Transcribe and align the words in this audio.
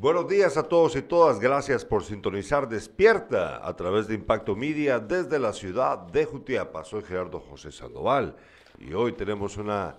Buenos 0.00 0.28
días 0.28 0.56
a 0.56 0.62
todos 0.62 0.94
y 0.94 1.02
todas, 1.02 1.40
gracias 1.40 1.84
por 1.84 2.04
sintonizar 2.04 2.68
Despierta 2.68 3.66
a 3.66 3.74
través 3.74 4.06
de 4.06 4.14
Impacto 4.14 4.54
Media 4.54 5.00
desde 5.00 5.40
la 5.40 5.52
ciudad 5.52 5.98
de 5.98 6.24
Jutiapa. 6.24 6.84
Soy 6.84 7.02
Gerardo 7.02 7.40
José 7.40 7.72
Sandoval 7.72 8.36
y 8.78 8.92
hoy 8.92 9.10
tenemos 9.14 9.56
una, 9.56 9.96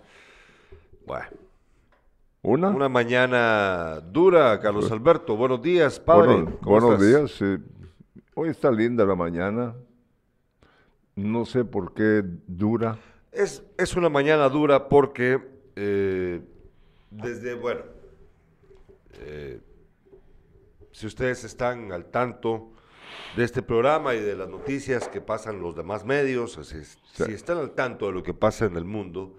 bueno, 1.06 1.26
¿Una? 2.44 2.70
una 2.70 2.88
mañana 2.88 4.00
dura, 4.00 4.58
Carlos 4.62 4.90
Alberto. 4.90 5.36
Buenos 5.36 5.62
días, 5.62 6.00
padre. 6.00 6.28
Bueno, 6.44 6.58
¿Cómo 6.64 6.80
buenos 6.80 7.04
estás? 7.04 7.38
días. 7.38 7.42
eh, 7.42 7.62
hoy 8.36 8.50
está 8.52 8.72
linda 8.72 9.04
la 9.04 9.16
mañana. 9.16 9.76
No 11.18 11.46
sé 11.46 11.66
por 11.66 11.94
qué 11.94 12.24
dura. 12.48 12.98
Es, 13.34 13.62
es 13.78 13.98
una 13.98 14.08
mañana 14.08 14.48
dura 14.48 14.88
porque 14.88 15.46
eh, 15.76 16.40
desde, 17.12 17.54
bueno, 17.56 17.82
eh, 19.16 19.60
si 21.00 21.08
ustedes 21.08 21.46
están 21.46 21.94
al 21.94 22.08
tanto 22.08 22.74
de 23.38 23.46
este 23.46 23.62
programa 23.62 24.16
y 24.16 24.20
de 24.20 24.36
las 24.36 24.50
noticias 24.50 25.08
que 25.08 25.22
pasan 25.22 25.62
los 25.62 25.74
demás 25.74 26.04
medios, 26.04 26.60
si 27.14 27.32
están 27.32 27.58
al 27.58 27.72
tanto 27.72 28.08
de 28.08 28.12
lo 28.12 28.22
que 28.22 28.34
pasa 28.34 28.66
en 28.66 28.76
el 28.76 28.84
mundo, 28.84 29.38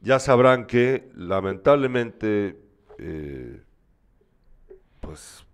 ya 0.00 0.20
sabrán 0.20 0.68
que 0.68 1.10
lamentablemente, 1.16 2.62
eh, 2.96 3.60
pues, 5.00 5.44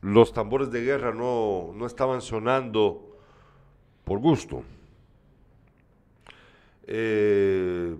los 0.00 0.32
tambores 0.32 0.70
de 0.70 0.82
guerra 0.82 1.12
no, 1.12 1.72
no 1.74 1.86
estaban 1.86 2.22
sonando 2.22 3.18
por 4.04 4.20
gusto. 4.20 4.62
Eh, 6.86 7.96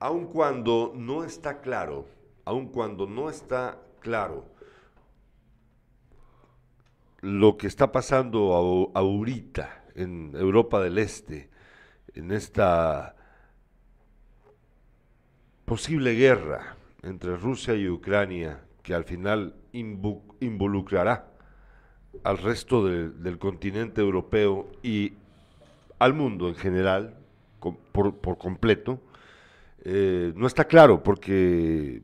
aun 0.00 0.26
cuando 0.26 0.92
no 0.96 1.22
está 1.22 1.60
claro, 1.60 2.08
aun 2.44 2.68
cuando 2.68 3.06
no 3.06 3.30
está 3.30 3.78
claro 4.00 4.46
lo 7.20 7.56
que 7.56 7.68
está 7.68 7.92
pasando 7.92 8.52
ahorita 8.94 9.84
en 9.94 10.32
Europa 10.34 10.80
del 10.80 10.98
Este, 10.98 11.50
en 12.14 12.32
esta 12.32 13.14
posible 15.64 16.14
guerra 16.14 16.76
entre 17.02 17.36
Rusia 17.36 17.74
y 17.74 17.88
Ucrania, 17.88 18.60
que 18.82 18.94
al 18.94 19.04
final 19.04 19.54
involucrará 19.72 21.28
al 22.24 22.38
resto 22.38 22.84
de- 22.86 23.10
del 23.10 23.38
continente 23.38 24.00
europeo 24.00 24.70
y 24.82 25.14
al 25.98 26.14
mundo 26.14 26.48
en 26.48 26.56
general, 26.56 27.14
por 27.92 28.38
completo, 28.38 29.00
eh, 29.84 30.32
no 30.36 30.46
está 30.46 30.64
claro 30.64 31.02
porque 31.02 32.02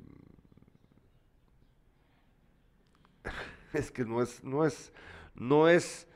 es 3.78 3.90
que 3.90 4.04
no 4.04 4.22
es, 4.22 4.42
no 4.44 4.64
es, 4.66 4.92
no 5.34 5.68
es, 5.68 6.06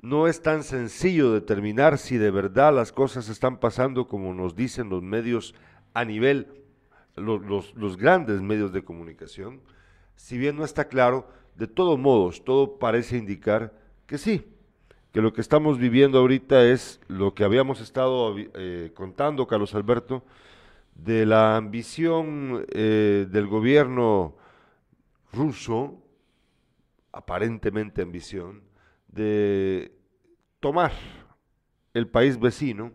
no 0.00 0.26
es 0.28 0.42
tan 0.42 0.62
sencillo 0.62 1.32
determinar 1.32 1.98
si 1.98 2.16
de 2.18 2.30
verdad 2.30 2.74
las 2.74 2.92
cosas 2.92 3.28
están 3.28 3.58
pasando 3.58 4.06
como 4.06 4.34
nos 4.34 4.54
dicen 4.54 4.88
los 4.88 5.02
medios 5.02 5.54
a 5.94 6.04
nivel, 6.04 6.46
lo- 7.16 7.38
los, 7.38 7.74
los 7.74 7.96
grandes 7.96 8.40
medios 8.42 8.72
de 8.72 8.84
comunicación. 8.84 9.60
Si 10.14 10.38
bien 10.38 10.56
no 10.56 10.64
está 10.64 10.88
claro, 10.88 11.28
de 11.56 11.66
todos 11.66 11.98
modos, 11.98 12.44
todo 12.44 12.78
parece 12.78 13.16
indicar 13.16 13.72
que 14.06 14.18
sí, 14.18 14.46
que 15.12 15.22
lo 15.22 15.32
que 15.32 15.40
estamos 15.40 15.78
viviendo 15.78 16.18
ahorita 16.18 16.64
es 16.66 17.00
lo 17.08 17.34
que 17.34 17.44
habíamos 17.44 17.80
estado 17.80 18.34
eh, 18.38 18.92
contando, 18.94 19.46
Carlos 19.46 19.74
Alberto, 19.74 20.22
de 20.94 21.24
la 21.26 21.56
ambición 21.56 22.66
eh, 22.70 23.26
del 23.30 23.46
gobierno 23.46 24.34
ruso, 25.32 26.02
aparentemente 27.16 28.02
ambición, 28.02 28.62
de 29.08 29.92
tomar 30.60 30.92
el 31.94 32.08
país 32.08 32.38
vecino, 32.38 32.92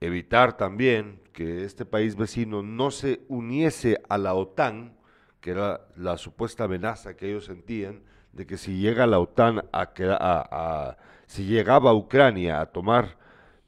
evitar 0.00 0.56
también 0.56 1.20
que 1.32 1.64
este 1.64 1.84
país 1.84 2.16
vecino 2.16 2.62
no 2.62 2.90
se 2.90 3.22
uniese 3.28 4.00
a 4.08 4.18
la 4.18 4.34
OTAN, 4.34 4.96
que 5.40 5.50
era 5.50 5.88
la 5.96 6.16
supuesta 6.18 6.64
amenaza 6.64 7.16
que 7.16 7.28
ellos 7.28 7.46
sentían, 7.46 8.02
de 8.32 8.46
que 8.46 8.58
si 8.58 8.78
llega 8.78 9.06
la 9.06 9.18
OTAN 9.18 9.64
a, 9.72 9.92
queda- 9.92 10.18
a- 10.20 10.96
si 11.26 11.44
llegaba 11.44 11.94
Ucrania 11.94 12.60
a 12.60 12.66
tomar 12.66 13.16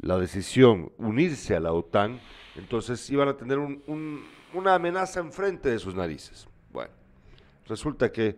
la 0.01 0.19
decisión 0.19 0.93
unirse 0.99 1.57
a 1.57 1.61
la 1.61 1.73
OTAN, 1.73 2.21
entonces 2.57 3.09
iban 3.11 3.29
a 3.29 3.37
tener 3.37 3.59
un- 3.59 3.83
un- 3.87 4.25
una 4.55 4.75
amenaza 4.75 5.21
enfrente 5.21 5.69
de 5.71 5.79
sus 5.79 5.95
narices. 5.95 6.47
Bueno, 6.73 6.91
resulta 7.67 8.13
que 8.13 8.37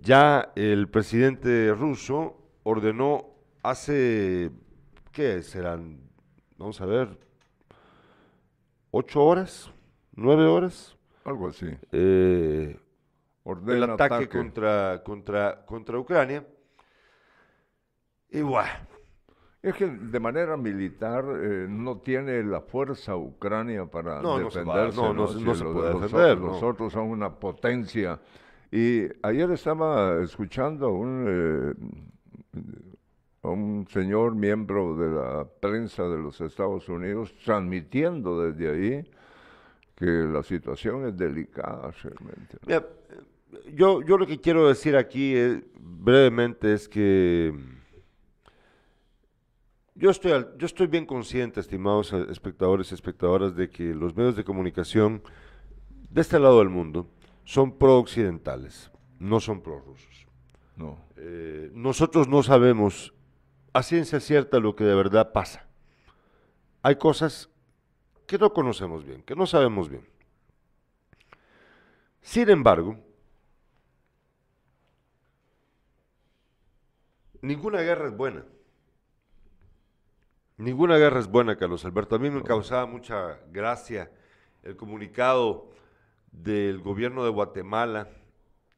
ya 0.00 0.52
el 0.56 0.88
presidente 0.88 1.72
ruso 1.74 2.36
ordenó 2.62 3.26
hace, 3.62 4.50
¿qué 5.12 5.42
serán? 5.42 6.00
Vamos 6.58 6.80
a 6.80 6.86
ver, 6.86 7.18
ocho 8.90 9.24
horas, 9.24 9.70
nueve 10.14 10.44
horas, 10.46 10.96
Algo 11.24 11.48
así. 11.48 11.66
eh, 11.92 12.76
el 12.76 12.80
Ordena 13.44 13.92
ataque, 13.94 14.28
Contra, 14.28 15.02
contra, 15.04 15.64
contra 15.66 15.98
Ucrania. 15.98 16.44
Y 18.30 18.42
bueno, 18.42 18.68
Es 19.62 19.74
que 19.74 19.86
de 19.86 20.20
manera 20.20 20.56
militar 20.56 21.24
eh, 21.42 21.66
no 21.68 21.98
tiene 21.98 22.42
la 22.44 22.60
fuerza 22.60 23.16
Ucrania 23.16 23.84
para 23.86 24.22
No, 24.22 24.38
no 24.38 24.50
se 24.50 24.62
va, 24.62 24.84
defenderse. 24.86 25.00
no, 25.02 25.12
no 25.14 25.26
se- 25.28 25.40
no 25.44 25.54
se 25.56 25.64
los- 25.64 25.72
puede 25.74 25.94
defender, 26.00 26.38
Los 26.38 26.62
otros 26.62 26.92
son 26.92 27.08
una 27.08 27.34
potencia. 27.34 28.20
Y 28.72 29.04
ayer 29.22 29.50
estaba 29.52 30.22
escuchando 30.22 30.90
un, 30.90 31.24
eh, 31.28 32.60
un 33.42 33.86
señor 33.88 34.34
miembro 34.34 34.96
de 34.96 35.10
la 35.14 35.46
prensa 35.60 36.02
de 36.08 36.18
los 36.18 36.40
Estados 36.40 36.88
Unidos 36.88 37.34
transmitiendo 37.44 38.42
desde 38.42 38.70
ahí 38.70 39.10
que 39.94 40.04
la 40.06 40.42
situación 40.42 41.06
es 41.06 41.16
delicada 41.16 41.90
realmente. 42.02 42.58
Yo, 43.72 44.02
yo 44.02 44.18
lo 44.18 44.26
que 44.26 44.40
quiero 44.40 44.68
decir 44.68 44.96
aquí 44.96 45.34
eh, 45.36 45.62
brevemente 45.80 46.74
es 46.74 46.88
que 46.88 47.54
yo 49.94 50.10
estoy, 50.10 50.32
al- 50.32 50.58
yo 50.58 50.66
estoy 50.66 50.88
bien 50.88 51.06
consciente, 51.06 51.60
estimados 51.60 52.12
eh, 52.12 52.26
espectadores 52.28 52.90
y 52.90 52.94
espectadoras, 52.94 53.56
de 53.56 53.70
que 53.70 53.94
los 53.94 54.14
medios 54.14 54.36
de 54.36 54.44
comunicación 54.44 55.22
de 56.10 56.20
este 56.20 56.38
lado 56.38 56.58
del 56.58 56.68
mundo 56.68 57.06
son 57.46 57.78
pro-occidentales, 57.78 58.90
no 59.20 59.40
son 59.40 59.62
pro-rusos. 59.62 60.26
No. 60.74 60.98
Eh, 61.16 61.70
nosotros 61.72 62.28
no 62.28 62.42
sabemos 62.42 63.14
a 63.72 63.82
ciencia 63.82 64.20
cierta 64.20 64.58
lo 64.58 64.74
que 64.74 64.84
de 64.84 64.94
verdad 64.94 65.32
pasa. 65.32 65.66
Hay 66.82 66.96
cosas 66.96 67.48
que 68.26 68.36
no 68.36 68.52
conocemos 68.52 69.04
bien, 69.04 69.22
que 69.22 69.36
no 69.36 69.46
sabemos 69.46 69.88
bien. 69.88 70.06
Sin 72.20 72.50
embargo, 72.50 72.98
ninguna 77.40 77.80
guerra 77.80 78.08
es 78.08 78.16
buena. 78.16 78.44
Ninguna 80.56 80.96
guerra 80.96 81.20
es 81.20 81.28
buena, 81.28 81.56
Carlos 81.56 81.84
Alberto. 81.84 82.16
A 82.16 82.18
mí 82.18 82.28
me 82.28 82.42
causaba 82.42 82.86
mucha 82.86 83.38
gracia 83.52 84.10
el 84.64 84.76
comunicado 84.76 85.75
del 86.32 86.80
gobierno 86.80 87.24
de 87.24 87.30
Guatemala 87.30 88.08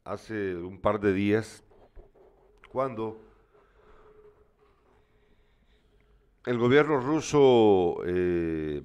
hace 0.03 0.55
un 0.55 0.79
par 0.79 0.99
de 0.99 1.13
días, 1.13 1.63
cuando 2.71 3.21
el 6.45 6.57
gobierno 6.57 6.99
ruso 6.99 7.97
eh, 8.05 8.81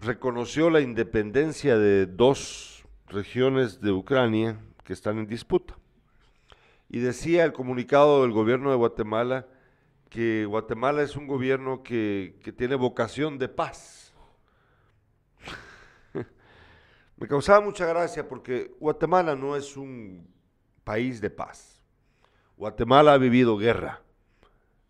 reconoció 0.00 0.70
la 0.70 0.80
independencia 0.80 1.76
de 1.76 2.06
dos 2.06 2.84
regiones 3.08 3.80
de 3.80 3.92
Ucrania 3.92 4.58
que 4.84 4.92
están 4.92 5.18
en 5.18 5.26
disputa. 5.26 5.76
Y 6.88 7.00
decía 7.00 7.44
el 7.44 7.52
comunicado 7.52 8.22
del 8.22 8.32
gobierno 8.32 8.70
de 8.70 8.76
Guatemala 8.76 9.46
que 10.08 10.44
Guatemala 10.44 11.02
es 11.02 11.16
un 11.16 11.26
gobierno 11.26 11.82
que, 11.82 12.36
que 12.42 12.52
tiene 12.52 12.74
vocación 12.74 13.38
de 13.38 13.48
paz. 13.48 14.01
Me 17.22 17.28
causaba 17.28 17.60
mucha 17.60 17.86
gracia 17.86 18.28
porque 18.28 18.74
Guatemala 18.80 19.36
no 19.36 19.54
es 19.54 19.76
un 19.76 20.26
país 20.82 21.20
de 21.20 21.30
paz. 21.30 21.80
Guatemala 22.56 23.14
ha 23.14 23.18
vivido 23.18 23.56
guerra, 23.56 24.02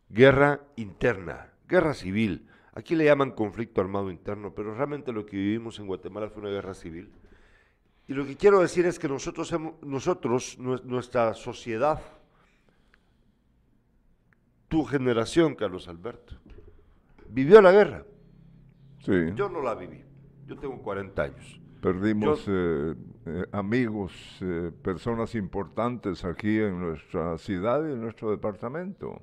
guerra 0.09 0.63
interna, 0.77 1.53
guerra 1.69 1.93
civil. 1.93 2.49
Aquí 2.73 2.95
le 2.95 3.05
llaman 3.05 3.33
conflicto 3.33 3.83
armado 3.83 4.11
interno, 4.11 4.55
pero 4.55 4.75
realmente 4.75 5.13
lo 5.13 5.27
que 5.27 5.37
vivimos 5.37 5.79
en 5.79 5.87
Guatemala 5.87 6.31
fue 6.31 6.41
una 6.41 6.51
guerra 6.51 6.73
civil. 6.73 7.13
Y 8.09 8.15
lo 8.15 8.25
que 8.25 8.37
quiero 8.39 8.61
decir 8.61 8.87
es 8.87 8.99
que 8.99 9.09
nosotros, 9.09 9.55
nosotros 9.83 10.59
nues- 10.59 10.83
nuestra 10.85 11.35
sociedad, 11.35 12.01
tu 14.69 14.85
generación, 14.85 15.55
Carlos 15.55 15.87
Alberto, 15.87 16.35
vivió 17.29 17.61
la 17.61 17.73
guerra. 17.73 18.07
Sí. 19.05 19.13
Yo 19.35 19.51
no 19.51 19.61
la 19.61 19.75
viví. 19.75 20.03
Yo 20.47 20.57
tengo 20.59 20.81
40 20.81 21.23
años. 21.25 21.59
Perdimos 21.83 22.45
eh, 22.47 22.95
eh, 23.27 23.45
amigos, 23.51 24.13
eh, 24.41 24.71
personas 24.85 25.35
importantes 25.35 26.25
aquí 26.25 26.61
en 26.61 26.79
nuestra 26.79 27.37
ciudad 27.39 27.85
y 27.85 27.91
en 27.95 28.01
nuestro 28.01 28.31
departamento. 28.31 29.21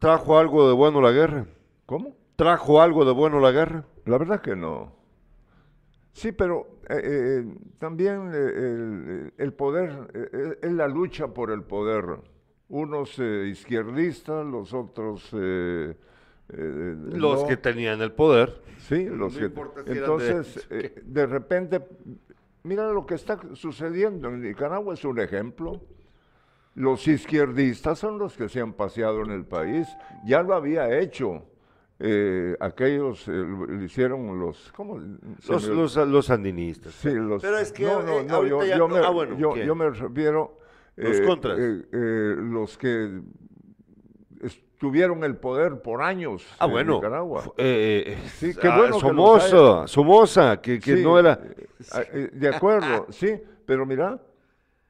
¿Trajo 0.00 0.36
algo 0.36 0.66
de 0.66 0.74
bueno 0.74 1.00
la 1.00 1.12
guerra? 1.12 1.46
¿Cómo? 1.86 2.16
¿Trajo 2.34 2.82
algo 2.82 3.04
de 3.04 3.12
bueno 3.12 3.38
la 3.38 3.52
guerra? 3.52 3.84
La 4.04 4.18
verdad 4.18 4.40
que 4.40 4.56
no. 4.56 4.96
Sí, 6.12 6.32
pero 6.32 6.80
también 7.78 8.34
el, 8.34 9.32
el, 9.38 9.52
poder, 9.52 10.58
es 10.60 10.72
la 10.72 10.88
lucha 10.88 11.28
por 11.28 11.52
el 11.52 11.62
poder. 11.62 12.18
Unos 12.68 13.16
izquierdistas, 13.16 14.44
los 14.44 14.74
otros 14.74 15.32
eh, 16.52 16.96
los 17.12 17.44
que 17.44 17.56
tenían 17.56 18.00
el 18.02 18.12
poder. 18.12 18.60
Sí, 18.78 19.04
los 19.04 19.36
que. 19.36 19.50
entonces, 19.86 20.66
eh, 20.70 21.00
de... 21.04 21.26
repente, 21.26 21.80
mira 22.62 22.90
lo 22.92 23.06
que 23.06 23.14
está 23.14 23.38
sucediendo 23.54 24.28
en 24.28 24.42
Nicaragua, 24.42 24.94
es 24.94 25.04
un 25.04 25.20
ejemplo. 25.20 25.80
Los 26.74 27.06
izquierdistas 27.06 27.98
son 27.98 28.18
los 28.18 28.36
que 28.36 28.48
se 28.48 28.60
han 28.60 28.72
paseado 28.72 29.22
en 29.22 29.30
el 29.32 29.44
país. 29.44 29.88
Ya 30.24 30.42
lo 30.42 30.54
había 30.54 30.98
hecho. 30.98 31.44
Eh, 32.02 32.56
aquellos 32.60 33.28
lo 33.28 33.84
hicieron 33.84 34.40
los 34.40 34.72
¿cómo? 34.72 34.98
Los, 35.46 35.68
los, 35.68 35.96
los, 35.96 36.26
sandinistas. 36.26 36.94
Sí, 36.94 37.10
los, 37.12 37.42
pero 37.42 37.58
es 37.58 37.72
que 37.72 37.84
no, 37.84 38.02
no, 38.02 38.22
no, 38.22 38.46
yo, 38.46 38.64
yo, 38.64 38.88
me, 38.88 38.98
ah, 39.00 39.10
bueno, 39.10 39.36
yo, 39.36 39.54
yo, 39.54 39.74
me 39.74 39.90
refiero 39.90 40.56
los 40.96 41.20
contras, 41.20 41.58
los 41.58 42.78
que 42.78 43.20
tuvieron 44.80 45.22
el 45.24 45.36
poder 45.36 45.82
por 45.82 46.02
años 46.02 46.42
ah, 46.58 46.64
en 46.64 46.70
bueno, 46.70 46.94
Nicaragua. 46.94 47.44
Eh, 47.58 48.04
eh, 48.06 48.28
sí, 48.28 48.54
qué 48.58 48.66
bueno 48.66 48.98
Somoza, 48.98 49.86
Somoza, 49.86 50.60
que, 50.62 50.80
que 50.80 50.96
no 50.96 51.18
era... 51.18 51.38
Eh, 52.14 52.30
de 52.32 52.48
acuerdo, 52.48 53.06
sí, 53.10 53.38
pero 53.66 53.84
mira, 53.84 54.18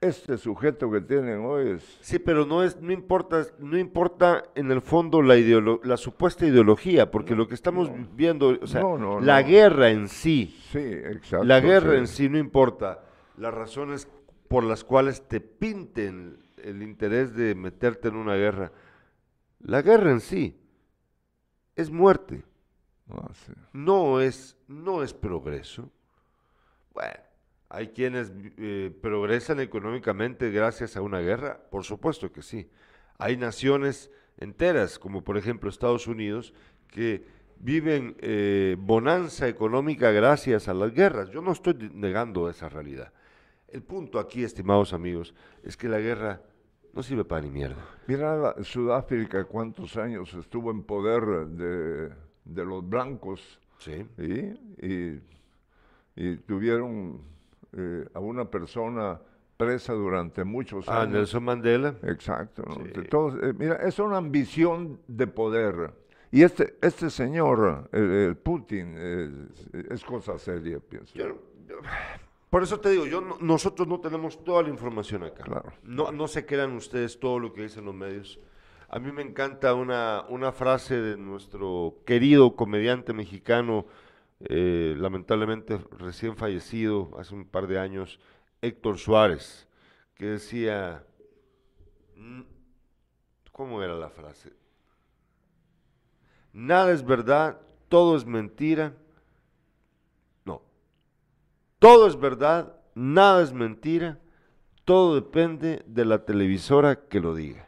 este 0.01 0.39
sujeto 0.39 0.89
que 0.93 1.01
tienen 1.01 1.45
hoy 1.45 1.71
es... 1.71 1.99
Sí, 2.03 2.21
pero 2.21 2.47
no 2.47 2.63
es, 2.63 2.81
no 2.81 2.93
importa, 2.93 3.43
no 3.59 3.77
importa 3.77 4.45
en 4.55 4.71
el 4.71 4.81
fondo 4.81 5.23
la 5.23 5.35
la 5.83 5.97
supuesta 5.97 6.47
ideología, 6.47 7.11
porque 7.11 7.35
lo 7.35 7.49
que 7.49 7.55
estamos 7.55 7.91
viendo, 8.15 8.57
o 8.63 8.67
sea, 8.69 8.85
la 9.21 9.43
guerra 9.43 9.91
en 9.91 10.07
sí, 10.07 10.57
sí, 10.71 10.79
exacto, 10.79 11.45
la 11.45 11.59
guerra 11.59 11.97
en 11.97 12.07
sí 12.07 12.29
no 12.29 12.39
importa, 12.39 13.03
las 13.37 13.53
razones 13.53 14.09
por 14.47 14.63
las 14.63 14.85
cuales 14.85 15.27
te 15.27 15.41
pinten 15.41 16.39
el 16.63 16.81
interés 16.81 17.35
de 17.35 17.57
meterte 17.57 18.07
en 18.07 18.15
una 18.15 18.37
guerra 18.37 18.71
la 19.61 19.83
guerra 19.83 20.11
en 20.11 20.21
sí 20.21 20.59
es 21.77 21.91
muerte. 21.91 22.45
Ah, 23.09 23.31
no, 23.73 24.21
es, 24.21 24.57
no 24.69 25.03
es 25.03 25.13
progreso. 25.13 25.91
Bueno, 26.93 27.19
hay 27.69 27.89
quienes 27.89 28.33
eh, 28.59 28.93
progresan 29.01 29.61
económicamente 29.61 30.51
gracias 30.51 30.97
a 30.97 31.03
una 31.03 31.21
guerra, 31.21 31.61
por 31.71 31.85
supuesto 31.85 32.33
que 32.33 32.43
sí. 32.43 32.71
Hay 33.19 33.37
naciones 33.37 34.11
enteras, 34.39 34.99
como 34.99 35.23
por 35.23 35.37
ejemplo 35.37 35.69
Estados 35.69 36.07
Unidos, 36.07 36.55
que 36.89 37.27
viven 37.59 38.17
eh, 38.21 38.77
bonanza 38.79 39.47
económica 39.47 40.11
gracias 40.11 40.69
a 40.69 40.75
las 40.75 40.93
guerras. 40.93 41.31
Yo 41.31 41.43
no 41.43 41.53
estoy 41.53 41.91
negando 41.93 42.49
esa 42.49 42.69
realidad. 42.69 43.13
El 43.69 43.83
punto 43.83 44.19
aquí, 44.19 44.43
estimados 44.43 44.93
amigos, 44.93 45.35
es 45.63 45.77
que 45.77 45.89
la 45.89 45.99
guerra 45.99 46.43
no 46.93 47.03
sirve 47.03 47.25
para 47.25 47.43
ni 47.43 47.51
mierda. 47.51 47.83
Mira 48.07 48.55
Sudáfrica 48.63 49.45
cuántos 49.45 49.97
años 49.97 50.33
estuvo 50.35 50.71
en 50.71 50.83
poder 50.83 51.47
de, 51.47 52.65
los 52.65 52.89
blancos. 52.89 53.61
Sí. 53.79 54.07
Y, 54.19 55.21
y, 56.17 56.37
tuvieron 56.47 57.21
eh, 57.73 58.07
a 58.13 58.21
una 58.21 58.45
persona 58.45 59.19
presa 59.57 59.93
durante 59.93 60.45
muchos 60.45 60.89
ah, 60.89 61.03
años. 61.03 61.15
Nelson 61.15 61.45
Mandela. 61.45 61.95
Exacto. 62.03 62.65
Eh, 62.85 63.53
mira, 63.57 63.77
es 63.77 63.99
una 63.99 64.17
ambición 64.17 65.01
de 65.07 65.27
poder. 65.27 65.95
Y 66.33 66.43
este, 66.43 66.77
este 66.81 67.11
señor, 67.11 67.89
el, 67.93 68.37
Putin, 68.37 68.97
es, 69.91 70.05
cosa 70.05 70.39
seria, 70.39 70.79
pienso. 70.79 71.15
Por 72.51 72.65
eso 72.65 72.81
te 72.81 72.91
digo, 72.91 73.07
yo 73.07 73.21
nosotros 73.41 73.87
no 73.87 74.01
tenemos 74.01 74.43
toda 74.43 74.65
la 74.65 74.71
información 74.71 75.23
acá. 75.23 75.45
Claro. 75.45 75.73
No, 75.85 76.11
no 76.11 76.27
se 76.27 76.45
crean 76.45 76.73
ustedes 76.73 77.21
todo 77.21 77.39
lo 77.39 77.53
que 77.53 77.63
dicen 77.63 77.85
los 77.85 77.95
medios. 77.95 78.41
A 78.89 78.99
mí 78.99 79.13
me 79.13 79.23
encanta 79.23 79.73
una, 79.75 80.25
una 80.29 80.51
frase 80.51 81.01
de 81.01 81.17
nuestro 81.17 82.03
querido 82.05 82.57
comediante 82.57 83.13
mexicano, 83.13 83.87
eh, 84.41 84.97
lamentablemente 84.99 85.79
recién 85.97 86.37
fallecido 86.37 87.13
hace 87.17 87.37
un 87.37 87.45
par 87.45 87.69
de 87.69 87.79
años, 87.79 88.19
Héctor 88.61 88.99
Suárez, 88.99 89.69
que 90.17 90.27
decía, 90.27 91.05
¿cómo 93.53 93.81
era 93.81 93.95
la 93.95 94.11
frase? 94.11 94.53
Nada 96.53 96.91
es 96.91 97.07
verdad, 97.07 97.61
todo 97.89 98.17
es 98.17 98.27
mentira 98.27 98.97
todo 101.81 102.07
es 102.07 102.21
verdad, 102.21 102.77
nada 102.95 103.43
es 103.43 103.53
mentira, 103.53 104.21
todo 104.85 105.15
depende 105.15 105.83
de 105.87 106.05
la 106.05 106.25
televisora 106.25 107.09
que 107.09 107.21
lo 107.21 107.35
diga. 107.35 107.67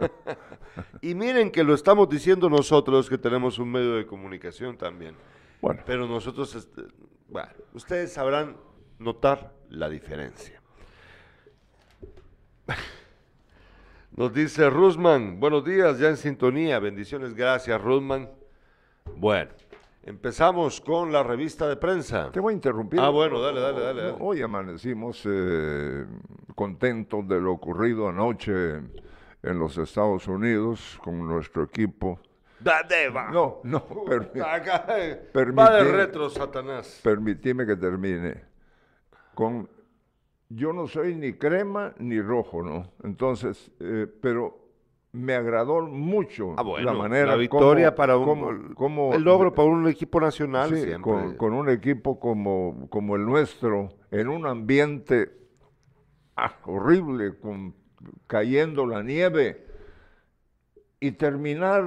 y 1.00 1.14
miren 1.14 1.50
que 1.50 1.64
lo 1.64 1.72
estamos 1.72 2.08
diciendo 2.08 2.50
nosotros 2.50 3.08
que 3.08 3.16
tenemos 3.16 3.58
un 3.58 3.70
medio 3.70 3.94
de 3.94 4.04
comunicación 4.04 4.76
también. 4.76 5.14
Bueno. 5.62 5.82
Pero 5.86 6.06
nosotros, 6.06 6.54
este, 6.54 6.82
bueno, 7.28 7.50
ustedes 7.72 8.12
sabrán 8.12 8.56
notar 8.98 9.54
la 9.68 9.88
diferencia. 9.88 10.60
Nos 14.16 14.34
dice 14.34 14.68
Rusman, 14.68 15.38
buenos 15.38 15.64
días, 15.64 15.98
ya 15.98 16.08
en 16.08 16.16
sintonía, 16.16 16.80
bendiciones, 16.80 17.32
gracias 17.34 17.80
Rusman. 17.80 18.28
Bueno, 19.16 19.52
Empezamos 20.02 20.80
con 20.80 21.12
la 21.12 21.22
revista 21.22 21.68
de 21.68 21.76
prensa. 21.76 22.30
Te 22.32 22.40
voy 22.40 22.52
a 22.52 22.54
interrumpir. 22.54 22.98
Ah, 23.00 23.10
bueno, 23.10 23.40
dale, 23.40 23.60
dale, 23.60 23.80
dale. 23.80 24.14
Hoy 24.18 24.40
amanecimos 24.40 25.22
eh, 25.26 26.06
contentos 26.54 27.28
de 27.28 27.38
lo 27.38 27.52
ocurrido 27.52 28.08
anoche 28.08 28.76
en 29.42 29.58
los 29.58 29.76
Estados 29.76 30.26
Unidos 30.26 30.98
con 31.04 31.26
nuestro 31.26 31.64
equipo. 31.64 32.18
va. 33.08 33.30
No, 33.30 33.60
no. 33.64 33.84
va 35.58 35.70
de 35.76 35.84
retro, 35.84 36.30
Satanás. 36.30 37.00
Permitime 37.02 37.66
que 37.66 37.76
termine. 37.76 38.42
Con, 39.34 39.68
yo 40.48 40.72
no 40.72 40.86
soy 40.86 41.14
ni 41.14 41.34
crema 41.34 41.94
ni 41.98 42.20
rojo, 42.22 42.62
¿no? 42.62 42.92
Entonces, 43.02 43.70
eh, 43.80 44.06
pero 44.20 44.59
me 45.12 45.34
agradó 45.34 45.82
mucho 45.82 46.54
ah, 46.56 46.64
la 46.80 46.92
manera 46.92 47.26
la 47.26 47.36
victoria 47.36 47.94
para 47.94 48.16
un 48.16 48.74
como, 48.74 49.12
el 49.12 49.22
logro 49.22 49.52
para 49.52 49.68
un 49.68 49.88
equipo 49.88 50.20
nacional 50.20 50.70
Con, 51.36 51.52
un 51.52 51.68
equipo 51.68 52.20
como, 52.20 52.86
como 52.90 53.16
el 53.16 53.24
nuestro 53.24 53.88
en 54.10 54.28
un 54.28 54.46
ambiente 54.46 55.32
ah, 56.36 56.54
horrible 56.64 57.38
con 57.38 57.74
cayendo 58.26 58.86
la 58.86 59.02
nieve 59.02 59.66
y 61.00 61.12
terminar 61.12 61.82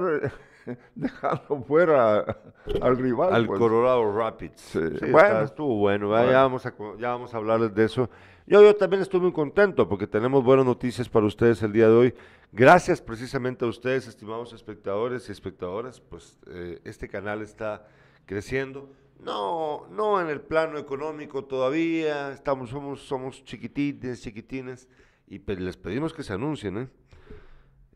dejando 0.94 1.64
fuera 1.66 2.38
al 2.80 2.96
rival 2.96 3.34
al 3.34 3.46
pues. 3.46 3.58
Colorado 3.58 4.16
Rapids. 4.16 4.78
Bueno. 5.10 5.40
estuvo 5.42 5.76
bueno, 5.76 6.10
Ya, 6.30 6.42
vamos 6.42 6.66
a, 6.66 6.74
ya 6.98 7.10
vamos 7.10 7.34
a 7.34 7.36
hablarles 7.36 7.74
de 7.74 7.84
eso. 7.84 8.10
Yo, 8.46 8.62
yo 8.62 8.76
también 8.76 9.02
estoy 9.02 9.20
muy 9.20 9.32
contento 9.32 9.88
porque 9.88 10.06
tenemos 10.06 10.44
buenas 10.44 10.66
noticias 10.66 11.08
para 11.08 11.26
ustedes 11.26 11.62
el 11.62 11.72
día 11.72 11.88
de 11.88 11.94
hoy. 11.94 12.14
Gracias 12.52 13.00
precisamente 13.00 13.64
a 13.64 13.68
ustedes, 13.68 14.06
estimados 14.06 14.52
espectadores 14.52 15.28
y 15.28 15.32
espectadoras, 15.32 16.00
pues 16.00 16.38
eh, 16.46 16.80
este 16.84 17.08
canal 17.08 17.42
está 17.42 17.86
creciendo. 18.26 18.92
No, 19.18 19.86
no 19.90 20.20
en 20.20 20.28
el 20.28 20.40
plano 20.40 20.78
económico 20.78 21.44
todavía, 21.44 22.32
estamos, 22.32 22.70
somos, 22.70 23.00
somos 23.00 23.42
chiquitines, 23.44 24.22
chiquitines, 24.22 24.88
y 25.26 25.38
les 25.38 25.76
pedimos 25.76 26.12
que 26.12 26.22
se 26.22 26.34
anuncien, 26.34 26.78
¿eh? 26.78 26.88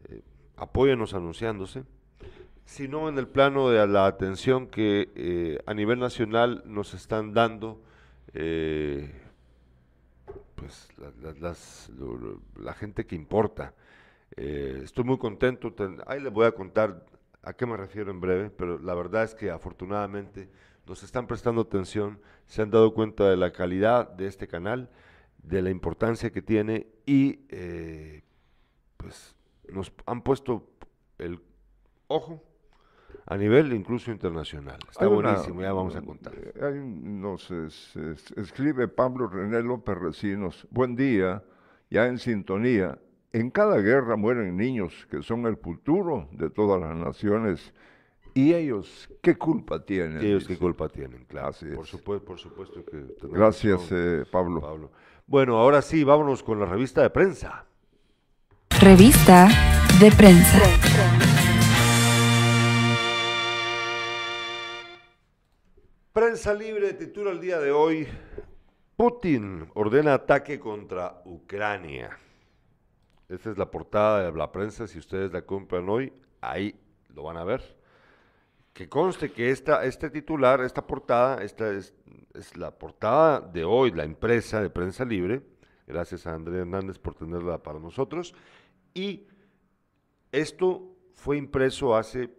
eh 0.09 0.23
apóyenos 0.57 1.15
anunciándose, 1.15 1.85
sino 2.69 3.09
en 3.09 3.17
el 3.17 3.27
plano 3.27 3.71
de 3.71 3.87
la 3.87 4.05
atención 4.05 4.67
que 4.67 5.11
eh, 5.15 5.59
a 5.65 5.73
nivel 5.73 5.99
nacional 5.99 6.63
nos 6.67 6.93
están 6.93 7.33
dando 7.33 7.81
pues 10.55 10.89
la 12.61 12.75
gente 12.75 13.07
que 13.07 13.17
importa. 13.17 13.75
Eh, 14.37 14.83
estoy 14.85 15.05
muy 15.05 15.17
contento, 15.17 15.75
ahí 16.07 16.21
les 16.21 16.31
voy 16.31 16.47
a 16.47 16.53
contar 16.53 17.07
a 17.43 17.55
qué 17.55 17.65
me 17.65 17.77
refiero 17.77 18.11
en 18.11 18.21
breve, 18.21 18.51
pero 18.51 18.79
la 18.79 18.95
verdad 18.95 19.25
es 19.25 19.35
que 19.35 19.51
afortunadamente 19.51 20.51
nos 20.87 21.03
están 21.03 21.27
prestando 21.27 21.63
atención, 21.63 22.21
se 22.47 22.61
han 22.61 22.71
dado 22.71 22.93
cuenta 22.93 23.29
de 23.31 23.39
la 23.39 23.51
calidad 23.51 24.11
de 24.11 24.27
este 24.27 24.47
canal, 24.47 24.91
de 25.43 25.63
la 25.63 25.71
importancia 25.71 26.31
que 26.31 26.43
tiene 26.43 26.87
y 27.07 27.41
eh, 27.49 28.23
pues 28.99 29.35
nos 29.71 29.91
han 30.05 30.23
puesto 30.23 30.69
el 31.17 31.41
ojo 32.09 32.43
a 33.31 33.37
nivel 33.37 33.73
incluso 33.75 34.11
internacional. 34.11 34.79
Está 34.91 35.05
Hay 35.05 35.11
una- 35.13 35.31
buenísimo, 35.33 35.61
ya 35.61 35.73
vamos 35.73 35.95
a 35.97 36.01
contar. 36.03 36.33
eh, 36.35 36.53
hay 36.63 36.79
nos 36.81 37.51
es- 37.51 37.95
es- 37.97 38.31
escribe 38.37 38.89
Pablo 38.89 39.29
René 39.29 39.63
López 39.63 39.99
Recinos. 39.99 40.67
Buen 40.71 40.97
día, 40.97 41.43
ya 41.91 42.07
en 42.07 42.19
sintonía. 42.19 42.99
En 43.33 43.51
cada 43.51 43.77
guerra 43.79 44.17
mueren 44.17 44.57
niños 44.57 45.07
que 45.11 45.23
son 45.23 45.45
el 45.47 45.59
futuro 45.59 46.29
de 46.33 46.49
todas 46.49 46.81
las 46.81 46.97
naciones. 46.97 47.75
¿Y 48.33 48.55
ellos 48.55 49.09
qué 49.21 49.37
culpa 49.37 49.85
tienen? 49.85 50.23
¿Y 50.23 50.27
ellos 50.27 50.47
qué 50.47 50.57
culpa 50.57 50.89
tienen? 50.89 51.25
Claro, 51.27 51.49
Así 51.49 51.67
por 51.67 51.85
es. 51.85 51.91
supuesto, 51.91 52.25
por 52.25 52.39
supuesto 52.39 52.83
que 52.85 53.15
Gracias, 53.29 53.81
razón, 53.83 53.99
eh, 53.99 54.25
Pablo. 54.31 54.61
Pablo. 54.61 54.91
Bueno, 55.27 55.59
ahora 55.59 55.83
sí, 55.83 56.05
vámonos 56.05 56.43
con 56.43 56.59
la 56.61 56.65
revista 56.67 57.03
de 57.03 57.11
prensa. 57.11 57.67
Revista 58.81 59.49
de 60.01 60.11
prensa. 60.13 60.61
Prensa 66.19 66.53
libre 66.53 66.95
titula 66.95 67.31
el 67.31 67.41
día 67.41 67.61
de 67.61 67.71
hoy, 67.71 68.09
Putin 68.97 69.71
ordena 69.75 70.15
ataque 70.15 70.59
contra 70.59 71.23
Ucrania. 71.25 72.19
Esa 73.29 73.53
es 73.53 73.57
la 73.57 73.71
portada 73.71 74.29
de 74.29 74.37
la 74.37 74.51
prensa, 74.51 74.89
si 74.89 74.99
ustedes 74.99 75.33
la 75.33 75.43
compran 75.43 75.89
hoy, 75.89 76.13
ahí 76.41 76.75
lo 77.15 77.23
van 77.23 77.37
a 77.37 77.45
ver. 77.45 77.63
Que 78.73 78.89
conste 78.89 79.31
que 79.31 79.51
esta, 79.51 79.85
este 79.85 80.11
titular, 80.11 80.61
esta 80.63 80.85
portada, 80.85 81.41
esta 81.45 81.71
es, 81.71 81.95
es 82.35 82.57
la 82.57 82.77
portada 82.77 83.39
de 83.41 83.63
hoy, 83.63 83.93
la 83.93 84.05
impresa 84.05 84.61
de 84.61 84.71
prensa 84.71 85.05
libre. 85.05 85.41
Gracias 85.87 86.27
a 86.27 86.35
André 86.35 86.59
Hernández 86.59 86.99
por 86.99 87.15
tenerla 87.15 87.63
para 87.63 87.79
nosotros. 87.79 88.35
Y 88.93 89.29
esto 90.33 90.97
fue 91.15 91.37
impreso 91.37 91.95
hace 91.95 92.38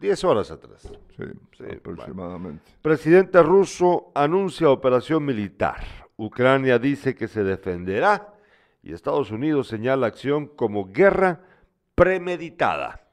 10 0.00 0.24
horas 0.24 0.50
atrás. 0.50 0.82
Sí, 1.16 1.24
Sí, 1.56 1.64
aproximadamente. 1.76 2.62
Presidente 2.82 3.42
ruso 3.42 4.12
anuncia 4.14 4.70
operación 4.70 5.24
militar. 5.24 5.84
Ucrania 6.16 6.78
dice 6.78 7.14
que 7.14 7.28
se 7.28 7.44
defenderá 7.44 8.34
y 8.82 8.92
Estados 8.92 9.30
Unidos 9.30 9.68
señala 9.68 10.06
acción 10.06 10.46
como 10.46 10.86
guerra 10.86 11.40
premeditada. 11.94 13.04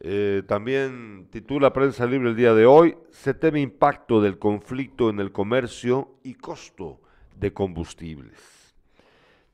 Eh, 0.00 0.42
también 0.46 1.28
titula 1.30 1.72
Prensa 1.72 2.04
Libre 2.06 2.30
el 2.30 2.36
día 2.36 2.52
de 2.54 2.66
hoy, 2.66 2.96
se 3.10 3.32
teme 3.32 3.60
impacto 3.60 4.20
del 4.20 4.38
conflicto 4.38 5.08
en 5.08 5.20
el 5.20 5.30
comercio 5.32 6.16
y 6.24 6.34
costo 6.34 7.00
de 7.36 7.52
combustibles. 7.52 8.74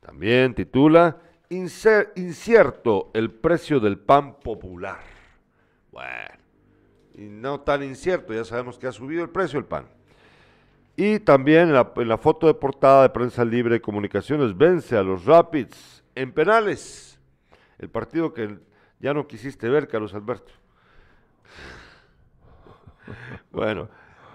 También 0.00 0.54
titula 0.54 1.18
"Incer- 1.50 2.12
incierto 2.16 3.10
el 3.14 3.30
precio 3.30 3.78
del 3.80 3.98
pan 3.98 4.40
popular. 4.40 5.00
Bueno, 5.92 6.36
y 7.14 7.22
no 7.22 7.60
tan 7.60 7.82
incierto, 7.82 8.32
ya 8.32 8.44
sabemos 8.44 8.78
que 8.78 8.86
ha 8.86 8.92
subido 8.92 9.22
el 9.22 9.30
precio 9.30 9.58
del 9.58 9.66
pan. 9.68 9.86
Y 10.96 11.18
también 11.20 11.68
en 11.68 11.72
la, 11.74 11.92
en 11.96 12.08
la 12.08 12.18
foto 12.18 12.46
de 12.46 12.54
portada 12.54 13.02
de 13.02 13.08
Prensa 13.10 13.44
Libre 13.44 13.74
de 13.74 13.80
Comunicaciones 13.80 14.56
vence 14.56 14.96
a 14.96 15.02
los 15.02 15.24
Rapids 15.24 16.04
en 16.14 16.32
penales. 16.32 17.18
El 17.78 17.88
partido 17.88 18.32
que 18.34 18.58
ya 19.00 19.14
no 19.14 19.26
quisiste 19.26 19.68
ver, 19.68 19.88
Carlos 19.88 20.14
Alberto. 20.14 20.52
Bueno, 23.50 23.88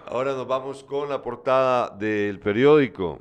ahora 0.06 0.32
nos 0.34 0.46
vamos 0.46 0.84
con 0.84 1.08
la 1.08 1.22
portada 1.22 1.88
del 1.90 2.38
periódico. 2.40 3.20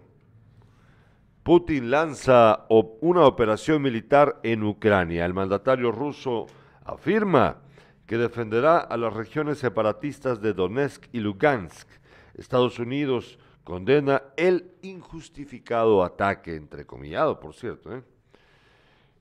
Putin 1.44 1.90
lanza 1.92 2.66
op- 2.70 2.98
una 3.02 3.26
operación 3.26 3.82
militar 3.82 4.40
en 4.44 4.64
Ucrania. 4.64 5.26
El 5.26 5.34
mandatario 5.34 5.92
ruso 5.92 6.48
afirma 6.84 7.58
que 8.06 8.18
defenderá 8.18 8.78
a 8.78 8.98
las 8.98 9.14
regiones 9.14 9.58
separatistas 9.58 10.42
de 10.42 10.54
Donetsk 10.54 11.06
y 11.12 11.20
Lugansk. 11.20 11.88
Estados 12.36 12.80
Unidos 12.80 13.40
condena 13.64 14.22
el 14.38 14.72
injustificado 14.84 16.04
ataque, 16.04 16.56
entrecomillado, 16.56 17.40
por 17.40 17.56
cierto. 17.56 17.96
¿eh? 17.96 18.04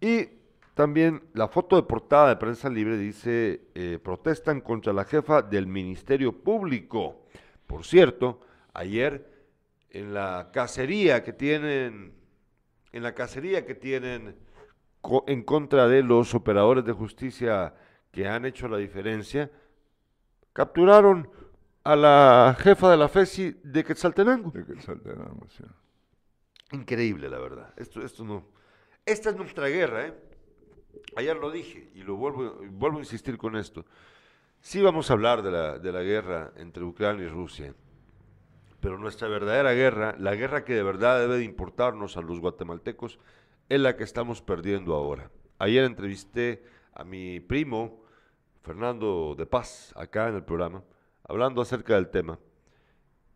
Y 0.00 0.29
también 0.75 1.23
la 1.33 1.49
foto 1.49 1.76
de 1.76 1.85
portada 1.85 2.29
de 2.29 2.37
Prensa 2.37 2.69
Libre 2.69 2.99
dice, 2.99 3.62
eh, 3.75 3.99
protestan 4.03 4.61
contra 4.61 4.93
la 4.93 5.05
jefa 5.05 5.41
del 5.41 5.67
Ministerio 5.67 6.33
Público. 6.33 7.25
Por 7.67 7.85
cierto, 7.85 8.41
ayer 8.75 9.33
en 9.91 10.12
la 10.12 10.50
cacería 10.53 11.23
que 11.23 11.33
tienen, 11.33 12.12
en 12.93 13.03
la 13.03 13.14
cacería 13.14 13.64
que 13.64 13.75
tienen 13.75 14.37
en 15.26 15.43
contra 15.43 15.87
de 15.87 16.03
los 16.03 16.35
operadores 16.35 16.85
de 16.85 16.93
justicia 16.93 17.75
que 18.14 18.28
han 18.28 18.44
hecho 18.44 18.68
la 18.68 18.78
diferencia, 18.78 19.50
capturaron 20.52 21.28
a 21.83 21.97
la 21.97 22.56
jefa 22.59 22.90
de 22.90 22.97
la 22.97 23.09
FESI 23.09 23.61
de 23.64 23.85
Quetzaltenango. 23.85 24.50
De 24.52 24.64
que 24.64 24.80
saltenamos, 24.80 25.52
sí. 25.52 25.64
Increíble, 26.73 27.28
la 27.28 27.38
verdad. 27.38 27.75
Esto, 27.76 28.02
esto 28.02 28.25
no. 28.25 28.47
Esta 29.04 29.30
es 29.30 29.37
nuestra 29.37 29.68
guerra, 29.68 30.06
¿eh? 30.06 30.14
Ayer 31.16 31.37
lo 31.37 31.50
dije 31.50 31.90
y 31.94 32.02
lo 32.02 32.16
vuelvo, 32.16 32.56
vuelvo 32.71 32.99
a 32.99 33.00
insistir 33.00 33.37
con 33.37 33.56
esto. 33.56 33.85
Sí 34.61 34.80
vamos 34.80 35.11
a 35.11 35.14
hablar 35.14 35.42
de 35.42 35.50
la, 35.50 35.78
de 35.78 35.92
la 35.92 36.02
guerra 36.02 36.52
entre 36.56 36.85
Ucrania 36.85 37.26
y 37.26 37.28
Rusia, 37.28 37.75
pero 38.80 38.97
nuestra 38.97 39.28
verdadera 39.28 39.73
guerra, 39.73 40.14
la 40.18 40.35
guerra 40.35 40.64
que 40.64 40.75
de 40.75 40.83
verdad 40.83 41.21
debe 41.21 41.38
de 41.38 41.44
importarnos 41.44 42.16
a 42.16 42.23
los 42.23 42.40
guatemaltecos, 42.40 43.18
es 43.68 43.80
la 43.80 43.97
que 43.97 44.04
estamos 44.04 44.40
perdiendo 44.40 44.94
ahora. 44.94 45.30
Ayer 45.59 45.85
entrevisté 45.85 46.62
a 46.94 47.04
mi 47.04 47.40
primo, 47.40 48.03
Fernando 48.64 49.35
de 49.37 49.44
Paz, 49.44 49.92
acá 49.94 50.28
en 50.28 50.37
el 50.37 50.42
programa, 50.42 50.83
hablando 51.23 51.61
acerca 51.61 51.94
del 51.94 52.09
tema. 52.09 52.38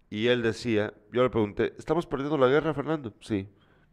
Y 0.09 0.29
él 0.29 0.41
decía, 0.43 0.95
yo 1.13 1.23
le 1.23 1.29
pregunté, 1.29 1.75
¿estamos 1.77 2.07
perdiendo 2.07 2.39
la 2.39 2.49
guerra, 2.49 2.73
Fernando? 2.73 3.13
Sí, 3.21 3.47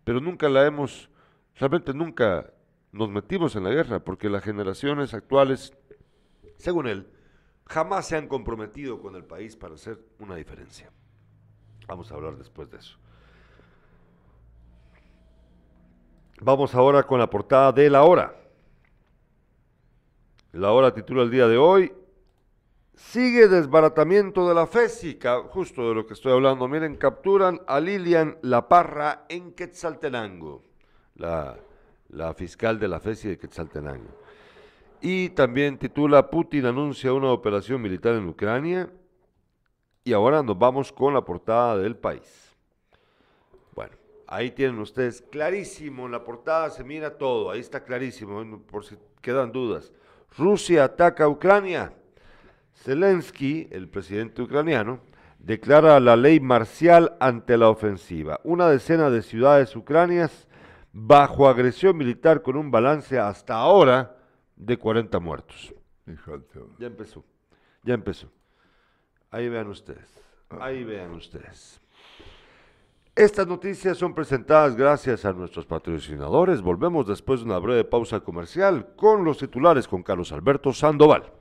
pero 0.05 0.21
nunca 0.21 0.47
la 0.47 0.65
hemos, 0.65 1.09
realmente 1.55 1.93
nunca 1.93 2.53
nos 2.93 3.09
metimos 3.09 3.53
en 3.57 3.65
la 3.65 3.71
guerra, 3.71 3.99
porque 3.99 4.29
las 4.29 4.45
generaciones 4.45 5.13
actuales, 5.13 5.73
según 6.57 6.87
él, 6.87 7.11
jamás 7.65 8.07
se 8.07 8.15
han 8.15 8.29
comprometido 8.29 9.01
con 9.01 9.17
el 9.17 9.25
país 9.25 9.57
para 9.57 9.75
hacer 9.75 9.99
una 10.19 10.37
diferencia. 10.37 10.89
Vamos 11.85 12.13
a 12.13 12.15
hablar 12.15 12.37
después 12.37 12.71
de 12.71 12.77
eso. 12.77 12.97
Vamos 16.39 16.73
ahora 16.73 17.03
con 17.03 17.19
la 17.19 17.29
portada 17.29 17.73
de 17.73 17.89
La 17.89 18.03
Hora. 18.03 18.44
La 20.55 20.71
Hora 20.71 20.93
titula 20.93 21.23
el 21.23 21.31
día 21.31 21.47
de 21.47 21.57
hoy, 21.57 21.91
Sigue 22.93 23.49
desbaratamiento 23.49 24.47
de 24.47 24.55
la 24.55 24.65
FESI, 24.67 25.15
ca- 25.15 25.41
justo 25.43 25.89
de 25.89 25.95
lo 25.95 26.05
que 26.07 26.13
estoy 26.13 26.31
hablando. 26.31 26.65
Miren, 26.69 26.95
capturan 26.95 27.59
a 27.67 27.81
Lilian 27.81 28.37
La 28.41 28.69
Parra 28.69 29.25
en 29.27 29.51
Quetzaltenango, 29.51 30.63
la, 31.15 31.57
la 32.07 32.33
fiscal 32.33 32.79
de 32.79 32.87
la 32.87 33.01
FESI 33.01 33.27
de 33.27 33.37
Quetzaltenango. 33.37 34.07
Y 35.01 35.27
también 35.31 35.77
titula 35.77 36.29
Putin 36.29 36.67
anuncia 36.67 37.11
una 37.11 37.31
operación 37.33 37.81
militar 37.81 38.15
en 38.15 38.29
Ucrania. 38.29 38.89
Y 40.05 40.13
ahora 40.13 40.41
nos 40.41 40.57
vamos 40.57 40.89
con 40.93 41.13
la 41.13 41.25
portada 41.25 41.77
del 41.77 41.97
país. 41.97 42.55
Bueno, 43.75 43.91
ahí 44.25 44.51
tienen 44.51 44.79
ustedes 44.79 45.21
clarísimo, 45.21 46.05
en 46.05 46.13
la 46.13 46.23
portada 46.23 46.69
se 46.69 46.85
mira 46.85 47.17
todo, 47.17 47.51
ahí 47.51 47.59
está 47.59 47.83
clarísimo, 47.83 48.61
por 48.71 48.85
si 48.85 48.95
quedan 49.19 49.51
dudas. 49.51 49.91
Rusia 50.37 50.83
ataca 50.83 51.25
a 51.25 51.29
Ucrania. 51.29 51.93
Zelensky, 52.73 53.67
el 53.71 53.87
presidente 53.89 54.41
ucraniano, 54.41 54.99
declara 55.39 55.99
la 55.99 56.15
ley 56.15 56.39
marcial 56.39 57.15
ante 57.19 57.57
la 57.57 57.69
ofensiva. 57.69 58.39
Una 58.43 58.67
decena 58.67 59.09
de 59.09 59.21
ciudades 59.21 59.75
ucranias 59.75 60.47
bajo 60.91 61.47
agresión 61.47 61.97
militar 61.97 62.41
con 62.41 62.55
un 62.57 62.71
balance 62.71 63.19
hasta 63.19 63.55
ahora 63.55 64.17
de 64.55 64.77
40 64.77 65.19
muertos. 65.19 65.73
Ya 66.79 66.87
empezó, 66.87 67.23
ya 67.83 67.93
empezó. 67.93 68.31
Ahí 69.31 69.49
vean 69.49 69.67
ustedes, 69.67 70.09
ahí 70.59 70.83
vean 70.83 71.11
ustedes. 71.11 71.81
Estas 73.15 73.47
noticias 73.47 73.97
son 73.97 74.13
presentadas 74.13 74.75
gracias 74.75 75.23
a 75.23 75.31
nuestros 75.31 75.65
patrocinadores. 75.65 76.61
Volvemos 76.61 77.07
después 77.07 77.39
de 77.39 77.45
una 77.45 77.59
breve 77.59 77.85
pausa 77.85 78.19
comercial 78.19 78.89
con 78.97 79.23
los 79.23 79.37
titulares 79.37 79.87
con 79.87 80.03
Carlos 80.03 80.33
Alberto 80.33 80.73
Sandoval. 80.73 81.31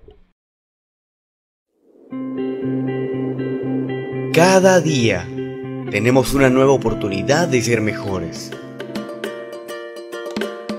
Cada 4.33 4.81
día 4.81 5.27
tenemos 5.91 6.33
una 6.33 6.49
nueva 6.49 6.71
oportunidad 6.71 7.49
de 7.49 7.61
ser 7.61 7.81
mejores. 7.81 8.53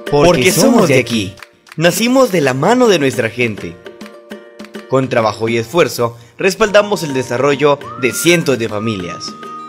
Porque 0.10 0.50
somos 0.54 0.88
de 0.88 1.00
aquí. 1.00 1.36
Nacimos 1.76 2.32
de 2.32 2.40
la 2.40 2.54
mano 2.54 2.88
de 2.88 3.00
nuestra 3.00 3.30
gente. 3.30 3.76
Con 4.88 5.10
trabajo 5.10 5.50
y 5.50 5.58
esfuerzo, 5.58 6.18
respaldamos 6.38 7.04
el 7.04 7.14
desarrollo 7.14 7.80
de 8.00 8.14
cientos 8.14 8.58
de 8.58 8.70
familias. 8.70 9.26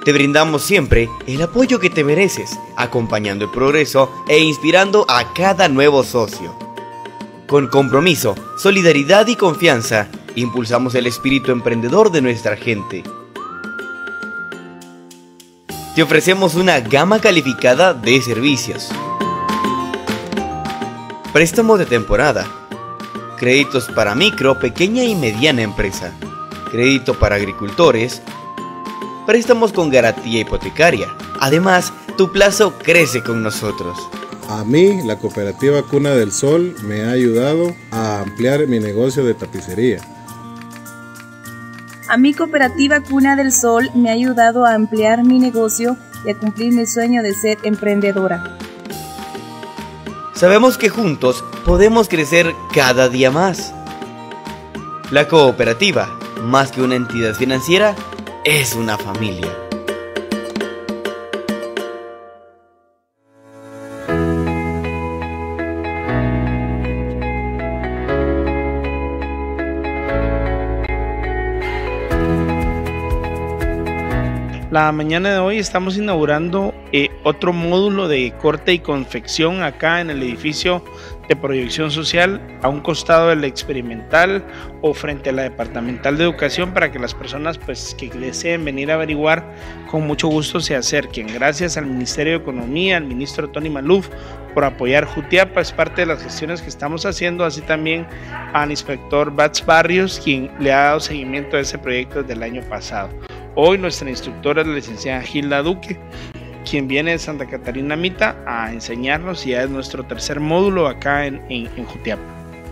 Te 0.07 0.13
brindamos 0.13 0.63
siempre 0.63 1.11
el 1.27 1.43
apoyo 1.43 1.81
que 1.81 1.91
te 1.91 2.05
mereces, 2.05 2.61
acompañando 2.77 3.47
el 3.47 3.51
progreso 3.51 4.09
e 4.29 4.39
inspirando 4.39 5.05
a 5.09 5.35
cada 5.35 5.69
nuevo 5.69 6.05
socio. 6.05 6.57
Con 7.49 7.67
compromiso, 7.67 8.37
solidaridad 8.57 9.27
y 9.27 9.35
confianza, 9.35 10.07
impulsamos 10.37 10.95
el 10.95 11.09
espíritu 11.09 11.51
emprendedor 11.51 12.13
de 12.13 12.23
nuestra 12.23 12.57
gente. 12.57 13.03
Te 15.97 16.05
ofrecemos 16.05 16.55
una 16.55 16.79
gama 16.79 17.19
calificada 17.19 17.93
de 17.93 18.23
servicios. 18.23 18.91
Préstamos 21.33 21.81
de 21.81 21.87
temporada. 21.87 22.47
Créditos 23.39 23.89
para 23.89 24.15
micro, 24.15 24.57
pequeña 24.61 25.03
y 25.03 25.17
mediana 25.17 25.63
empresa. 25.63 26.13
Crédito 26.71 27.19
para 27.19 27.35
agricultores. 27.35 28.23
Préstamos 29.27 29.73
con 29.73 29.91
garantía 29.91 30.41
hipotecaria. 30.41 31.09
Además, 31.41 31.93
tu 32.17 32.31
plazo 32.31 32.79
crece 32.79 33.23
con 33.23 33.43
nosotros. 33.43 33.99
A 34.49 34.65
mí, 34.65 35.03
la 35.03 35.19
cooperativa 35.19 35.83
Cuna 35.83 36.11
del 36.11 36.31
Sol 36.31 36.77
me 36.85 37.03
ha 37.03 37.11
ayudado 37.11 37.75
a 37.91 38.21
ampliar 38.21 38.69
mi 38.69 38.79
negocio 38.79 39.25
de 39.25 39.35
tapicería. 39.35 40.01
A 42.09 42.17
mi 42.17 42.33
cooperativa 42.33 43.01
Cuna 43.01 43.35
del 43.35 43.51
Sol 43.51 43.91
me 43.97 44.11
ha 44.11 44.13
ayudado 44.13 44.65
a 44.65 44.75
ampliar 44.75 45.25
mi 45.25 45.41
negocio 45.41 45.97
y 46.25 46.31
a 46.31 46.39
cumplir 46.39 46.73
mi 46.73 46.87
sueño 46.87 47.25
de 47.25 47.35
ser 47.35 47.59
emprendedora. 47.65 48.57
Sabemos 50.35 50.79
que 50.79 50.89
juntos 50.89 51.45
podemos 51.65 52.09
crecer 52.09 52.55
cada 52.73 53.09
día 53.09 53.33
más. 53.33 53.75
La 55.11 55.27
cooperativa, 55.27 56.17
más 56.43 56.71
que 56.71 56.83
una 56.83 56.95
entidad 56.95 57.35
financiera, 57.35 57.97
es 58.47 58.77
una 58.77 58.97
familia. 58.97 59.53
La 74.71 74.93
mañana 74.93 75.33
de 75.33 75.39
hoy 75.41 75.59
estamos 75.59 75.97
inaugurando 75.97 76.73
eh, 76.93 77.06
otro 77.27 77.53
módulo 77.53 78.07
de 78.07 78.33
corte 78.41 78.73
y 78.73 78.79
confección 78.79 79.65
acá 79.65 80.01
en 80.01 80.11
el 80.11 80.23
edificio 80.23 80.85
de 81.29 81.35
proyección 81.35 81.91
social 81.91 82.41
a 82.63 82.69
un 82.69 82.81
costado 82.81 83.31
del 83.31 83.43
experimental 83.43 84.47
o 84.81 84.95
frente 84.95 85.31
a 85.31 85.33
la 85.33 85.43
departamental 85.43 86.17
de 86.17 86.23
educación 86.23 86.73
para 86.73 86.93
que 86.93 87.01
las 87.01 87.15
personas 87.15 87.59
pues 87.59 87.97
que 87.99 88.11
deseen 88.11 88.65
venir 88.65 88.93
a 88.93 88.95
averiguar 88.95 89.45
con 89.91 90.07
mucho 90.07 90.29
gusto 90.29 90.61
se 90.61 90.77
acerquen. 90.77 91.27
Gracias 91.27 91.77
al 91.77 91.87
Ministerio 91.87 92.35
de 92.35 92.45
Economía, 92.45 92.97
al 92.97 93.07
ministro 93.07 93.51
Tony 93.51 93.71
Maluf 93.71 94.09
por 94.55 94.63
apoyar 94.65 95.05
Jutiapa, 95.05 95.61
es 95.61 95.73
parte 95.73 96.03
de 96.03 96.07
las 96.07 96.23
gestiones 96.23 96.63
que 96.63 96.69
estamos 96.69 97.05
haciendo, 97.07 97.45
así 97.45 97.61
también 97.61 98.07
al 98.53 98.71
inspector 98.71 99.35
Bats 99.35 99.67
Barrios, 99.67 100.21
quien 100.23 100.49
le 100.61 100.73
ha 100.73 100.85
dado 100.85 101.01
seguimiento 101.01 101.57
a 101.57 101.61
ese 101.61 101.77
proyecto 101.77 102.23
desde 102.23 102.35
el 102.35 102.45
año 102.45 102.63
pasado. 102.69 103.11
Hoy 103.57 103.79
nuestra 103.79 104.09
instructora 104.09 104.61
es 104.61 104.69
la 104.69 104.75
licenciada 104.75 105.23
Gilda 105.23 105.63
Duque, 105.63 105.99
quien 106.69 106.89
viene 106.89 107.13
de 107.13 107.19
Santa 107.19 107.47
Catarina 107.47 107.97
Mita 107.97 108.37
a 108.47 108.73
enseñarnos 108.73 109.47
y 109.47 109.51
ya 109.51 109.63
es 109.63 109.71
nuestro 109.71 110.05
tercer 110.05 110.41
módulo 110.41 110.89
acá 110.89 111.27
en, 111.27 111.41
en, 111.49 111.85
Jutiapa. 111.85 112.23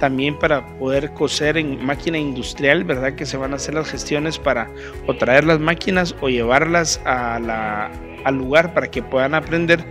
También 0.01 0.39
para 0.39 0.67
poder 0.79 1.13
coser 1.13 1.57
en 1.57 1.83
máquina 1.85 2.19
industrial, 2.19 2.85
¿verdad? 2.85 3.15
Que 3.15 3.25
se 3.25 3.37
van 3.37 3.53
a 3.53 3.57
hacer 3.57 3.75
las 3.75 3.89
gestiones 3.89 4.39
para 4.39 4.69
o 5.07 5.15
traer 5.15 5.45
las 5.45 5.61
máquinas 5.61 6.15
o 6.21 6.29
llevarlas 6.29 7.01
a 7.05 7.39
la, 7.39 7.91
al 8.25 8.37
lugar 8.37 8.75
para 8.75 8.90
que 8.90 9.02
puedan 9.02 9.35
aprender 9.35 9.85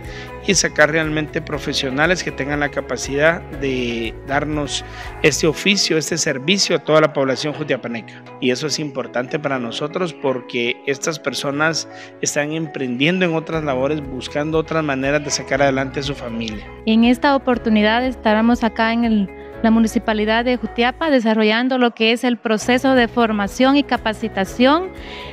y 0.46 0.54
sacar 0.54 0.90
realmente 0.90 1.40
profesionales 1.40 2.22
que 2.22 2.30
tengan 2.30 2.60
la 2.60 2.70
capacidad 2.70 3.40
de 3.40 4.14
darnos 4.26 4.84
este 5.22 5.46
oficio, 5.46 5.96
este 5.96 6.18
servicio 6.18 6.76
a 6.76 6.78
toda 6.80 7.00
la 7.00 7.12
población 7.12 7.54
jutiapaneca. 7.54 8.22
Y 8.40 8.50
eso 8.50 8.66
es 8.66 8.78
importante 8.78 9.38
para 9.38 9.58
nosotros 9.58 10.12
porque 10.12 10.76
estas 10.86 11.18
personas 11.18 11.88
están 12.20 12.52
emprendiendo 12.52 13.24
en 13.24 13.34
otras 13.34 13.64
labores, 13.64 14.00
buscando 14.06 14.58
otras 14.58 14.84
maneras 14.84 15.24
de 15.24 15.30
sacar 15.30 15.62
adelante 15.62 16.00
a 16.00 16.02
su 16.02 16.14
familia. 16.14 16.66
En 16.86 17.04
esta 17.04 17.34
oportunidad 17.34 18.04
estaremos 18.04 18.64
acá 18.64 18.92
en 18.92 19.04
el 19.04 19.43
la 19.64 19.70
Municipalidad 19.70 20.44
de 20.44 20.58
Jutiapa 20.58 21.10
desarrollando 21.10 21.78
lo 21.78 21.94
que 21.94 22.12
es 22.12 22.22
el 22.22 22.36
proceso 22.36 22.94
de 22.94 23.08
formación 23.08 23.76
y 23.76 23.82
capacitación 23.82 24.90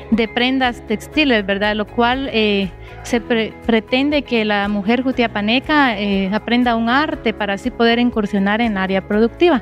de 0.10 0.28
prendas 0.30 0.82
textiles, 0.88 1.46
¿verdad? 1.46 1.76
Lo 1.76 1.86
cual 1.86 2.30
eh, 2.32 2.70
se 3.04 3.20
pre 3.20 3.54
pretende 3.66 4.22
que 4.22 4.46
la 4.46 4.68
mujer 4.68 5.02
jutiapaneca 5.04 5.98
eh, 5.98 6.30
aprenda 6.34 6.76
un 6.76 6.90
arte 6.90 7.34
para 7.34 7.54
así 7.54 7.72
poder 7.72 8.00
incursionar 8.00 8.62
en 8.62 8.78
área 8.78 9.02
productiva. 9.02 9.62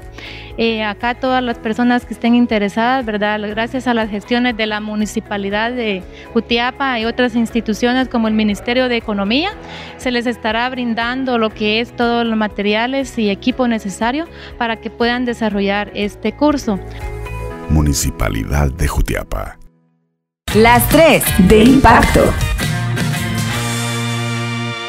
Eh, 0.57 0.83
acá 0.83 1.15
todas 1.15 1.41
las 1.41 1.57
personas 1.57 2.05
que 2.05 2.13
estén 2.13 2.35
interesadas, 2.35 3.05
¿verdad? 3.05 3.39
Gracias 3.49 3.87
a 3.87 3.93
las 3.93 4.09
gestiones 4.09 4.57
de 4.57 4.65
la 4.65 4.81
Municipalidad 4.81 5.71
de 5.71 6.03
Jutiapa 6.33 6.99
y 6.99 7.05
otras 7.05 7.35
instituciones 7.35 8.09
como 8.09 8.27
el 8.27 8.33
Ministerio 8.33 8.89
de 8.89 8.97
Economía, 8.97 9.51
se 9.97 10.11
les 10.11 10.25
estará 10.25 10.69
brindando 10.69 11.37
lo 11.37 11.49
que 11.49 11.79
es 11.79 11.95
todos 11.95 12.25
los 12.25 12.35
materiales 12.35 13.17
y 13.17 13.29
equipo 13.29 13.67
necesario 13.67 14.25
para 14.59 14.81
que 14.81 14.91
puedan 14.91 15.25
desarrollar 15.25 15.89
este 15.95 16.35
curso. 16.35 16.77
Municipalidad 17.69 18.71
de 18.73 18.87
Jutiapa. 18.87 19.57
Las 20.53 20.87
tres 20.89 21.23
de 21.47 21.63
impacto. 21.63 22.25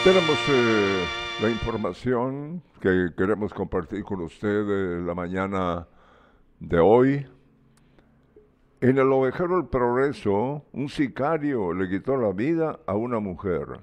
Tenemos 0.03 0.39
eh, 0.49 1.05
la 1.41 1.51
información 1.51 2.63
que 2.81 3.11
queremos 3.17 3.55
compartir 3.55 4.03
con 4.03 4.23
usted 4.23 4.67
de 4.67 5.01
la 5.03 5.15
mañana 5.15 5.87
de 6.59 6.81
hoy. 6.81 7.27
En 8.81 8.99
el 8.99 9.13
ovejero 9.13 9.59
El 9.59 9.67
Progreso, 9.67 10.65
un 10.73 10.89
sicario 10.89 11.75
le 11.75 11.89
quitó 11.89 12.17
la 12.17 12.33
vida 12.33 12.81
a 12.87 12.95
una 12.95 13.21
mujer 13.21 13.81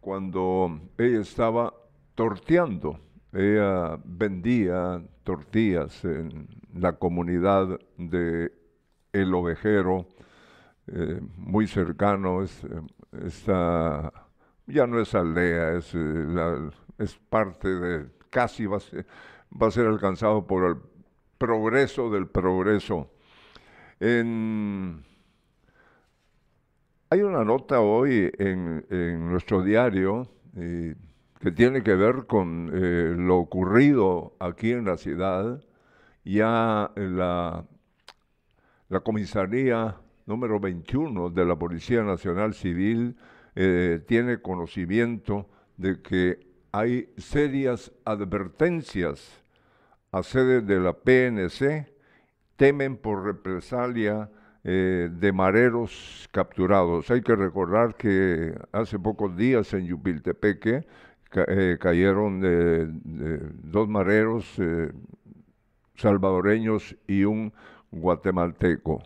cuando 0.00 0.80
ella 0.98 1.20
estaba 1.20 1.72
torteando. 2.14 2.98
Ella 3.34 3.98
vendía 4.04 5.02
tortillas 5.24 6.04
en 6.04 6.46
la 6.72 6.92
comunidad 6.92 7.80
de 7.98 8.52
El 9.12 9.34
Ovejero, 9.34 10.06
eh, 10.86 11.20
muy 11.36 11.66
cercano, 11.66 12.42
es, 12.42 12.64
esta, 13.24 14.12
ya 14.66 14.86
no 14.86 15.00
es 15.00 15.14
aldea, 15.16 15.72
es, 15.72 15.94
la, 15.94 16.70
es 16.98 17.16
parte 17.28 17.68
de, 17.68 18.06
casi 18.30 18.66
va 18.66 18.76
a, 18.76 18.80
ser, 18.80 19.04
va 19.50 19.66
a 19.66 19.70
ser 19.72 19.86
alcanzado 19.86 20.46
por 20.46 20.70
el 20.70 20.76
progreso 21.36 22.10
del 22.10 22.28
progreso. 22.28 23.10
En, 23.98 25.02
hay 27.10 27.22
una 27.22 27.44
nota 27.44 27.80
hoy 27.80 28.30
en, 28.38 28.86
en 28.90 29.28
nuestro 29.28 29.62
diario 29.62 30.28
eh, 30.56 30.94
que 31.44 31.52
tiene 31.52 31.82
que 31.82 31.94
ver 31.94 32.24
con 32.26 32.70
eh, 32.72 33.12
lo 33.14 33.36
ocurrido 33.36 34.34
aquí 34.40 34.72
en 34.72 34.86
la 34.86 34.96
ciudad. 34.96 35.62
Ya 36.24 36.90
la, 36.96 37.66
comisaría 39.02 39.94
número 40.24 40.58
21 40.58 41.28
de 41.28 41.44
la 41.44 41.54
Policía 41.54 42.02
Nacional 42.02 42.54
Civil 42.54 43.18
eh, 43.56 44.02
tiene 44.08 44.40
conocimiento 44.40 45.46
de 45.76 46.00
que 46.00 46.40
hay 46.72 47.12
serias 47.18 47.92
advertencias 48.06 49.44
a 50.12 50.22
sede 50.22 50.62
de 50.62 50.80
la 50.80 50.94
PNC, 50.94 51.92
temen 52.56 52.96
por 52.96 53.22
represalia 53.22 54.30
eh, 54.62 55.10
de 55.12 55.30
mareros 55.30 56.26
capturados. 56.32 57.10
Hay 57.10 57.20
que 57.20 57.36
recordar 57.36 57.96
que 57.96 58.58
hace 58.72 58.98
pocos 58.98 59.36
días 59.36 59.74
en 59.74 59.84
Yupiltepeque 59.84 60.86
eh, 61.34 61.78
cayeron 61.80 62.40
de 62.40 62.86
dos 63.62 63.88
mareros 63.88 64.46
eh, 64.58 64.92
salvadoreños 65.96 66.96
y 67.06 67.24
un 67.24 67.52
guatemalteco. 67.90 69.02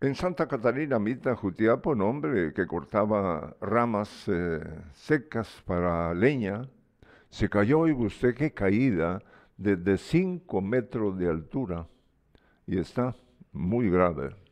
En 0.00 0.14
Santa 0.14 0.46
Catarina, 0.46 0.98
Mita, 0.98 1.34
Jutiapo, 1.34 1.90
un 1.90 2.02
hombre 2.02 2.52
que 2.52 2.66
cortaba 2.66 3.56
ramas 3.60 4.28
eh, 4.28 4.60
secas 4.92 5.62
para 5.64 6.12
leña, 6.14 6.68
se 7.30 7.48
cayó 7.48 7.88
y 7.88 7.92
usted 7.92 8.34
qué 8.34 8.52
caída 8.52 9.20
desde 9.56 9.96
5 9.96 10.60
metros 10.60 11.18
de 11.18 11.28
altura 11.28 11.86
y 12.66 12.78
está 12.78 13.16
muy 13.52 13.88
grave 13.90 14.45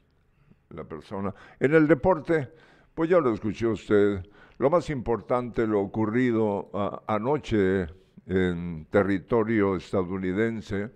la 0.75 0.85
persona. 0.85 1.35
En 1.59 1.75
el 1.75 1.87
deporte, 1.87 2.49
pues 2.95 3.09
ya 3.11 3.19
lo 3.19 3.33
escuchó 3.33 3.71
usted, 3.71 4.25
lo 4.59 4.71
más 4.71 4.89
importante, 4.91 5.67
lo 5.67 5.81
ocurrido 5.81 6.71
anoche 7.07 7.87
en 8.27 8.87
territorio 8.91 9.77
estadounidense, 9.77 10.91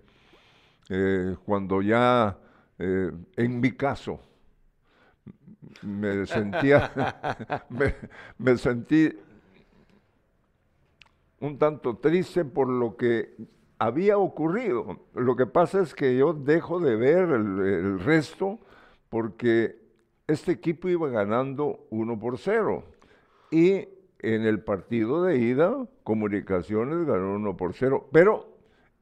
eh, 0.89 1.35
cuando 1.45 1.81
ya, 1.81 2.37
eh, 2.77 3.11
en 3.35 3.59
mi 3.59 3.71
caso, 3.73 4.19
me 5.83 6.25
sentía, 6.25 6.91
me, 8.37 8.57
sentí 8.57 9.11
un 11.41 11.57
tanto 11.57 11.97
triste 11.97 12.45
por 12.45 12.69
lo 12.69 12.95
que 12.95 13.35
había 13.77 14.17
ocurrido. 14.17 15.05
Lo 15.13 15.35
que 15.35 15.45
pasa 15.45 15.81
es 15.81 15.93
que 15.93 16.17
yo 16.17 16.33
dejo 16.33 16.79
de 16.79 16.95
ver 16.95 17.29
el 17.29 17.99
resto 17.99 18.59
porque 19.09 19.79
este 20.27 20.51
equipo 20.51 20.87
iba 20.89 21.09
ganando 21.09 21.87
1 21.89 22.19
por 22.19 22.37
0 22.37 22.83
y 23.51 23.87
en 24.19 24.45
el 24.45 24.61
partido 24.61 25.23
de 25.23 25.37
ida, 25.37 25.87
Comunicaciones 26.03 27.05
ganó 27.05 27.35
1 27.35 27.57
por 27.57 27.73
0, 27.73 28.09
pero 28.11 28.47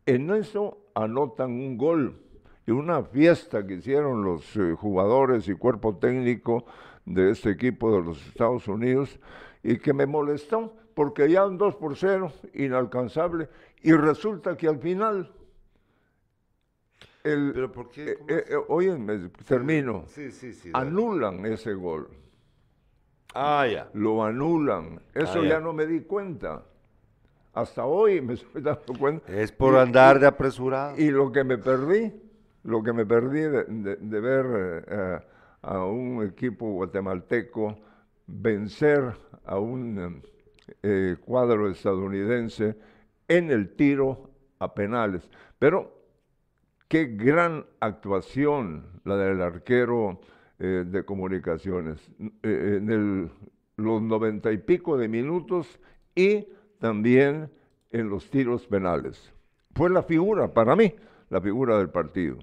en 0.06 0.30
eso 0.32 0.78
anotan 0.96 1.52
un 1.52 1.78
gol 1.78 2.22
y 2.66 2.72
una 2.72 3.04
fiesta 3.04 3.66
que 3.66 3.76
hicieron 3.76 4.24
los 4.24 4.56
eh, 4.56 4.74
jugadores 4.74 5.48
y 5.48 5.54
cuerpo 5.54 5.98
técnico 5.98 6.66
de 7.06 7.32
este 7.32 7.52
equipo 7.52 7.92
de 7.92 8.04
los 8.04 8.26
Estados 8.28 8.68
Unidos 8.68 9.20
y 9.64 9.78
que 9.78 9.94
me 9.94 10.06
molestó 10.06 10.74
porque 10.94 11.30
ya 11.30 11.46
un 11.46 11.58
2 11.58 11.76
por 11.76 11.96
0, 11.96 12.32
inalcanzable, 12.54 13.50
y 13.84 13.92
resulta 13.92 14.58
que 14.58 14.68
al 14.68 14.80
final 14.80 15.32
el, 17.24 17.52
¿Pero 17.54 17.72
por 17.72 17.90
qué? 17.90 18.12
eh, 18.12 18.16
¿Cómo 18.18 18.30
eh, 18.32 18.46
eh, 18.50 18.56
óyeme, 18.70 19.30
termino, 19.46 20.06
Sí, 20.08 20.32
sí, 20.32 20.54
sí. 20.54 20.72
dale. 20.72 20.88
anulan 20.88 21.46
ese 21.46 21.74
gol, 21.74 22.08
Ah, 23.34 23.68
ya. 23.68 23.90
lo 23.94 24.24
anulan, 24.24 25.00
eso 25.14 25.40
Ah, 25.40 25.44
ya. 25.44 25.50
ya 25.50 25.60
no 25.60 25.74
me 25.74 25.86
di 25.86 26.02
cuenta, 26.02 26.64
hasta 27.54 27.86
hoy 27.86 28.22
me 28.22 28.34
estoy 28.36 28.62
dando 28.62 28.94
cuenta. 28.98 29.32
Es 29.34 29.52
por 29.52 29.74
Y- 29.74 29.78
andar 29.78 30.20
de 30.20 30.28
apresurado. 30.28 30.98
Y 30.98 31.10
lo 31.12 31.32
que 31.32 31.44
me 31.44 31.58
perdí, 31.58 32.14
lo 32.64 32.82
que 32.84 32.94
me 32.94 33.06
perdí 33.06 33.42
de, 33.42 33.64
de- 33.66 33.96
de 33.98 34.20
ver 34.20 34.84
eh, 34.88 35.20
a 35.62 35.84
un 35.86 36.24
equipo 36.26 36.72
guatemalteco 36.72 37.78
vencer 38.28 39.14
a 39.46 39.58
un 39.60 40.22
cuadro 41.26 41.70
estadounidense 41.70 42.76
en 43.28 43.52
el 43.52 43.70
tiro 43.76 44.30
a 44.60 44.74
penales. 44.74 45.30
Pero 45.60 45.97
qué 46.88 47.06
gran 47.06 47.66
actuación 47.80 48.86
la 49.04 49.18
del 49.18 49.42
arquero 49.42 50.20
eh, 50.60 50.84
de 50.88 51.06
comunicaciones. 51.06 52.00
Eh, 52.44 52.78
en 52.82 52.90
el- 52.90 53.32
los 53.76 54.02
noventa 54.02 54.52
y 54.52 54.58
pico 54.58 54.98
de 54.98 55.08
minutos 55.08 55.80
y 56.16 56.48
también 56.80 57.52
en 57.92 58.10
los 58.10 58.30
tiros 58.30 58.66
penales. 58.66 59.32
Fue 59.76 59.90
la 59.90 60.02
figura, 60.02 60.52
para 60.52 60.76
mí, 60.76 60.94
la 61.30 61.40
figura 61.40 61.78
del 61.78 61.90
partido. 61.90 62.40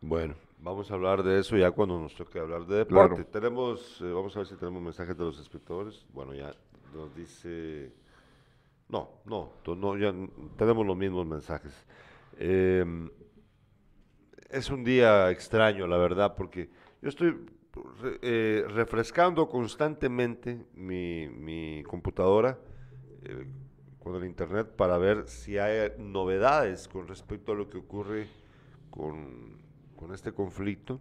Bueno, 0.00 0.34
vamos 0.58 0.90
a 0.90 0.94
hablar 0.94 1.22
de 1.22 1.38
eso 1.38 1.56
ya 1.56 1.70
cuando 1.70 2.00
nos 2.00 2.14
toque 2.16 2.40
hablar 2.40 2.66
de 2.66 2.78
deporte. 2.78 3.14
Claro. 3.14 3.30
Tenemos, 3.30 4.00
eh, 4.00 4.12
vamos 4.12 4.34
a 4.34 4.40
ver 4.40 4.48
si 4.48 4.56
tenemos 4.56 4.82
mensajes 4.82 5.16
de 5.16 5.24
los 5.24 5.38
espectadores. 5.38 6.04
Bueno, 6.12 6.34
ya 6.34 6.52
nos 6.92 7.14
dice... 7.14 7.92
No, 8.88 9.08
no, 9.24 9.52
no 9.76 9.96
ya 9.96 10.12
tenemos 10.58 10.84
los 10.84 10.96
mismos 10.96 11.26
mensajes. 11.26 11.72
Em, 12.38 13.08
es 14.54 14.70
un 14.70 14.84
día 14.84 15.30
extraño, 15.30 15.86
la 15.86 15.96
verdad, 15.96 16.34
porque 16.36 16.68
yo 17.02 17.08
estoy 17.08 17.30
re- 18.00 18.18
eh, 18.22 18.64
refrescando 18.68 19.48
constantemente 19.48 20.64
mi, 20.74 21.28
mi 21.28 21.82
computadora 21.84 22.58
eh, 23.24 23.46
con 24.02 24.14
el 24.16 24.24
internet 24.24 24.68
para 24.76 24.98
ver 24.98 25.26
si 25.28 25.58
hay 25.58 25.92
novedades 25.98 26.88
con 26.88 27.08
respecto 27.08 27.52
a 27.52 27.54
lo 27.54 27.68
que 27.68 27.78
ocurre 27.78 28.26
con, 28.90 29.58
con 29.96 30.12
este 30.14 30.32
conflicto 30.32 31.00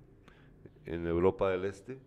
en 0.85 1.05
Europa 1.07 1.49
del 1.49 1.65
Este 1.65 1.99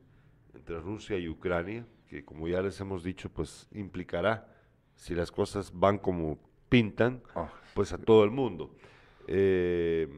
entre 0.54 0.80
Rusia 0.80 1.18
y 1.18 1.28
Ucrania, 1.28 1.86
que 2.08 2.24
como 2.24 2.48
ya 2.48 2.62
les 2.62 2.80
hemos 2.80 3.04
dicho, 3.04 3.28
pues 3.30 3.68
implicará, 3.72 4.48
si 4.96 5.14
las 5.14 5.30
cosas 5.30 5.70
van 5.74 5.98
como 5.98 6.38
pintan, 6.68 7.22
Ah, 7.34 7.52
pues 7.74 7.92
a 7.92 7.98
todo 7.98 8.24
el 8.24 8.30
mundo. 8.30 8.74
Eh, 9.28 10.08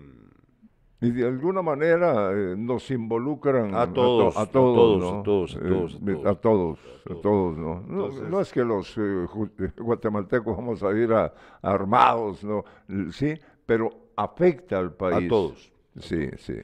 Y 1.00 1.12
de 1.12 1.26
alguna 1.28 1.62
manera 1.62 2.32
eh, 2.32 2.56
nos 2.56 2.90
involucran 2.90 3.72
A 3.74 3.92
todos, 3.92 4.34
to- 4.34 4.40
a 4.40 4.42
a 4.42 4.46
todos, 4.46 5.04
a 5.20 5.22
todos, 5.22 5.54
a 5.54 5.58
Eh, 5.58 5.62
todos, 5.68 5.94
a 6.26 6.34
todos. 6.34 6.78
a 7.08 7.14
todos, 7.14 7.56
A 7.56 7.60
a 7.60 7.62
¿no? 7.62 7.80
No, 7.86 8.04
Entonces- 8.06 8.28
no 8.28 8.40
es 8.40 8.52
que 8.52 8.64
los 8.64 8.98
eh, 8.98 9.26
eh, 9.60 9.70
guatemaltecos 9.78 10.56
vamos 10.56 10.82
a 10.82 10.90
ir 10.92 11.12
a- 11.12 11.32
armados, 11.62 12.42
¿no? 12.42 12.64
Sí, 13.12 13.34
pero 13.64 13.90
afecta 14.16 14.78
al 14.78 14.92
país. 14.92 15.28
todos, 15.28 15.72
Sí, 16.00 16.28
sí. 16.38 16.54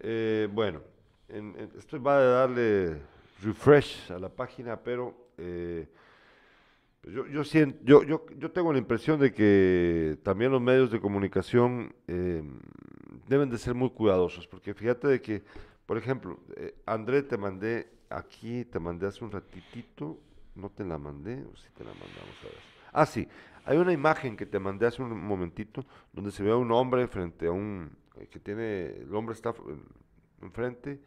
Eh, 0.00 0.48
bueno, 0.52 0.80
en- 1.28 1.54
en- 1.58 1.70
esto 1.78 2.02
va 2.02 2.16
a 2.18 2.22
darle 2.24 2.96
refresh 3.42 4.10
a 4.12 4.18
la 4.18 4.28
página, 4.30 4.76
pero 4.78 5.14
eh, 5.36 5.86
pues 7.02 7.14
yo, 7.14 7.26
yo, 7.26 7.44
siento, 7.44 7.78
yo, 7.84 8.02
yo, 8.02 8.24
yo 8.38 8.50
tengo 8.50 8.72
la 8.72 8.78
impresión 8.78 9.20
de 9.20 9.32
que 9.32 10.16
también 10.22 10.50
los 10.52 10.60
medios 10.62 10.90
de 10.90 11.00
comunicación 11.00 11.94
eh, 12.08 12.42
deben 13.28 13.50
de 13.50 13.58
ser 13.58 13.74
muy 13.74 13.90
cuidadosos, 13.90 14.46
porque 14.46 14.74
fíjate 14.74 15.08
de 15.08 15.20
que, 15.20 15.42
por 15.86 15.96
ejemplo, 15.98 16.38
eh, 16.56 16.74
André, 16.86 17.22
te 17.22 17.36
mandé 17.36 17.90
aquí, 18.10 18.64
te 18.64 18.78
mandé 18.78 19.06
hace 19.06 19.24
un 19.24 19.30
ratitito, 19.30 20.18
no 20.54 20.70
te 20.70 20.84
la 20.84 20.98
mandé, 20.98 21.44
o 21.44 21.56
si 21.56 21.68
te 21.70 21.84
la 21.84 21.90
mandamos 21.90 22.38
a 22.42 22.44
ver. 22.44 22.58
Ah, 22.92 23.06
sí, 23.06 23.26
hay 23.64 23.76
una 23.76 23.92
imagen 23.92 24.36
que 24.36 24.46
te 24.46 24.58
mandé 24.58 24.86
hace 24.86 25.02
un 25.02 25.18
momentito, 25.20 25.84
donde 26.12 26.30
se 26.30 26.42
ve 26.42 26.52
a 26.52 26.56
un 26.56 26.70
hombre 26.70 27.08
frente 27.08 27.46
a 27.46 27.50
un, 27.50 27.96
eh, 28.16 28.26
que 28.28 28.38
tiene, 28.38 28.86
el 28.98 29.14
hombre 29.14 29.34
está 29.34 29.52
enfrente 30.42 31.00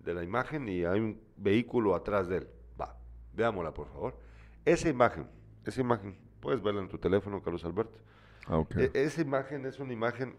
de 0.00 0.14
la 0.14 0.22
imagen 0.22 0.68
y 0.68 0.84
hay 0.84 1.00
un 1.00 1.20
vehículo 1.36 1.94
atrás 1.94 2.28
de 2.28 2.38
él. 2.38 2.48
Va, 2.80 2.96
veámosla 3.32 3.72
por 3.72 3.88
favor. 3.88 4.18
Esa 4.64 4.88
imagen, 4.88 5.26
esa 5.64 5.80
imagen, 5.80 6.16
puedes 6.40 6.62
verla 6.62 6.82
en 6.82 6.88
tu 6.88 6.98
teléfono, 6.98 7.42
Carlos 7.42 7.64
Alberto. 7.64 7.98
Ah, 8.46 8.58
ok. 8.58 8.76
E- 8.76 8.90
esa 8.94 9.22
imagen 9.22 9.64
es 9.64 9.80
una 9.80 9.92
imagen 9.92 10.36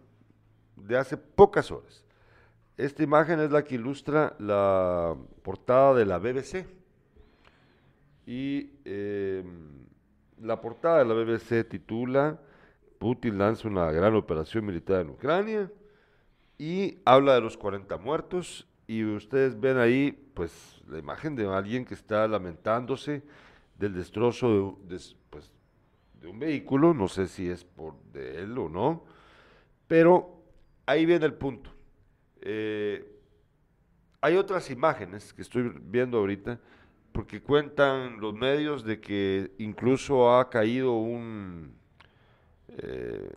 de 0.76 0.98
hace 0.98 1.18
pocas 1.18 1.72
horas. 1.72 2.04
Esta 2.78 3.04
imagen 3.04 3.40
es 3.40 3.52
la 3.52 3.64
que 3.64 3.76
ilustra 3.76 4.36
la 4.40 5.16
portada 5.44 5.94
de 5.94 6.06
la 6.06 6.18
BBC. 6.20 6.66
Y 8.26 8.72
eh, 8.86 9.44
la 10.42 10.60
portada 10.60 11.00
de 11.00 11.06
la 11.06 11.14
BBC 11.14 11.68
titula 11.70 12.40
Putin 13.00 13.38
lanza 13.38 13.68
una 13.68 13.92
gran 13.92 14.16
operación 14.16 14.66
militar 14.66 15.02
en 15.02 15.12
Ucrania 15.12 15.72
y 16.58 16.98
habla 17.06 17.36
de 17.36 17.42
los 17.42 17.56
40 17.58 17.98
muertos 17.98 18.68
y 18.88 19.04
ustedes 19.04 19.60
ven 19.60 19.78
ahí 19.78 20.12
pues 20.34 20.82
la 20.88 20.98
imagen 20.98 21.36
de 21.36 21.48
alguien 21.48 21.86
que 21.86 21.94
está 21.94 22.28
lamentándose 22.28 23.24
del 23.78 23.94
destrozo 23.94 24.78
de, 24.88 24.96
des- 24.96 25.16
pues, 25.30 25.52
de 26.20 26.28
un 26.28 26.40
vehículo, 26.40 26.94
no 26.94 27.08
sé 27.08 27.28
si 27.28 27.48
es 27.50 27.64
por 27.64 27.96
de 28.14 28.42
él 28.42 28.58
o 28.58 28.70
no, 28.70 29.04
pero 29.88 30.35
ahí 30.86 31.06
viene 31.06 31.26
el 31.26 31.34
punto. 31.34 31.72
Eh, 32.42 33.06
hay 34.22 34.36
otras 34.38 34.70
imágenes 34.72 35.34
que 35.34 35.42
estoy 35.42 35.72
viendo 35.82 36.18
ahorita, 36.18 36.60
porque 37.12 37.42
cuentan 37.42 38.20
los 38.20 38.34
medios 38.34 38.84
de 38.84 39.00
que 39.00 39.52
incluso 39.60 40.36
ha 40.36 40.50
caído 40.50 40.94
un, 40.94 41.74
eh, 42.70 43.30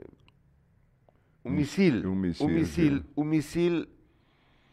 un 1.45 1.53
Un- 1.53 1.57
misil, 1.57 2.07
un 2.07 2.13
un 2.13 2.21
misil, 2.21 2.49
misil, 2.55 3.03
sí. 3.03 3.11
un 3.15 3.29
misil 3.29 3.89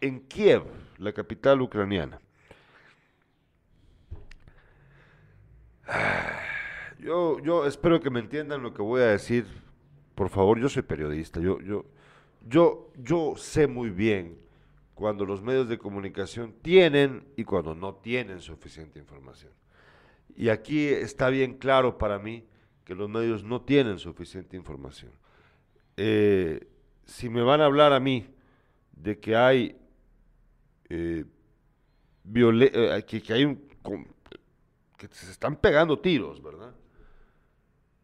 en 0.02 0.20
Kiev, 0.28 0.64
la 0.98 1.14
capital 1.14 1.62
ucraniana. 1.62 2.20
Yo, 7.00 7.40
yo 7.40 7.66
espero 7.66 8.00
que 8.00 8.10
me 8.10 8.20
entiendan 8.20 8.64
lo 8.64 8.74
que 8.74 8.82
voy 8.82 9.02
a 9.02 9.08
decir. 9.08 9.46
Por 10.16 10.30
favor, 10.30 10.60
yo 10.60 10.70
soy 10.70 10.82
periodista. 10.84 11.40
Yo, 11.40 11.60
yo, 11.62 11.86
yo, 12.46 12.92
yo 12.96 13.36
sé 13.36 13.68
muy 13.68 13.90
bien 13.90 14.38
cuando 14.94 15.26
los 15.26 15.42
medios 15.42 15.68
de 15.68 15.78
comunicación 15.78 16.54
tienen 16.62 17.28
y 17.36 17.44
cuando 17.44 17.76
no 17.76 17.96
tienen 17.96 18.40
suficiente 18.40 19.00
información. 19.00 19.52
Y 20.36 20.50
aquí 20.50 20.86
está 20.88 21.30
bien 21.30 21.58
claro 21.58 21.98
para 21.98 22.20
mí 22.20 22.46
que 22.84 22.96
los 22.96 23.10
medios 23.10 23.44
no 23.44 23.62
tienen 23.62 24.00
suficiente 24.00 24.56
información. 24.56 25.12
Eh, 25.98 26.68
si 27.06 27.30
me 27.30 27.42
van 27.42 27.62
a 27.62 27.66
hablar 27.66 27.94
a 27.94 28.00
mí 28.00 28.28
de 28.94 29.20
que 29.20 29.36
hay 29.36 29.78
eh, 30.90 31.26
eh, 32.34 33.06
que, 33.08 33.34
hay 33.34 33.58
que 34.98 35.08
se 35.12 35.32
están 35.32 35.56
pegando 35.58 36.00
tiros, 36.00 36.42
¿verdad? 36.42 36.74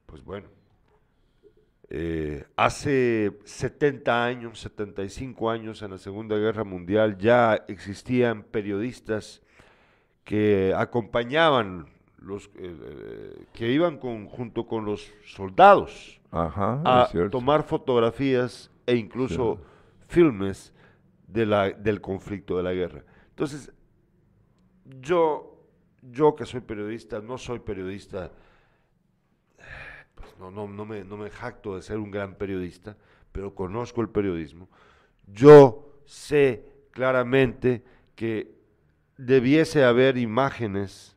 Pues 0.06 0.24
bueno, 0.24 0.50
eh, 1.94 2.46
hace 2.56 3.38
70 3.44 4.24
años, 4.26 4.60
75 4.62 5.50
años 5.50 5.82
en 5.82 5.92
la 5.92 5.98
Segunda 5.98 6.38
Guerra 6.38 6.64
Mundial 6.64 7.18
ya 7.18 7.66
existían 7.68 8.44
periodistas 8.44 9.42
que 10.24 10.74
acompañaban 10.76 11.88
los 12.18 12.46
eh, 12.46 12.50
eh, 12.60 13.46
que 13.52 13.72
iban 13.72 13.98
con- 13.98 14.28
junto 14.28 14.68
con 14.68 14.86
los 14.86 15.12
soldados 15.26 16.22
Ajá, 16.32 16.82
a 16.86 17.08
cierto. 17.08 17.32
tomar 17.32 17.64
fotografías 17.64 18.72
e 18.86 18.96
incluso 18.96 19.60
filmes 20.08 20.74
de 21.28 21.46
la, 21.46 21.72
del 21.72 22.00
conflicto, 22.00 22.56
de 22.56 22.64
la 22.64 22.74
guerra. 22.74 23.04
Entonces, 23.30 23.72
yo, 25.02 25.58
yo 26.02 26.36
que 26.36 26.46
soy 26.46 26.62
periodista, 26.62 27.20
no 27.22 27.38
soy 27.38 27.60
periodista 27.60 28.32
pues 30.16 30.30
no, 30.40 30.52
no, 30.52 30.68
no, 30.68 30.86
me, 30.86 31.04
no 31.04 31.18
me 31.18 31.30
jacto 31.30 31.76
de 31.76 31.82
ser 31.82 31.98
un 31.98 32.12
gran 32.12 32.36
periodista, 32.36 32.98
pero 33.32 33.54
conozco 33.56 34.02
el 34.02 34.10
periodismo. 34.10 34.70
Yo 35.28 35.94
sé 36.06 36.66
claramente 36.92 37.84
que 38.16 38.54
debiese 39.18 39.84
haber 39.84 40.18
imágenes. 40.18 41.16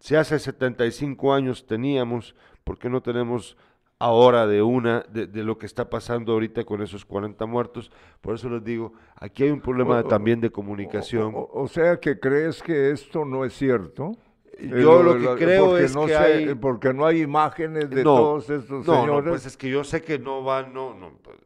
Si 0.00 0.14
hace 0.14 0.38
75 0.38 1.32
años 1.32 1.66
teníamos, 1.66 2.34
¿por 2.64 2.78
qué 2.78 2.90
no 2.90 3.00
tenemos 3.02 3.56
ahora 3.98 4.46
de 4.46 4.60
una, 4.60 5.00
de, 5.08 5.26
de, 5.26 5.42
lo 5.42 5.56
que 5.56 5.64
está 5.66 5.88
pasando 5.88 6.32
ahorita 6.32 6.64
con 6.64 6.82
esos 6.82 7.04
40 7.06 7.46
muertos? 7.46 7.90
Por 8.20 8.34
eso 8.34 8.50
les 8.50 8.62
digo, 8.62 8.92
aquí 9.16 9.44
hay 9.44 9.50
un 9.50 9.60
problema 9.62 10.00
O- 10.00 10.04
también 10.04 10.40
de 10.40 10.50
comunicación. 10.50 11.34
O, 11.34 11.38
o- 11.38 11.62
o 11.62 11.68
sea 11.68 11.98
que 11.98 12.20
crees 12.20 12.62
que 12.62 12.90
esto 12.90 13.24
no 13.24 13.44
es 13.46 13.54
cierto. 13.54 14.12
Eh, 14.58 14.70
Yo 14.82 15.02
lo 15.02 15.36
que 15.36 15.44
creo 15.44 15.76
es 15.76 15.94
no 15.94 16.02
que 16.06 16.12
sé, 16.12 16.16
hay- 16.16 16.44
eh, 16.50 16.56
porque 16.56 16.92
no 16.94 17.04
hay 17.06 17.22
imágenes 17.22 17.90
de 17.90 18.04
no, 18.04 18.14
todos 18.16 18.50
estos 18.50 18.86
no, 18.86 18.94
señores. 19.02 19.24
No, 19.24 19.30
pues 19.30 19.46
es 19.46 19.56
que 19.56 19.68
yo 19.68 19.82
sé 19.84 20.00
que 20.02 20.18
no 20.18 20.42
van, 20.44 20.72
no, 20.72 20.94
no, 20.94 21.12
pues, 21.22 21.36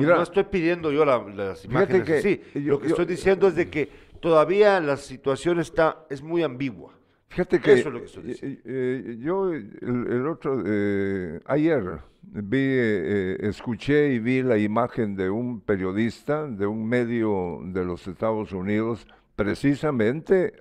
Mira, 0.00 0.22
estoy 0.22 0.44
pidiendo 0.44 0.90
yo 0.92 1.04
la- 1.04 1.18
las 1.28 1.64
imágenes 1.64 2.02
que 2.04 2.14
así. 2.18 2.40
yo- 2.54 2.72
Lo 2.72 2.78
que 2.80 2.88
yo- 2.88 2.94
estoy 2.94 3.06
diciendo 3.06 3.48
es 3.48 3.54
de 3.54 3.68
que 3.68 3.88
todavía 4.20 4.80
la 4.80 4.96
situación 4.96 5.60
está, 5.60 6.04
es 6.10 6.22
muy 6.22 6.42
ambigua. 6.42 6.92
Fíjate 7.28 7.60
que 7.60 7.72
Eso 7.74 7.88
es 7.88 7.94
lo 7.94 8.00
que 8.00 8.06
estoy 8.06 8.22
diciendo. 8.24 8.60
eh, 8.64 9.02
eh, 9.06 9.16
yo 9.20 9.52
el, 9.52 9.70
el 9.82 10.26
otro 10.26 10.62
eh, 10.66 11.40
ayer 11.44 11.98
vi, 12.22 12.58
escuché 13.46 14.12
y 14.14 14.18
vi 14.18 14.42
la 14.42 14.56
imagen 14.58 15.14
de 15.14 15.28
un 15.30 15.60
periodista 15.60 16.46
de 16.46 16.66
un 16.66 16.88
medio 16.88 17.60
de 17.64 17.84
los 17.84 18.06
Estados 18.08 18.52
Unidos, 18.52 19.06
precisamente 19.36 20.54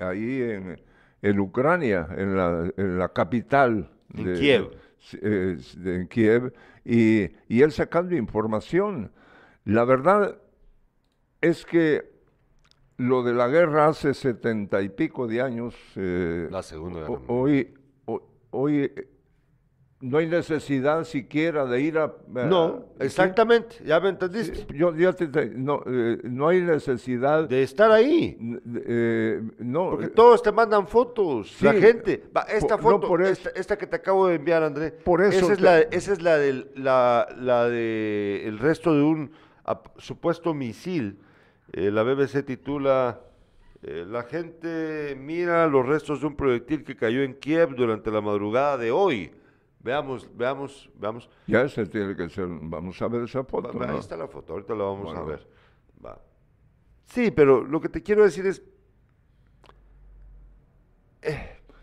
ahí 0.00 0.42
en, 0.42 0.80
en 1.24 1.40
Ucrania, 1.40 2.06
en 2.16 2.36
la, 2.36 2.70
en 2.76 2.98
la 2.98 3.08
capital. 3.08 3.90
En 4.14 4.24
de- 4.24 4.38
Kiev. 4.38 4.70
eh, 5.22 5.56
de- 5.78 5.96
en 5.96 6.08
Kiev, 6.08 6.52
y, 6.84 7.30
y 7.48 7.62
él 7.62 7.72
sacando 7.72 8.14
información. 8.14 9.10
La 9.64 9.84
verdad 9.84 10.38
es 11.40 11.64
que 11.64 12.12
lo 12.98 13.22
de 13.22 13.32
la 13.32 13.48
guerra 13.48 13.88
hace 13.88 14.12
setenta 14.14 14.82
y 14.82 14.88
pico 14.90 15.26
de 15.26 15.40
años. 15.40 15.74
eh, 15.96 16.46
La 16.50 16.62
Segunda 16.62 17.00
Guerra 17.00 17.12
ho- 17.12 17.16
Mundial. 17.18 17.36
Hoy, 17.38 17.74
ho- 18.04 18.28
hoy 18.50 18.92
no 20.04 20.18
hay 20.18 20.26
necesidad 20.26 21.04
siquiera 21.04 21.64
de 21.64 21.80
ir 21.80 21.96
a... 21.98 22.04
a- 22.04 22.44
No, 22.44 22.84
¿sí? 22.98 23.04
exactamente, 23.06 23.76
ya 23.86 23.98
me 24.00 24.10
entendiste. 24.10 24.66
Yo, 24.74 24.92
te- 25.14 25.28
te- 25.28 25.46
no, 25.50 25.82
eh, 25.86 26.18
no 26.24 26.48
hay 26.48 26.60
necesidad 26.60 27.48
De 27.48 27.62
estar 27.62 27.90
ahí. 27.90 28.36
eh, 28.86 29.40
no, 29.58 29.90
Porque 29.90 30.06
eh, 30.06 30.10
todos 30.10 30.42
te 30.42 30.52
mandan 30.52 30.86
fotos, 30.86 31.50
sí, 31.52 31.64
la 31.64 31.72
gente. 31.72 32.22
Va, 32.36 32.42
esta 32.42 32.76
por- 32.76 32.84
no, 32.84 32.90
foto, 32.98 33.08
por 33.08 33.22
esta, 33.22 33.48
esta 33.50 33.78
que 33.78 33.86
te 33.86 33.96
acabo 33.96 34.26
de 34.26 34.34
enviar, 34.34 34.62
André. 34.62 34.90
Por 34.90 35.22
eso 35.22 35.46
Esa 35.46 35.52
es, 35.54 35.60
la, 35.60 35.80
esa 35.80 36.12
es 36.12 36.20
la 36.22 36.36
del 36.36 36.70
la, 36.74 37.26
la 37.40 37.64
de 37.68 38.42
el 38.46 38.58
resto 38.58 38.94
de 38.94 39.02
un 39.02 39.30
supuesto 39.96 40.52
misil. 40.52 41.18
Eh, 41.72 41.90
la 41.90 42.02
BBC 42.02 42.44
titula 42.44 43.20
eh, 43.82 44.04
La 44.06 44.24
gente 44.24 45.16
mira 45.18 45.66
los 45.66 45.86
restos 45.86 46.20
de 46.20 46.26
un 46.26 46.36
proyectil 46.36 46.84
que 46.84 46.94
cayó 46.94 47.22
en 47.22 47.34
Kiev 47.34 47.74
durante 47.74 48.10
la 48.10 48.20
madrugada 48.20 48.76
de 48.76 48.90
hoy. 48.90 49.32
Veamos, 49.84 50.26
veamos, 50.34 50.90
veamos. 50.94 51.28
ya 51.46 51.62
ese 51.62 51.84
tiene 51.84 52.16
que 52.16 52.28
ser... 52.30 52.46
Vamos 52.48 53.00
a 53.02 53.08
ver 53.08 53.24
esa 53.24 53.44
foto. 53.44 53.78
va, 53.78 53.86
¿no? 53.86 53.92
Ahí 53.92 53.98
está 53.98 54.16
la 54.16 54.26
foto, 54.26 54.54
ahorita 54.54 54.74
la 54.74 54.84
vamos 54.84 55.14
a 55.14 55.22
ver. 55.22 55.46
Va. 56.04 56.18
Sí, 57.04 57.30
pero 57.30 57.62
lo 57.62 57.80
que 57.82 57.90
te 57.90 58.02
quiero 58.02 58.24
decir 58.24 58.46
es, 58.46 58.62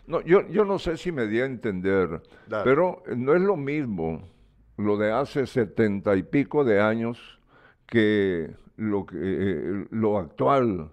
No, 0.06 0.20
yo, 0.22 0.46
yo 0.48 0.64
no 0.64 0.80
sé 0.80 0.96
si 0.96 1.12
me 1.12 1.28
di 1.28 1.40
a 1.40 1.44
entender, 1.44 2.22
Dale. 2.48 2.64
pero 2.64 3.04
no 3.16 3.34
es 3.34 3.40
lo 3.40 3.56
mismo 3.56 4.28
lo 4.76 4.96
de 4.96 5.12
hace 5.12 5.46
setenta 5.46 6.16
y 6.16 6.24
pico 6.24 6.64
de 6.64 6.80
años 6.80 7.40
que 7.86 8.56
lo, 8.76 9.06
que, 9.06 9.16
eh, 9.20 9.86
lo 9.90 10.18
actual. 10.18 10.90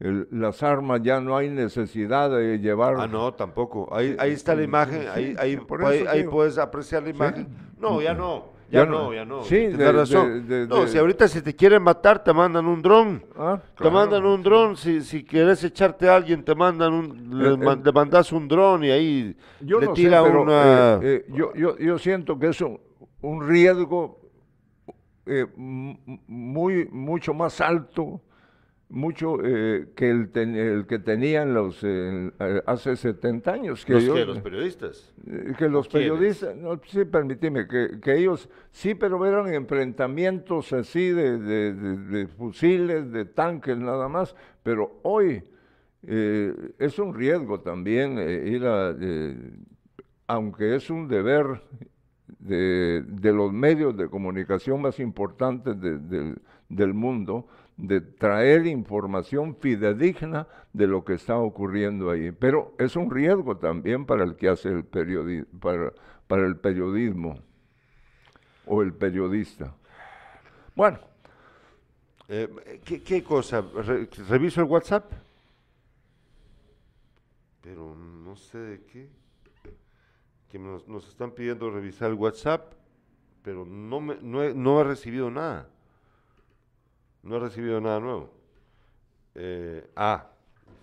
El- 0.00 0.26
las 0.30 0.62
armas 0.62 1.02
ya 1.02 1.20
no 1.20 1.36
hay 1.36 1.50
necesidad 1.50 2.30
de 2.30 2.58
llevar. 2.58 2.94
Ah, 2.98 3.06
no, 3.06 3.34
tampoco. 3.34 3.88
Ahí, 3.94 4.16
ahí 4.18 4.32
está 4.32 4.54
la 4.54 4.62
imagen, 4.62 5.02
sí, 5.02 5.08
ahí, 5.12 5.36
ahí, 5.38 5.56
por 5.58 5.84
ahí- 5.84 6.24
puedes 6.24 6.56
apreciar 6.56 7.02
la 7.02 7.10
imagen. 7.10 7.46
No, 7.78 8.00
ya 8.00 8.14
no, 8.14 8.46
ya, 8.70 8.80
Ya 8.80 8.86
no, 8.86 8.92
no. 9.04 9.14
ya 9.14 9.24
no. 9.26 9.42
Sí, 9.42 9.56
de- 9.66 9.92
razón. 9.92 10.48
de- 10.48 10.60
de- 10.60 10.66
no, 10.66 10.86
si 10.86 10.96
ahorita 10.96 11.28
si 11.28 11.42
te 11.42 11.54
quieren 11.54 11.82
matar, 11.82 12.24
te 12.24 12.32
mandan 12.32 12.64
un 12.66 12.80
dron. 12.80 13.22
Ah, 13.36 13.60
Te 13.62 13.74
claro. 13.74 13.92
mandan 13.92 14.24
un 14.24 14.42
dron, 14.42 14.74
si, 14.78 15.02
si 15.02 15.22
quieres 15.22 15.62
echarte 15.64 16.08
a 16.08 16.16
alguien, 16.16 16.42
te 16.44 16.54
mandan 16.54 16.94
un, 16.94 17.38
le, 17.38 17.48
Eh, 17.52 17.56
man- 17.58 17.80
eh, 17.80 17.82
le 17.84 17.92
mandas 17.92 18.32
un 18.32 18.48
dron 18.48 18.82
y 18.84 18.90
ahí 18.90 19.36
Yo 19.60 19.80
le 19.80 19.86
no 19.86 19.94
sé, 19.94 20.02
tira 20.02 20.22
pero, 20.22 20.42
una... 20.42 20.94
eh, 20.94 20.98
eh, 21.02 21.26
yo, 21.28 21.52
yo, 21.54 21.76
yo 21.76 21.98
siento 21.98 22.38
que 22.38 22.48
es 22.48 22.60
un, 22.62 22.80
un 23.20 23.46
riesgo 23.46 24.18
eh, 25.26 25.46
muy, 25.56 26.88
mucho 26.90 27.34
más 27.34 27.60
alto, 27.60 28.22
mucho 28.90 29.36
eh, 29.44 29.88
que 29.94 30.10
el, 30.10 30.30
ten- 30.30 30.56
el 30.56 30.86
que 30.86 30.98
tenían 30.98 31.54
los 31.54 31.78
eh, 31.84 32.30
eh, 32.40 32.62
hace 32.66 32.96
70 32.96 33.52
años. 33.52 33.84
Que 33.84 33.94
los, 33.94 34.04
que, 34.04 34.24
los 34.26 34.40
periodistas. 34.40 35.14
eh, 35.26 35.52
que 35.56 35.68
los 35.68 35.88
¿Quiénes? 35.88 36.10
periodistas, 36.10 36.56
no, 36.56 36.80
sí, 36.86 37.04
permíteme, 37.04 37.66
que, 37.68 38.00
que 38.02 38.16
ellos 38.18 38.48
sí, 38.72 38.94
pero 38.94 39.24
eran 39.24 39.52
enfrentamientos 39.54 40.72
así 40.72 41.08
de, 41.10 41.38
de- 41.38 41.72
de- 41.72 41.96
de 41.96 42.26
fusiles, 42.26 43.10
de 43.12 43.24
tanques 43.24 43.78
nada 43.78 44.08
más, 44.08 44.34
pero 44.62 44.98
hoy 45.02 45.42
eh, 46.06 46.52
es 46.78 46.98
un 46.98 47.14
riesgo 47.14 47.60
también 47.60 48.16
eh, 48.18 48.48
ir 48.48 48.64
a, 48.66 48.94
eh, 49.00 49.36
aunque 50.26 50.74
es 50.74 50.90
un 50.90 51.06
deber 51.08 51.62
de, 52.38 53.04
de 53.06 53.32
los 53.32 53.52
medios 53.52 53.96
de 53.96 54.08
comunicación 54.08 54.80
más 54.82 54.98
importantes 54.98 55.80
de- 55.80 55.98
del- 55.98 56.38
del 56.68 56.94
mundo, 56.94 57.46
de 57.80 58.00
traer 58.00 58.66
información 58.66 59.56
fidedigna 59.56 60.46
de 60.72 60.86
lo 60.86 61.04
que 61.04 61.14
está 61.14 61.36
ocurriendo 61.38 62.10
ahí. 62.10 62.32
Pero 62.32 62.74
es 62.78 62.96
un 62.96 63.10
riesgo 63.10 63.56
también 63.56 64.06
para 64.06 64.24
el 64.24 64.36
que 64.36 64.48
hace 64.48 64.68
el 64.70 64.84
periodi 64.84 65.42
para, 65.44 65.92
para 66.26 66.46
el 66.46 66.56
periodismo 66.56 67.38
o 68.66 68.82
el 68.82 68.92
periodista. 68.92 69.74
Bueno, 70.74 70.98
Eh, 72.28 72.48
¿qué, 72.84 73.24
cosa? 73.24 73.60
Re- 73.60 74.08
¿Reviso 74.28 74.60
el 74.60 74.68
WhatsApp? 74.68 75.12
Pero 77.60 77.94
no 77.94 78.36
sé 78.36 78.58
de 78.58 78.84
qué. 78.84 79.08
Que 80.48 80.58
nos, 80.58 81.08
están 81.08 81.30
pidiendo 81.32 81.70
revisar 81.70 82.10
el 82.10 82.16
WhatsApp, 82.16 82.72
pero 83.42 83.64
no, 83.64 84.00
me, 84.00 84.16
no, 84.20 84.48
no 84.54 84.80
he 84.80 84.84
recibido 84.84 85.30
nada. 85.30 85.68
No 87.22 87.36
he 87.36 87.38
recibido 87.40 87.80
nada 87.80 88.00
nuevo. 88.00 88.30
Eh, 89.34 89.88
ah, 89.96 90.26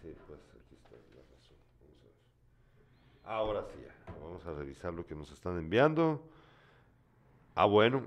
pues 0.02 0.40
aquí 0.56 0.76
está 0.76 0.96
la. 3.26 3.32
Ahora 3.36 3.64
sí. 3.74 3.80
Vamos 4.22 4.46
a 4.46 4.54
revisar 4.54 4.94
lo 4.94 5.06
que 5.06 5.16
nos 5.16 5.32
están 5.32 5.58
enviando. 5.58 6.22
Ah, 7.56 7.66
bueno. 7.66 8.04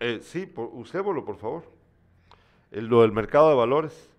Eh, 0.00 0.20
sí, 0.22 0.46
por, 0.46 0.70
usémoslo, 0.72 1.24
por 1.24 1.36
favor. 1.36 1.64
El- 2.70 2.86
lo 2.86 3.02
del 3.02 3.12
mercado 3.12 3.48
de 3.50 3.54
valores. 3.54 4.10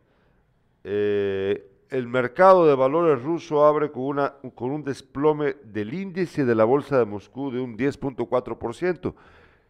Eh, 0.84 1.70
el 1.90 2.08
mercado 2.08 2.66
de 2.66 2.76
valores 2.76 3.22
ruso 3.24 3.66
abre 3.66 3.92
con, 3.92 4.04
una, 4.04 4.34
con 4.56 4.72
un 4.72 4.84
desplome 4.84 5.56
del 5.64 5.94
índice 5.94 6.46
de 6.46 6.56
la 6.56 6.64
bolsa 6.64 6.98
de 6.98 7.06
Moscú 7.06 7.52
de 7.52 7.60
un 7.62 7.78
10.4%. 7.78 9.14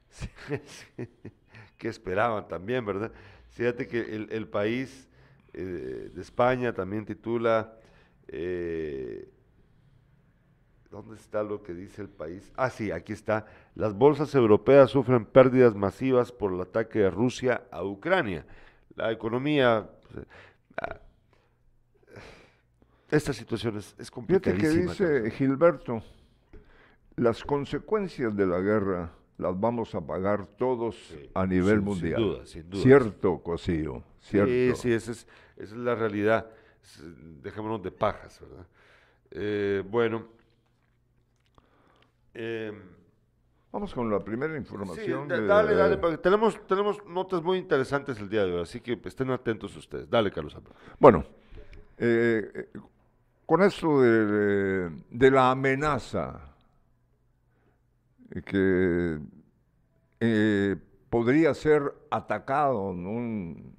Sí, 0.07 0.29
sí, 0.65 1.07
que 1.77 1.87
esperaban 1.87 2.47
también, 2.47 2.85
¿verdad? 2.85 3.11
Fíjate 3.49 3.87
que 3.87 3.99
el, 3.99 4.27
el 4.31 4.47
país 4.47 5.07
eh, 5.53 6.11
de 6.13 6.21
España 6.21 6.73
también 6.73 7.05
titula... 7.05 7.77
eh, 8.27 9.29
¿Dónde 10.91 11.15
está 11.15 11.43
lo 11.43 11.61
que 11.61 11.73
dice 11.73 12.01
el 12.03 12.07
país? 12.07 12.53
Ah, 12.55 12.69
sí, 12.69 12.89
aquí 12.89 13.11
está. 13.11 13.45
Las 13.73 13.93
bolsas 13.93 14.33
europeas 14.33 14.91
sufren 14.91 15.25
pérdidas 15.25 15.75
masivas 15.75 16.31
por 16.31 16.53
el 16.53 16.61
ataque 16.61 16.99
de 16.99 17.09
Rusia 17.09 17.63
a 17.69 17.83
Ucrania. 17.83 18.45
La 18.95 19.11
economía... 19.11 19.89
pues, 20.13 20.25
ah, 20.77 20.99
esta 23.11 23.33
situación 23.33 23.77
es, 23.77 23.93
es 23.99 24.09
fíjate 24.09 24.53
que 24.53 24.67
complicadísima. 24.67 24.91
dice. 24.91 25.31
Gilberto, 25.31 26.01
las 27.17 27.43
consecuencias 27.43 28.33
de 28.33 28.45
la 28.45 28.59
guerra 28.59 29.11
las 29.37 29.59
vamos 29.59 29.93
a 29.95 30.01
pagar 30.01 30.45
todos 30.57 30.95
Sí, 31.09 31.29
a 31.33 31.45
nivel 31.45 31.65
sin- 31.65 31.75
sin 31.79 31.83
mundial. 31.83 32.21
duda, 32.21 32.45
sin 32.45 32.69
duda. 32.69 32.81
Cierto, 32.83 33.39
Cosío, 33.43 34.03
cierto. 34.19 34.51
Sí, 34.51 34.73
sí, 34.75 34.93
esa 34.93 35.11
es, 35.11 35.27
esa 35.57 35.73
es 35.75 35.79
la 35.79 35.95
realidad. 35.95 36.49
Dejémonos 37.41 37.81
de 37.83 37.91
pajas, 37.91 38.39
¿verdad? 38.41 38.67
Eh, 39.31 39.83
bueno. 39.89 40.25
em, 42.33 42.75
Vamos 43.71 43.93
con 43.93 44.09
la 44.09 44.19
primera 44.23 44.53
Sí, 44.53 44.59
información. 44.59 45.27
de- 45.27 45.45
dale, 45.45 45.75
dale, 45.75 45.97
porque 45.97 46.17
tenemos, 46.17 46.65
tenemos 46.65 47.05
notas 47.07 47.43
muy 47.43 47.57
interesantes 47.57 48.17
el 48.19 48.29
día 48.29 48.45
de 48.45 48.53
hoy, 48.53 48.61
así 48.61 48.79
que 48.79 48.97
estén 49.03 49.29
atentos 49.31 49.75
ustedes. 49.75 50.09
Dale, 50.09 50.31
Carlos. 50.31 50.55
Bueno, 50.97 51.25
eh, 51.97 52.49
eh, 52.55 52.69
con 53.45 53.61
esto 53.63 53.99
de, 54.01 54.91
de 55.09 55.29
la 55.31 55.51
amenaza 55.51 56.54
que 58.45 59.19
eh, 60.19 60.75
podría 61.09 61.53
ser 61.53 61.93
atacado 62.09 62.91
en 62.91 63.05
un- 63.07 63.75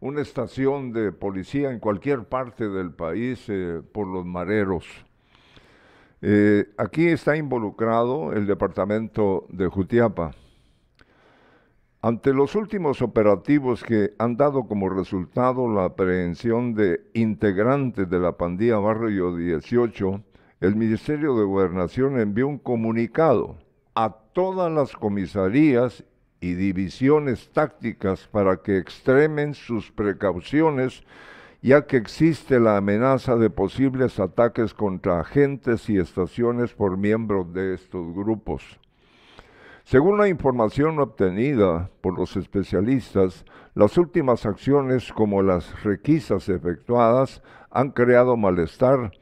una 0.00 0.20
estación 0.20 0.92
de 0.92 1.12
policía 1.12 1.70
en 1.70 1.78
cualquier 1.80 2.24
parte 2.24 2.68
del 2.68 2.92
país 2.92 3.44
eh, 3.48 3.80
por 3.92 4.06
los 4.06 4.26
mareros. 4.26 4.86
Eh, 6.20 6.66
aquí 6.78 7.06
está 7.08 7.36
involucrado 7.36 8.32
el 8.32 8.46
departamento 8.46 9.46
de 9.50 9.66
Jutiapa. 9.68 10.32
Ante 12.02 12.34
los 12.34 12.54
últimos 12.54 13.00
operativos 13.00 13.82
que 13.82 14.12
han 14.18 14.36
dado 14.36 14.66
como 14.66 14.90
resultado 14.90 15.68
la 15.72 15.86
aprehensión 15.86 16.74
de 16.74 17.00
integrantes 17.14 18.08
de 18.10 18.18
la 18.18 18.32
pandilla 18.36 18.76
Barrio 18.78 19.34
18, 19.34 20.22
el 20.64 20.76
Ministerio 20.76 21.36
de 21.36 21.44
Gobernación 21.44 22.18
envió 22.18 22.48
un 22.48 22.56
comunicado 22.56 23.58
a 23.94 24.16
todas 24.32 24.72
las 24.72 24.92
comisarías 24.92 26.04
y 26.40 26.54
divisiones 26.54 27.50
tácticas 27.52 28.26
para 28.28 28.56
que 28.56 28.78
extremen 28.78 29.52
sus 29.52 29.92
precauciones, 29.92 31.04
ya 31.60 31.86
que 31.86 31.98
existe 31.98 32.60
la 32.60 32.78
amenaza 32.78 33.36
de 33.36 33.50
posibles 33.50 34.18
ataques 34.18 34.72
contra 34.72 35.20
agentes 35.20 35.90
y 35.90 35.98
estaciones 35.98 36.72
por 36.72 36.96
miembros 36.96 37.52
de 37.52 37.74
estos 37.74 38.14
grupos. 38.14 38.80
Según 39.84 40.16
la 40.16 40.28
información 40.28 40.98
obtenida 40.98 41.90
por 42.00 42.18
los 42.18 42.38
especialistas, 42.38 43.44
las 43.74 43.98
últimas 43.98 44.46
acciones 44.46 45.12
como 45.12 45.42
las 45.42 45.82
requisas 45.82 46.48
efectuadas 46.48 47.42
han 47.70 47.90
creado 47.90 48.38
malestar, 48.38 49.12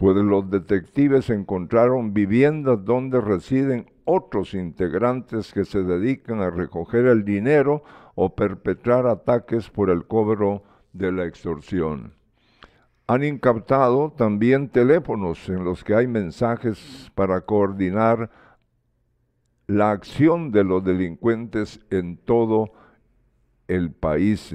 pues 0.00 0.16
los 0.16 0.48
detectives 0.48 1.28
encontraron 1.28 2.14
viviendas 2.14 2.82
donde 2.86 3.20
residen 3.20 3.84
otros 4.06 4.54
integrantes 4.54 5.52
que 5.52 5.66
se 5.66 5.82
dedican 5.82 6.40
a 6.40 6.48
recoger 6.48 7.04
el 7.04 7.22
dinero 7.22 7.82
o 8.14 8.34
perpetrar 8.34 9.06
ataques 9.06 9.68
por 9.68 9.90
el 9.90 10.06
cobro 10.06 10.62
de 10.94 11.12
la 11.12 11.26
extorsión. 11.26 12.14
Han 13.08 13.24
incautado 13.24 14.10
también 14.16 14.70
teléfonos 14.70 15.46
en 15.50 15.64
los 15.64 15.84
que 15.84 15.94
hay 15.94 16.06
mensajes 16.06 17.12
para 17.14 17.42
coordinar 17.42 18.30
la 19.66 19.90
acción 19.90 20.50
de 20.50 20.64
los 20.64 20.82
delincuentes 20.82 21.78
en 21.90 22.16
todo 22.16 22.72
el 23.68 23.92
país. 23.92 24.54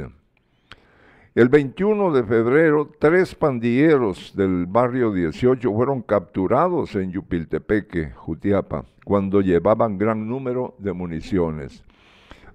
El 1.35 1.49
21 1.49 2.13
de 2.13 2.23
febrero, 2.23 2.89
tres 2.97 3.35
pandilleros 3.35 4.33
del 4.37 4.67
barrio 4.67 5.11
18 5.11 5.69
fueron 5.69 6.01
capturados 6.01 6.95
en 6.95 7.11
Yupiltepeque, 7.11 8.11
Jutiapa, 8.11 8.85
cuando 9.03 9.41
llevaban 9.41 9.97
gran 9.97 10.29
número 10.29 10.75
de 10.77 10.93
municiones. 10.93 11.83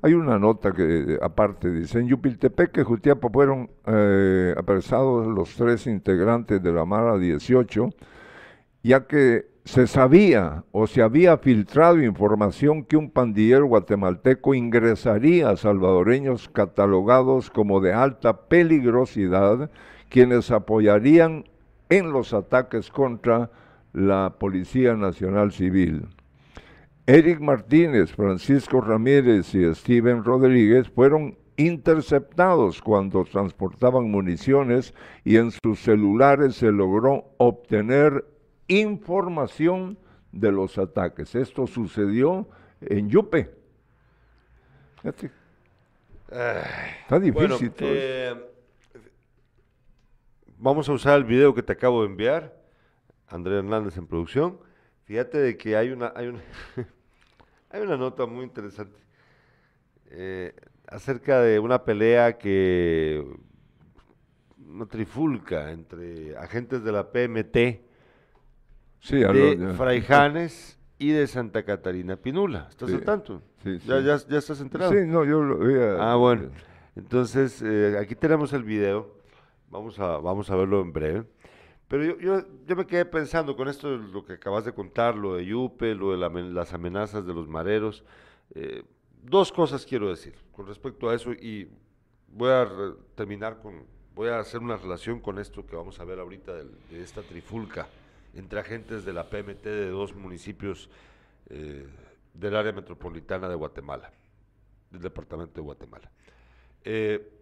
Hay 0.01 0.15
una 0.15 0.39
nota 0.39 0.73
que 0.73 1.19
aparte 1.21 1.71
dice, 1.71 1.99
en 1.99 2.09
Yupiltepeque, 2.09 2.83
Jutiapa, 2.83 3.29
fueron 3.29 3.69
eh, 3.85 4.55
apresados 4.57 5.27
los 5.27 5.55
tres 5.57 5.87
integrantes 5.87 6.63
de 6.63 6.73
la 6.73 6.87
Mara 6.87 7.19
18, 7.19 7.91
ya 8.83 9.07
que 9.07 9.45
se 9.71 9.87
sabía 9.87 10.65
o 10.73 10.89
se 10.89 11.01
había 11.01 11.39
filtrado 11.39 12.03
información 12.03 12.83
que 12.83 12.97
un 12.97 13.09
pandillero 13.09 13.67
guatemalteco 13.67 14.53
ingresaría 14.53 15.49
a 15.49 15.57
salvadoreños 15.57 16.49
catalogados 16.49 17.51
como 17.51 17.81
de 17.81 17.93
alta 17.93 18.49
peligrosidad, 18.49 19.71
quienes 20.09 20.51
apoyarían 20.51 21.45
en 21.89 22.11
los 22.11 22.35
ataques 22.35 22.91
contra 22.91 23.53
la 23.93 24.35
Policía 24.41 24.97
Nacional 24.97 25.53
Civil. 25.53 26.09
Eric 27.07 27.39
Martínez, 27.39 28.11
Francisco 28.11 28.81
Ramírez 28.81 29.55
y 29.55 29.73
Steven 29.73 30.25
Rodríguez 30.25 30.91
fueron 30.91 31.39
interceptados 31.57 32.83
cuando 32.83 33.23
transportaban 33.23 34.11
municiones 34.11 34.95
y 35.23 35.37
en 35.37 35.53
sus 35.53 35.79
celulares 35.79 36.57
se 36.57 36.73
logró 36.73 37.27
obtener 37.39 38.25
información 38.71 39.99
de 40.33 40.53
los 40.53 40.79
ataques. 40.79 41.35
Esto 41.35 41.67
sucedió 41.67 42.49
en 42.81 43.09
Yupe. 43.11 43.51
Fíjate. 44.97 45.31
Está 46.29 47.19
difícil 47.19 47.33
Bueno, 47.33 47.57
todo 47.57 47.67
esto. 47.67 47.85
eh, 47.87 48.35
vamos 50.59 50.89
a 50.89 50.93
usar 50.93 51.19
el 51.19 51.25
video 51.25 51.55
que 51.55 51.63
te 51.63 51.73
acabo 51.73 52.03
de 52.03 52.09
enviar, 52.09 52.57
André 53.27 53.59
Hernández 53.59 53.97
en 53.97 54.07
producción. 54.07 54.61
Fíjate 55.05 55.39
de 55.39 55.57
que 55.57 55.77
hay 55.77 55.91
una, 55.91 56.13
hay 56.15 56.29
una, 56.29 56.41
hay 57.71 57.83
una 57.83 57.97
nota 57.97 58.27
muy 58.27 58.45
interesante 58.45 58.97
eh, 60.11 60.55
acerca 60.87 61.41
de 61.41 61.59
una 61.59 61.85
pelea 61.85 62.39
que 62.39 63.27
una 64.69 64.87
trifulca 64.87 65.73
entre 65.73 66.37
agentes 66.37 66.85
de 66.85 66.93
la 66.93 67.11
PMT 67.11 67.90
Sí, 69.01 69.17
de 69.17 69.57
ya. 69.59 69.75
Fraijanes 69.75 70.79
y 70.99 71.11
de 71.11 71.27
Santa 71.27 71.63
Catarina 71.65 72.17
Pinula. 72.17 72.67
¿Estás 72.71 72.91
Sí, 72.91 72.97
al 72.97 73.03
tanto? 73.05 73.43
sí, 73.63 73.79
¿Ya, 73.87 74.01
ya, 74.01 74.17
ya 74.17 74.39
estás 74.39 74.61
enterado? 74.61 74.93
Sí, 74.93 74.99
no, 75.07 75.25
yo 75.25 75.43
lo 75.43 75.59
veía. 75.59 75.97
Ah, 75.99 76.17
bueno. 76.17 76.51
Entonces, 76.97 77.63
eh, 77.63 77.97
aquí 77.99 78.15
tenemos 78.15 78.53
el 78.53 78.63
video. 78.65 79.15
Vamos 79.71 79.99
a, 79.99 80.19
vamos 80.19 80.51
a 80.51 80.57
verlo 80.57 80.81
en 80.81 80.93
breve. 80.93 81.25
Pero 81.89 82.05
yo, 82.05 82.19
yo, 82.19 82.45
yo 82.67 82.77
me 82.77 82.87
quedé 82.87 83.05
pensando 83.05 83.57
con 83.57 83.69
esto, 83.69 83.91
de 83.91 83.99
lo 84.13 84.25
que 84.25 84.35
acabas 84.35 84.65
de 84.65 84.73
contar, 84.73 85.17
lo 85.17 85.35
de 85.37 85.47
Yupe, 85.47 85.95
lo 85.95 86.13
de 86.13 86.19
la 86.19 86.29
las 86.29 86.73
amenazas 86.75 87.27
de 87.27 87.35
los 87.35 87.49
mareros. 87.49 88.05
eh, 88.55 88.83
dos 89.23 89.53
cosas 89.53 89.85
quiero 89.85 90.09
decir 90.09 90.35
con 90.51 90.67
respecto 90.67 91.11
a 91.11 91.15
eso 91.15 91.33
y 91.33 91.69
voy 92.33 92.49
a 92.51 92.65
re- 92.65 92.95
terminar 93.15 93.59
con, 93.61 93.83
voy 94.15 94.29
a 94.29 94.39
hacer 94.39 94.61
una 94.61 94.77
relación 94.79 95.21
con 95.21 95.39
esto 95.39 95.67
que 95.67 95.77
vamos 95.77 96.01
a 96.01 96.05
ver 96.05 96.19
ahorita 96.21 96.55
de 96.55 97.03
esta 97.03 97.21
trifulca 97.21 97.87
entre 98.35 98.61
agentes 98.61 99.05
de 99.05 99.13
la 99.13 99.29
PMT 99.29 99.65
de 99.65 99.91
dos 99.91 100.15
municipios 100.15 100.89
eh, 101.49 101.87
del 102.35 102.57
área 102.57 102.73
metropolitana 102.73 103.49
de 103.49 103.55
Guatemala, 103.55 104.11
del 104.91 105.03
departamento 105.03 105.55
de 105.55 105.61
Guatemala. 105.61 106.11
Eh, 106.85 107.37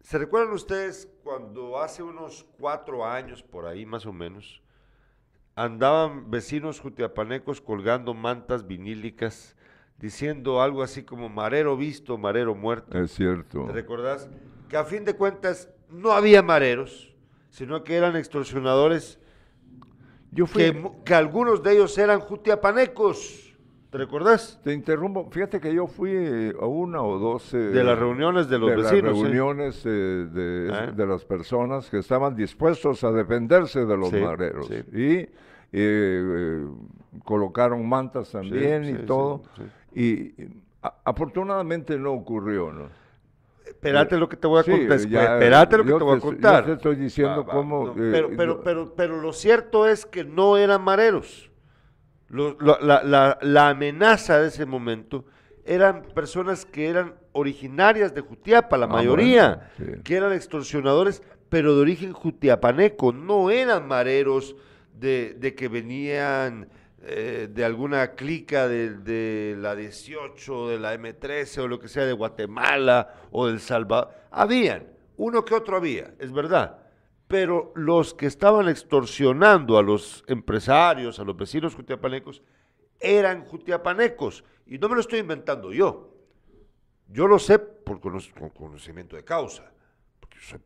¿Se 0.00 0.18
recuerdan 0.18 0.52
ustedes 0.52 1.08
cuando 1.24 1.80
hace 1.80 2.02
unos 2.02 2.46
cuatro 2.58 3.04
años, 3.04 3.42
por 3.42 3.66
ahí 3.66 3.84
más 3.84 4.06
o 4.06 4.12
menos, 4.12 4.62
andaban 5.56 6.30
vecinos 6.30 6.78
jutiapanecos 6.78 7.60
colgando 7.60 8.14
mantas 8.14 8.66
vinílicas 8.66 9.56
diciendo 9.98 10.62
algo 10.62 10.82
así 10.82 11.02
como 11.02 11.28
marero 11.28 11.76
visto, 11.76 12.18
marero 12.18 12.54
muerto? 12.54 12.96
Es 12.98 13.12
cierto. 13.12 13.64
¿Te 13.66 13.72
recordás? 13.72 14.28
Que 14.68 14.76
a 14.76 14.84
fin 14.84 15.04
de 15.04 15.16
cuentas 15.16 15.70
no 15.88 16.12
había 16.12 16.42
mareros, 16.42 17.15
sino 17.56 17.82
que 17.84 17.94
eran 17.96 18.16
extorsionadores, 18.16 19.18
Yo 20.30 20.46
fui. 20.46 20.74
que, 21.06 21.14
algunos 21.14 21.62
de 21.62 21.72
ellos 21.72 21.96
eran 21.96 22.20
jutiapanecos. 22.20 23.56
¿Te 23.88 23.96
recordás? 23.96 24.60
Te 24.62 24.74
interrumpo. 24.74 25.30
Fíjate 25.30 25.58
que 25.58 25.72
yo 25.74 25.86
fui 25.86 26.10
eh, 26.12 26.52
a 26.60 26.66
una 26.66 27.00
o 27.02 27.18
dos. 27.18 27.54
eh, 27.54 27.56
De 27.58 27.82
las 27.82 27.98
reuniones 27.98 28.50
de 28.50 28.58
los 28.58 28.68
de 28.70 28.76
vecinos, 28.76 29.04
las 29.04 29.16
sí. 29.16 29.22
reuniones 29.22 29.82
eh, 29.86 29.88
de, 29.88 30.70
Ah. 30.70 30.92
de 30.92 31.06
las 31.06 31.24
personas 31.24 31.88
que 31.88 31.98
estaban 31.98 32.36
dispuestos 32.36 33.02
a 33.04 33.10
defenderse 33.10 33.86
de 33.86 33.96
los 33.96 34.10
Sí, 34.10 34.16
mareros. 34.20 34.66
sí. 34.66 34.74
Y 34.92 35.14
eh, 35.16 35.30
eh, 35.72 36.66
colocaron 37.24 37.88
mantas 37.88 38.32
también 38.32 38.84
sí, 38.84 38.90
y 38.90 38.96
sí, 38.96 39.02
todo. 39.06 39.42
sí. 39.56 39.62
Y 39.94 40.42
y, 40.42 40.62
a- 40.82 40.94
afortunadamente 41.06 41.96
no 41.98 42.12
ocurrió, 42.12 42.70
¿no? 42.72 43.05
Espérate 43.86 44.16
lo 44.18 44.28
que 44.28 44.36
te 44.36 44.46
voy 44.46 44.60
a 44.60 44.62
Sí, 44.62 44.70
contar. 44.70 44.96
Espérate 44.98 45.76
lo 45.78 45.84
que 45.84 45.92
te 45.92 46.04
voy 46.04 46.16
a 46.16 46.20
contar. 46.20 46.60
Yo 46.64 46.66
te 46.72 46.76
estoy 46.76 46.96
diciendo 46.96 47.44
cómo. 47.46 47.86
no, 47.86 47.92
eh, 47.92 48.10
pero, 48.12 48.30
pero, 48.36 48.62
pero, 48.62 48.94
pero 48.94 49.20
lo 49.20 49.32
cierto 49.32 49.86
es 49.86 50.04
que 50.06 50.24
no 50.24 50.56
eran 50.56 50.82
mareros. 50.82 51.50
Lo- 52.28 52.56
lo- 52.58 52.78
la, 52.80 53.02
la- 53.04 53.38
la 53.40 53.68
amenaza 53.68 54.40
de 54.40 54.48
ese 54.48 54.66
momento 54.66 55.24
eran 55.64 56.02
personas 56.14 56.64
que 56.64 56.88
eran 56.88 57.14
originarias 57.32 58.14
de 58.14 58.20
Jutiapa, 58.20 58.76
la 58.76 58.86
Ah, 58.86 58.88
mayoría, 58.88 59.70
bueno, 59.78 59.94
sí. 59.96 60.02
que 60.02 60.16
eran 60.16 60.32
extorsionadores, 60.32 61.22
pero 61.48 61.74
de 61.76 61.82
origen 61.82 62.12
jutiapaneco, 62.12 63.12
no 63.12 63.50
eran 63.50 63.86
mareros 63.86 64.56
de, 64.92 65.34
de 65.38 65.54
que 65.54 65.68
venían 65.68 66.68
eh, 67.08 67.48
de 67.50 67.64
alguna 67.64 68.12
clica 68.12 68.66
de, 68.68 69.54
la 69.58 69.74
18, 69.76 70.68
de 70.68 70.78
la 70.78 70.94
M13 70.94 71.58
o 71.58 71.68
lo 71.68 71.78
que 71.78 71.88
sea 71.88 72.04
de 72.04 72.12
Guatemala 72.12 73.14
o 73.30 73.46
del 73.46 73.60
Salvador. 73.60 74.10
Habían, 74.30 74.88
uno 75.16 75.44
que 75.44 75.54
otro 75.54 75.76
había, 75.76 76.14
es 76.18 76.32
verdad. 76.32 76.78
Pero 77.28 77.72
los 77.74 78.14
que 78.14 78.26
estaban 78.26 78.68
extorsionando 78.68 79.78
a 79.78 79.82
los 79.82 80.24
empresarios, 80.28 81.18
a 81.18 81.24
los 81.24 81.36
vecinos 81.36 81.74
jutiapanecos, 81.74 82.42
eran 83.00 83.44
jutiapanecos. 83.44 84.44
Y 84.66 84.78
no 84.78 84.88
me 84.88 84.94
lo 84.96 85.00
estoy 85.00 85.20
inventando 85.20 85.72
yo. 85.72 86.12
Yo 87.08 87.26
lo 87.26 87.38
sé 87.38 87.58
por 87.58 88.00
con 88.00 88.20
conocimiento 88.50 89.16
de 89.16 89.24
causa. 89.24 89.70
Porque 90.20 90.38
soy 90.40 90.60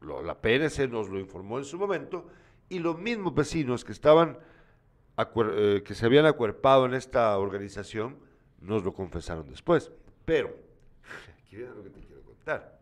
lo- 0.00 0.22
la 0.22 0.40
PNC 0.40 0.88
nos 0.88 1.08
lo 1.08 1.18
informó 1.18 1.58
en 1.58 1.64
su 1.64 1.78
momento 1.78 2.26
y 2.68 2.78
los 2.78 2.98
mismos 2.98 3.34
vecinos 3.34 3.84
que 3.84 3.92
estaban 3.92 4.38
eh, 5.18 5.82
que 5.84 5.94
se 5.94 6.06
habían 6.06 6.26
acuerpado 6.26 6.86
en 6.86 6.94
esta 6.94 7.38
organización, 7.38 8.16
nos 8.60 8.84
lo 8.84 8.92
confesaron 8.92 9.48
después. 9.48 9.90
Pero, 10.24 10.54
aquí 11.44 11.56
viene 11.56 11.74
lo 11.74 11.82
que 11.82 11.90
te 11.90 12.00
quiero 12.00 12.22
contar. 12.22 12.76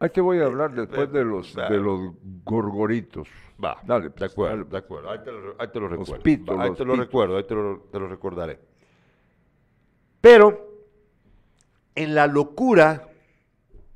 Ahí 0.00 0.10
te 0.10 0.20
voy 0.20 0.38
a 0.40 0.44
hablar 0.46 0.74
después 0.74 1.10
de 1.12 1.24
los, 1.24 1.56
va. 1.56 1.68
de 1.70 1.78
los 1.78 2.12
gorgoritos. 2.44 3.28
Va, 3.62 3.80
Dale, 3.84 4.04
de 4.06 4.10
pues, 4.10 4.32
acuerdo, 4.32 4.56
dale. 4.58 4.68
de 4.70 4.76
acuerdo. 4.76 5.10
Ahí 5.10 5.18
te 5.24 5.32
lo, 5.32 5.54
ahí 5.58 5.68
te 5.68 5.80
lo 5.80 5.88
Los 5.88 5.98
recuerdo. 6.08 6.56
Va, 6.56 6.62
ahí 6.64 6.68
los 6.70 6.78
te 6.78 6.84
lo 6.84 6.96
recuerdo, 6.96 7.36
ahí 7.36 7.44
te 7.44 7.54
lo, 7.54 7.78
te 7.90 7.98
lo 8.00 8.08
recordaré. 8.08 8.58
Pero, 10.20 10.68
en 11.94 12.14
la 12.14 12.26
locura 12.26 13.08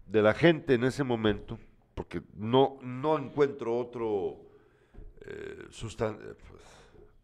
de 0.06 0.22
la 0.22 0.34
gente 0.34 0.74
en 0.74 0.84
ese 0.84 1.04
momento, 1.04 1.58
porque 1.94 2.22
no, 2.36 2.78
no 2.82 3.18
encuentro 3.18 3.76
otro 3.76 4.36
eh, 5.22 5.66
sustan- 5.70 6.18
eh, 6.22 6.34
pues, 6.48 6.62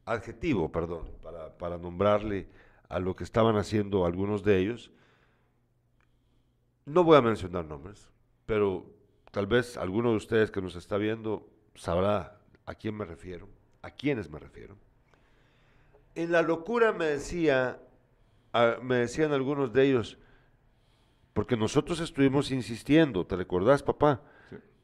adjetivo, 0.07 0.71
perdón, 0.73 1.11
para, 1.23 1.57
para 1.59 1.79
nombrarle 1.79 2.49
a 2.89 2.99
lo 2.99 3.17
que 3.17 3.25
estaban 3.25 3.57
haciendo 3.57 4.05
algunos 4.07 4.43
de 4.45 4.59
ellos, 4.59 4.91
no 6.87 7.05
voy 7.05 7.17
a 7.17 7.23
mencionar 7.23 7.65
nombres, 7.65 8.09
pero 8.47 8.87
tal 9.31 9.47
vez 9.47 9.77
alguno 9.77 10.11
de 10.11 10.17
ustedes 10.17 10.51
que 10.51 10.61
nos 10.61 10.77
está 10.77 10.97
viendo 10.99 11.49
sabrá 11.75 12.39
a 12.67 12.75
quién 12.75 12.97
me 12.97 13.05
refiero, 13.05 13.49
a 13.83 13.91
quiénes 13.91 14.31
me 14.31 14.39
refiero. 14.39 14.77
En 16.15 16.31
la 16.31 16.43
locura 16.43 16.93
me 16.93 17.07
decía, 17.07 17.81
a- 18.53 18.77
me 18.83 18.97
decían 18.97 19.33
algunos 19.33 19.73
de 19.73 19.85
ellos, 19.85 20.19
porque 21.33 21.57
nosotros 21.57 21.99
estuvimos 22.01 22.53
insistiendo, 22.53 23.27
¿te 23.27 23.35
recordás, 23.37 23.83
papá? 23.83 24.23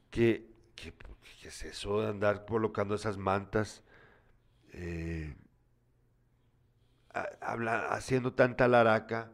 Que, 0.09 0.49
que, 0.75 0.93
que 1.41 1.47
es 1.47 1.63
eso 1.63 2.01
de 2.01 2.09
andar 2.09 2.45
colocando 2.45 2.93
esas 2.95 3.17
mantas, 3.17 3.83
eh, 4.71 5.35
haciendo 7.89 8.33
tanta 8.33 8.67
laraca 8.67 9.31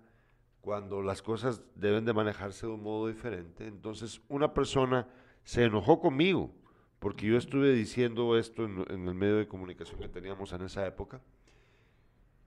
cuando 0.62 1.02
las 1.02 1.22
cosas 1.22 1.62
deben 1.76 2.06
de 2.06 2.14
manejarse 2.14 2.66
de 2.66 2.74
un 2.74 2.84
modo 2.84 3.08
diferente. 3.08 3.68
Entonces, 3.68 4.22
una 4.28 4.54
persona 4.54 5.08
se 5.44 5.64
enojó 5.64 6.00
conmigo 6.00 6.54
porque 7.00 7.28
yo 7.28 7.38
estuve 7.38 7.72
diciendo 7.74 8.38
esto 8.38 8.66
en, 8.66 9.08
el 9.08 9.14
medio 9.14 9.38
de 9.38 9.48
comunicación 9.48 10.00
que 10.00 10.10
teníamos 10.10 10.52
en 10.52 10.64
esa 10.64 10.86
época 10.86 11.22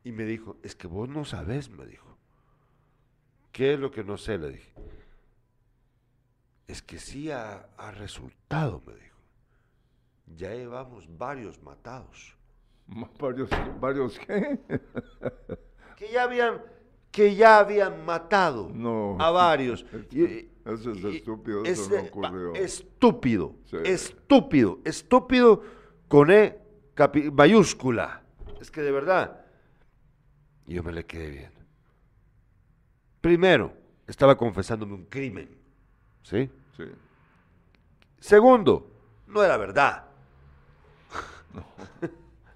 y 0.03 0.13
me 0.13 0.25
dijo, 0.25 0.59
es 0.63 0.75
que 0.75 0.87
vos 0.87 1.09
no 1.09 1.25
sabés, 1.25 1.71
me 1.71 1.87
dijo. 1.87 2.19
¿Qué 3.53 3.75
es 3.75 3.81
lo 3.81 3.91
que 3.91 4.05
no 4.05 4.17
sé? 4.17 4.39
Le 4.39 4.51
dije. 4.51 4.73
Es 6.67 6.83
que 6.83 6.99
sí 6.99 7.31
ha 7.31 7.69
resultado, 7.93 8.83
me 8.87 8.95
dijo. 8.95 9.19
Ya 10.27 10.55
llevamos 10.55 11.07
varios 11.17 11.61
matados. 11.63 12.40
¿Varios, 13.21 13.49
varios 13.81 14.19
qué? 14.19 14.59
que 15.97 16.11
ya 16.13 16.25
habían 16.25 16.63
que 17.11 17.35
ya 17.35 17.59
habían 17.59 18.05
matado 18.05 18.71
No. 18.73 19.17
a 19.21 19.31
varios. 19.31 19.85
Y- 20.11 20.49
Eso 20.65 20.93
es 20.93 21.05
estúpido, 21.05 21.65
es 21.65 21.79
eso 21.81 21.91
no 21.91 22.03
ocurrió. 22.03 22.55
Estúpido, 22.55 23.55
Sí. 23.65 23.77
estúpido, 23.85 24.79
estúpido 24.85 25.63
con 26.07 26.31
E 26.31 26.59
capi- 26.95 27.33
mayúscula. 27.33 28.23
Es 28.61 28.71
que 28.71 28.83
de 28.83 28.93
verdad, 28.93 29.45
yo 30.67 30.83
me 30.83 30.93
le 30.93 31.07
quedé 31.07 31.31
bien. 31.31 31.53
Primero, 33.21 33.73
estaba 34.07 34.37
confesándome 34.37 34.95
un 34.95 35.05
crimen, 35.07 35.49
¿sí? 36.23 36.51
Sí. 36.77 36.85
Segundo, 38.21 38.87
no 39.27 39.43
era 39.43 39.57
verdad. 39.57 40.05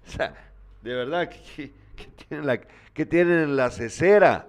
o 0.07 0.09
sea, 0.11 0.33
de 0.81 0.93
verdad, 0.95 1.29
que 1.29 1.71
tienen, 2.27 2.45
la, 2.47 2.57
que 2.59 3.05
tienen 3.05 3.39
en 3.39 3.55
la 3.55 3.69
cesera. 3.71 4.47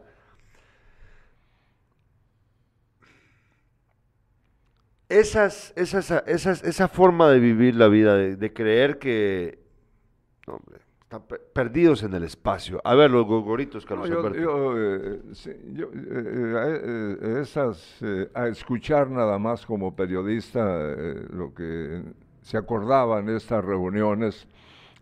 Esas, 5.09 5.73
esas, 5.77 6.11
esas, 6.27 6.65
esa 6.65 6.89
forma 6.89 7.31
de 7.31 7.39
vivir 7.39 7.77
la 7.77 7.87
vida, 7.87 8.17
de, 8.17 8.35
de 8.37 8.53
creer 8.53 8.99
que 8.99 9.61
no, 10.49 10.55
hombre, 10.55 10.81
están 11.03 11.23
pe- 11.29 11.39
perdidos 11.39 12.03
en 12.03 12.13
el 12.15 12.25
espacio. 12.25 12.81
A 12.85 12.97
ver, 12.97 13.13
los 13.13 13.25
gogoritos, 13.25 13.85
No, 13.85 13.89
Carlos 13.89 14.11
yo, 14.11 14.19
Alberto. 14.19 14.39
yo, 14.41 14.75
eh, 14.77 15.21
sí, 15.35 15.53
yo, 15.75 15.87
eh, 15.87 15.91
eh, 15.95 17.17
eh, 17.23 17.39
esas, 17.43 17.99
eh, 18.03 18.29
a 18.35 18.49
escuchar 18.49 19.09
nada 19.09 19.39
más 19.39 19.65
como 19.65 19.95
periodista 19.95 20.65
lo 21.31 21.55
que 21.55 22.03
se 22.43 22.57
acordaba 22.57 23.21
en 23.21 23.29
estas 23.29 23.65
reuniones, 23.65 24.49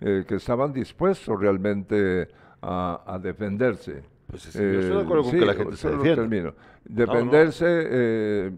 eh, 0.00 0.24
que 0.26 0.36
estaban 0.36 0.72
dispuestos 0.72 1.38
realmente 1.40 2.28
a, 2.62 3.02
a 3.06 3.18
defenderse. 3.18 4.02
Pues 4.26 4.46
es 4.46 4.56
que 4.56 4.62
yo 4.62 4.78
estoy 4.80 4.96
de 4.96 5.02
acuerdo 5.02 5.22
con 5.24 5.32
que 5.32 5.44
la 5.46 5.54
gente 5.54 5.76
se 5.76 5.88
defienda. 5.90 6.22
no. 6.22 6.54
Defenderse, 6.84 7.66
eh, 7.68 8.52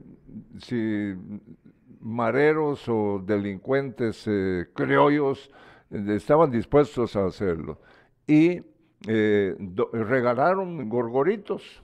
si 0.59 1.15
mareros 2.01 2.89
o 2.89 3.23
delincuentes 3.25 4.25
eh, 4.27 4.67
criollos 4.75 5.51
eh, 5.91 6.15
estaban 6.17 6.51
dispuestos 6.51 7.17
a 7.17 7.27
hacerlo. 7.27 7.81
Y 8.27 8.63
eh, 9.07 9.55
do- 9.59 9.91
regalaron 9.93 10.89
gorgoritos. 10.89 11.83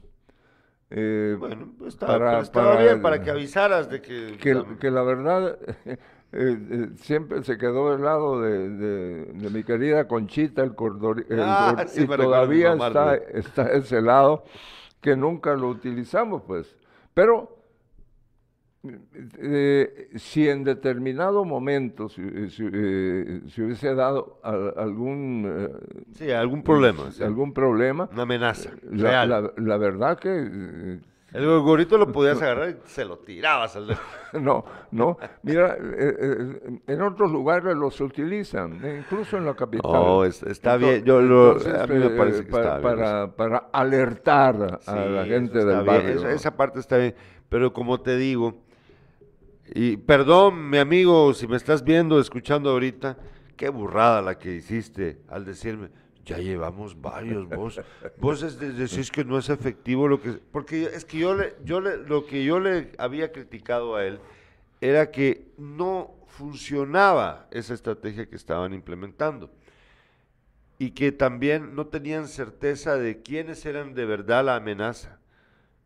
eh, 0.91 1.37
Bueno, 1.39 1.73
pues 1.79 1.95
estaba, 1.95 2.43
bien 2.83 3.03
para 3.03 3.21
que 3.23 3.31
avisaras 3.31 3.89
de 3.91 4.01
que... 4.01 4.37
que, 4.41 4.63
que 4.81 4.91
la 4.91 5.03
verdad 5.03 5.59
eh, 6.33 6.59
eh, 6.70 6.89
siempre 6.97 7.43
se 7.45 7.59
quedó 7.59 7.93
del 7.93 8.03
lado 8.03 8.41
de, 8.41 8.68
de- 8.70 9.24
de 9.26 9.51
mi 9.51 9.62
querida 9.64 10.09
Conchita 10.09 10.62
el 10.62 10.74
cordori- 10.74 11.26
el 11.28 11.41
Ah, 11.41 11.85
sí 11.87 12.03
y 12.03 12.07
todavía 12.07 12.72
está, 12.74 13.14
está 13.16 13.72
ese 13.72 14.01
lado 14.01 14.45
que 15.01 15.14
nunca 15.16 15.55
lo 15.55 15.68
utilizamos 15.68 16.43
pues 16.47 16.74
pero 17.14 17.59
eh, 19.39 20.09
si 20.16 20.49
en 20.49 20.64
determinado 20.64 21.45
momento 21.45 22.09
si, 22.09 22.22
si, 22.51 22.64
eh, 22.72 23.43
si 23.49 23.62
hubiese 23.62 23.95
dado 23.95 24.41
al- 24.43 24.74
algún 24.76 25.45
eh, 25.47 26.05
Sí, 26.14 26.30
algún 26.33 26.62
problema. 26.64 27.11
sí. 27.12 27.22
algún 27.22 27.53
problema 27.53 28.09
Una 28.12 28.22
amenaza. 28.22 28.70
la, 28.91 29.11
real. 29.11 29.28
la- 29.30 29.53
la 29.57 29.76
verdad 29.76 30.18
que 30.18 30.30
eh, 30.30 31.01
El 31.33 31.47
gorgorito 31.47 31.97
lo 31.97 32.12
podías 32.12 32.41
agarrar 32.43 32.70
y 32.70 32.76
se 32.89 33.05
lo 33.05 33.18
tirabas 33.18 33.74
al 33.76 33.87
dedo. 33.89 33.99
No, 34.35 34.64
no. 34.91 35.18
Mira, 35.43 35.76
eh, 35.78 36.14
eh, 36.18 36.80
en 36.87 37.03
otros 37.03 37.30
lugares 37.30 37.76
los 37.76 38.01
utilizan, 38.01 38.83
eh, 38.83 38.99
incluso 39.01 39.37
en 39.37 39.45
la 39.45 39.55
capital. 39.55 39.93
No, 39.93 40.24
es- 40.24 40.43
está 40.43 40.76
bien, 40.78 41.05
yo 41.05 41.20
lo- 41.20 41.53
entonces, 41.59 41.74
a 41.83 41.87
mí 41.87 41.99
me 41.99 42.11
parece 42.11 42.45
que 42.47 42.51
pa- 42.51 42.59
está 42.61 42.78
bien 42.78 42.83
para, 42.97 43.33
para 43.37 43.59
alertar 43.72 44.80
a 44.87 44.95
la 44.97 45.24
gente 45.26 45.59
del 45.59 45.66
bien, 45.66 45.87
barrio. 45.87 46.11
eso- 46.12 46.28
esa 46.28 46.57
parte 46.57 46.80
está 46.80 46.97
bien, 46.97 47.14
pero 47.51 47.72
como 47.74 48.01
te 48.01 48.16
digo, 48.16 48.55
y 49.74 49.97
perdón, 49.99 50.70
mi 50.70 50.78
amigo, 50.78 51.33
si 51.35 51.47
me 51.47 51.57
estás 51.57 51.85
viendo, 51.85 52.18
escuchando 52.18 52.70
ahorita, 52.70 53.16
qué 53.57 53.68
burrada 53.68 54.22
la 54.22 54.39
que 54.39 54.55
hiciste 54.55 55.18
al 55.28 55.45
decirme, 55.45 55.89
ya 56.25 56.39
llevamos 56.39 57.01
varios, 57.01 57.49
vos, 57.49 57.81
vos 58.18 58.43
es 58.43 58.59
de- 58.59 58.73
decís 58.73 59.11
que 59.11 59.25
no 59.25 59.39
es 59.39 59.49
efectivo 59.49 60.07
lo 60.09 60.20
que, 60.20 60.33
porque 60.33 60.85
es 60.85 61.05
que 61.05 61.18
yo 61.18 61.35
le, 61.35 61.55
yo 61.64 61.81
le, 61.81 61.97
lo 61.99 62.27
que 62.27 62.45
yo 62.45 62.61
le 62.61 62.93
había 62.99 63.33
criticado 63.33 63.97
a 63.97 64.05
él 64.05 64.20
era 64.81 65.11
que 65.11 65.49
no 65.59 66.14
funcionaba 66.27 67.47
esa 67.51 67.75
estrategia 67.75 68.27
que 68.29 68.37
estaban 68.37 68.73
implementando 68.73 69.51
y 70.79 70.91
que 70.93 71.12
también 71.12 71.75
no 71.77 71.87
tenían 71.87 72.27
certeza 72.27 72.97
de 72.97 73.23
quiénes 73.23 73.64
eran 73.66 73.95
de 73.95 74.05
verdad 74.05 74.45
la 74.45 74.57
amenaza. 74.57 75.18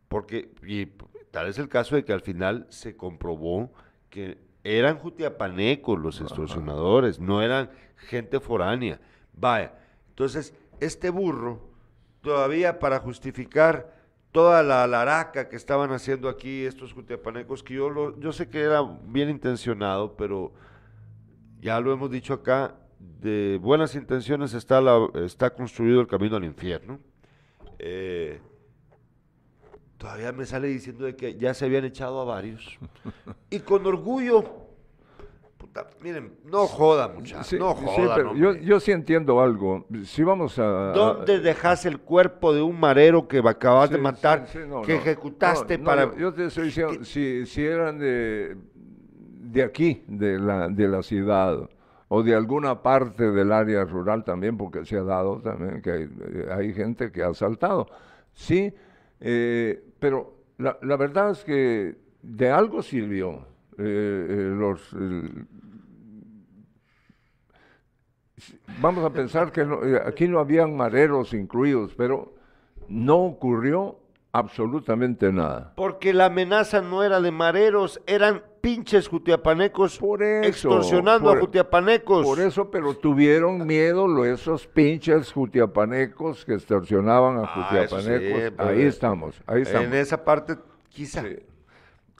Porque, 0.07 0.49
y 0.65 0.87
tal 1.31 1.47
es 1.49 1.57
el 1.59 1.67
caso 1.69 1.95
de 1.95 2.05
que 2.05 2.13
al 2.13 2.21
final 2.21 2.65
se 2.69 2.95
comprobó 2.95 3.71
que 4.09 4.37
eran 4.63 4.97
jutiapanecos 4.97 5.99
los 5.99 6.19
extorsionadores, 6.21 7.19
no 7.19 7.41
eran 7.41 7.69
gente 7.97 8.39
foránea. 8.39 8.99
Vaya, 9.33 9.73
entonces, 10.17 10.55
este 10.79 11.11
burro, 11.11 11.61
todavía 12.21 12.79
para 12.79 12.97
justificar 12.97 13.93
toda 14.31 14.63
la 14.63 14.87
laraca 14.87 15.47
que 15.47 15.55
estaban 15.55 15.91
haciendo 15.91 16.27
aquí 16.27 16.65
estos 16.65 16.91
jutiapanecos, 16.91 17.61
que 17.61 17.75
yo, 17.75 17.91
lo, 17.91 18.19
yo 18.19 18.31
sé 18.31 18.49
que 18.49 18.61
era 18.61 18.81
bien 19.03 19.29
intencionado, 19.29 20.17
pero 20.17 20.53
ya 21.61 21.79
lo 21.79 21.93
hemos 21.93 22.09
dicho 22.09 22.33
acá, 22.33 22.73
de 22.97 23.59
buenas 23.61 23.93
intenciones 23.93 24.55
está, 24.55 24.81
la, 24.81 25.07
está 25.23 25.51
construido 25.53 26.01
el 26.01 26.07
camino 26.07 26.35
al 26.35 26.45
infierno. 26.45 26.99
Eh, 27.77 28.41
todavía 29.99 30.31
me 30.31 30.47
sale 30.47 30.67
diciendo 30.67 31.05
de 31.05 31.15
que 31.15 31.35
ya 31.35 31.53
se 31.53 31.65
habían 31.65 31.85
echado 31.85 32.19
a 32.21 32.25
varios. 32.25 32.79
Y 33.51 33.59
con 33.59 33.85
orgullo, 33.85 34.66
puta, 35.83 36.03
miren, 36.03 36.33
no 36.45 36.65
joda 36.67 37.07
muchachos, 37.07 37.47
Sí, 37.47 37.57
no 37.57 37.75
sí, 37.75 37.85
joda. 37.85 38.15
pero 38.15 38.35
yo, 38.35 38.53
yo 38.55 38.79
sí 38.79 38.91
entiendo 38.91 39.39
algo. 39.41 39.85
Si 40.03 40.23
vamos 40.23 40.57
a... 40.59 40.91
¿Dónde 40.93 41.39
dejas 41.39 41.85
el 41.85 41.99
cuerpo 41.99 42.53
de 42.53 42.61
un 42.61 42.79
marero 42.79 43.27
que 43.27 43.39
acabas 43.39 43.89
de 43.89 43.97
matar, 43.97 44.47
no, 44.67 44.81
que 44.81 44.93
no. 44.93 44.99
ejecutaste 44.99 45.77
No, 45.77 45.83
para... 45.85 46.15
Yo, 46.17 46.33
te 46.33 46.45
estoy 46.45 46.65
diciendo, 46.65 47.03
si, 47.03 47.45
si 47.45 47.63
eran 47.65 47.99
de, 47.99 48.57
de 49.41 49.63
aquí, 49.63 50.03
de 50.07 50.39
la, 50.39 50.67
de 50.67 50.87
la 50.87 51.01
ciudad, 51.03 51.69
o 52.09 52.23
de 52.23 52.33
alguna 52.35 52.81
parte 52.81 53.31
del 53.31 53.51
área 53.51 53.83
rural 53.83 54.23
también, 54.23 54.57
porque 54.57 54.85
se 54.85 54.97
ha 54.97 55.03
dado 55.03 55.41
también 55.41 55.81
que 55.81 55.91
hay, 55.91 56.09
hay 56.51 56.73
gente 56.73 57.11
que 57.11 57.23
ha 57.23 57.33
saltado. 57.33 57.87
Sí, 58.33 58.73
eh, 59.19 59.83
pero 59.99 60.35
la, 60.57 60.77
la 60.81 60.95
verdad 60.95 61.31
es 61.31 61.43
que 61.43 61.95
de 62.21 62.49
algo 62.49 62.81
sirvió. 62.81 63.45
Eh, 63.77 64.27
eh, 64.29 64.53
los, 64.57 64.93
el- 64.93 65.45
vamos 68.81 69.03
a 69.03 69.09
pensar 69.11 69.51
que 69.51 69.65
no- 69.65 69.83
eh, 69.83 70.01
aquí 70.05 70.27
no 70.27 70.39
habían 70.39 70.75
mareros 70.75 71.33
incluidos, 71.33 71.93
pero 71.95 72.33
no 72.87 73.17
ocurrió 73.17 73.99
absolutamente 74.31 75.31
nada. 75.31 75.73
Porque 75.75 76.13
la 76.13 76.25
amenaza 76.25 76.81
no 76.81 77.03
era 77.03 77.19
de 77.21 77.31
mareros, 77.31 77.99
eran 78.05 78.43
pinches 78.61 79.07
jutiapanecos 79.07 79.97
Por 79.97 80.21
eso, 80.21 80.47
extorsionando 80.47 81.29
por- 81.29 81.37
a 81.37 81.41
jutiapanecos. 81.41 82.25
Por 82.25 82.39
eso, 82.39 82.69
pero 82.69 82.93
tuvieron 82.95 83.65
miedo 83.65 84.25
esos 84.25 84.67
pinches 84.67 85.31
jutiapanecos 85.31 86.45
que 86.45 86.53
extorsionaban 86.55 87.37
a 87.37 87.43
Ah, 87.43 87.53
sí, 87.55 87.61
jutiapanecos. 87.87 88.41
pero- 88.57 88.69
ahí 88.69 88.81
estamos, 88.83 89.41
ahí 89.47 89.61
estamos. 89.63 89.87
En 89.87 89.93
esa 89.95 90.23
parte, 90.23 90.55
quizá. 90.89 91.21
Sí. 91.23 91.37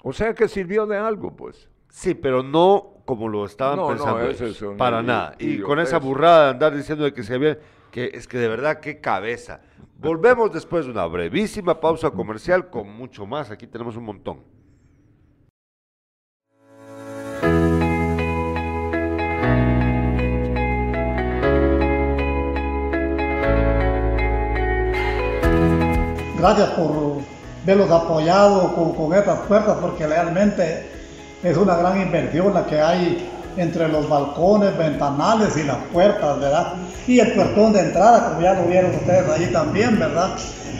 O 0.03 0.13
sea 0.13 0.33
que 0.33 0.47
sirvió 0.47 0.85
de 0.85 0.97
algo, 0.97 1.35
pues. 1.35 1.69
Sí, 1.89 2.13
pero 2.13 2.43
no 2.43 2.93
como 3.05 3.29
lo 3.29 3.45
estaban 3.45 3.77
No, 3.77 3.83
no, 3.83 3.89
pensando. 3.89 4.21
ellos, 4.29 4.61
es 4.61 4.77
para 4.77 5.01
nada. 5.01 5.35
Y 5.39 5.59
con 5.59 5.79
esa 5.79 5.97
burrada 5.99 6.45
de 6.45 6.49
andar 6.51 6.75
diciendo 6.75 7.03
de 7.05 7.13
que 7.13 7.23
se 7.23 7.33
había. 7.35 7.57
que 7.91 8.11
es 8.13 8.27
que 8.27 8.37
de 8.37 8.47
verdad, 8.47 8.79
qué 8.79 8.99
cabeza. 8.99 9.61
Volvemos 9.99 10.51
después 10.53 10.85
de 10.85 10.91
una 10.91 11.05
brevísima 11.07 11.79
pausa 11.79 12.11
comercial 12.11 12.69
con 12.69 12.89
mucho 12.91 13.25
más. 13.25 13.49
Aquí 13.49 13.65
tenemos 13.65 13.95
un 13.95 14.03
montón. 14.03 14.43
Gracias 26.37 26.69
por 26.71 27.21
verlos 27.67 27.91
apoyados 27.91 28.71
con, 28.71 28.93
con 28.93 29.13
estas 29.13 29.39
puertas 29.39 29.75
porque 29.81 30.07
realmente 30.07 30.89
es 31.43 31.57
una 31.57 31.75
gran 31.75 32.01
inversión 32.01 32.53
la 32.53 32.65
que 32.65 32.79
hay 32.79 33.29
entre 33.57 33.89
los 33.89 34.07
balcones, 34.07 34.77
ventanales 34.77 35.57
y 35.57 35.63
las 35.63 35.77
puertas, 35.91 36.39
¿verdad? 36.39 36.73
Y 37.07 37.19
el 37.19 37.33
puertón 37.33 37.73
de 37.73 37.81
entrada, 37.81 38.29
como 38.29 38.41
ya 38.41 38.53
lo 38.53 38.63
vieron 38.67 38.91
ustedes 38.91 39.29
allí 39.29 39.47
también, 39.47 39.99
¿verdad? 39.99 40.29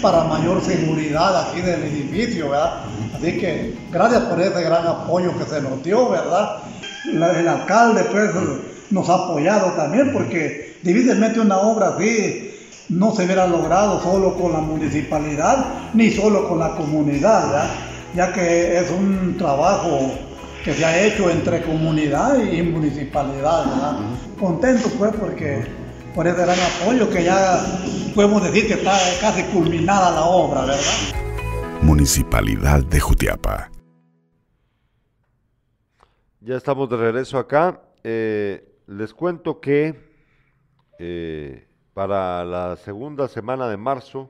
Para 0.02 0.24
mayor 0.24 0.62
seguridad 0.62 1.42
aquí 1.42 1.60
del 1.60 1.84
edificio, 1.84 2.52
¿verdad? 2.52 2.76
Así 3.16 3.38
que 3.38 3.78
gracias 3.92 4.22
por 4.24 4.40
ese 4.40 4.62
gran 4.62 4.88
apoyo 4.88 5.38
que 5.38 5.44
se 5.44 5.62
nos 5.62 5.84
dio, 5.84 6.10
¿verdad? 6.10 6.60
El 7.06 7.48
alcalde 7.48 8.04
pues 8.12 8.30
nos 8.92 9.10
ha 9.10 9.16
apoyado 9.16 9.72
también 9.72 10.14
porque 10.14 10.78
difícilmente 10.84 11.40
una 11.42 11.58
obra 11.58 11.96
así 11.98 12.57
no 12.90 13.14
se 13.14 13.26
hubiera 13.26 13.48
logrado 13.48 14.02
solo 14.02 14.36
con 14.36 14.54
la 14.54 14.60
municipalidad 14.60 15.92
ni 15.94 16.12
solo 16.12 16.48
con 16.48 16.60
la 16.60 16.76
comunidad, 16.76 17.48
¿verdad? 17.48 17.70
ya 18.16 18.34
que 18.34 18.78
es 18.78 18.90
un 18.92 19.38
trabajo 19.38 20.12
que 20.64 20.74
se 20.74 20.84
ha 20.84 21.06
hecho 21.06 21.30
entre 21.30 21.62
comunidad 21.62 22.38
y 22.38 22.62
municipalidad. 22.62 23.66
¿verdad? 23.66 24.00
Contento 24.40 24.90
pues 24.98 25.14
porque 25.16 25.66
por 26.16 26.28
ese 26.28 26.42
gran 26.42 26.58
apoyo 26.60 27.10
que 27.10 27.24
ya 27.24 27.60
podemos 28.16 28.44
decir 28.44 28.68
que 28.68 28.74
está 28.74 28.98
casi 29.22 29.44
culminada 29.44 30.12
la 30.12 30.24
obra, 30.24 30.62
¿verdad? 30.62 30.82
Municipalidad 31.82 32.84
de 32.84 33.00
Jutiapa. 33.00 33.70
Ya 36.42 36.56
estamos 36.56 36.90
de 36.90 36.98
regreso 36.98 37.38
acá. 37.38 37.82
Eh, 38.04 38.82
les 38.88 39.14
cuento 39.14 39.60
que 39.60 39.94
eh, 40.98 41.67
para 41.98 42.46
la 42.46 42.76
segunda 42.76 43.28
semana 43.28 43.68
de 43.68 43.76
marzo, 43.76 44.30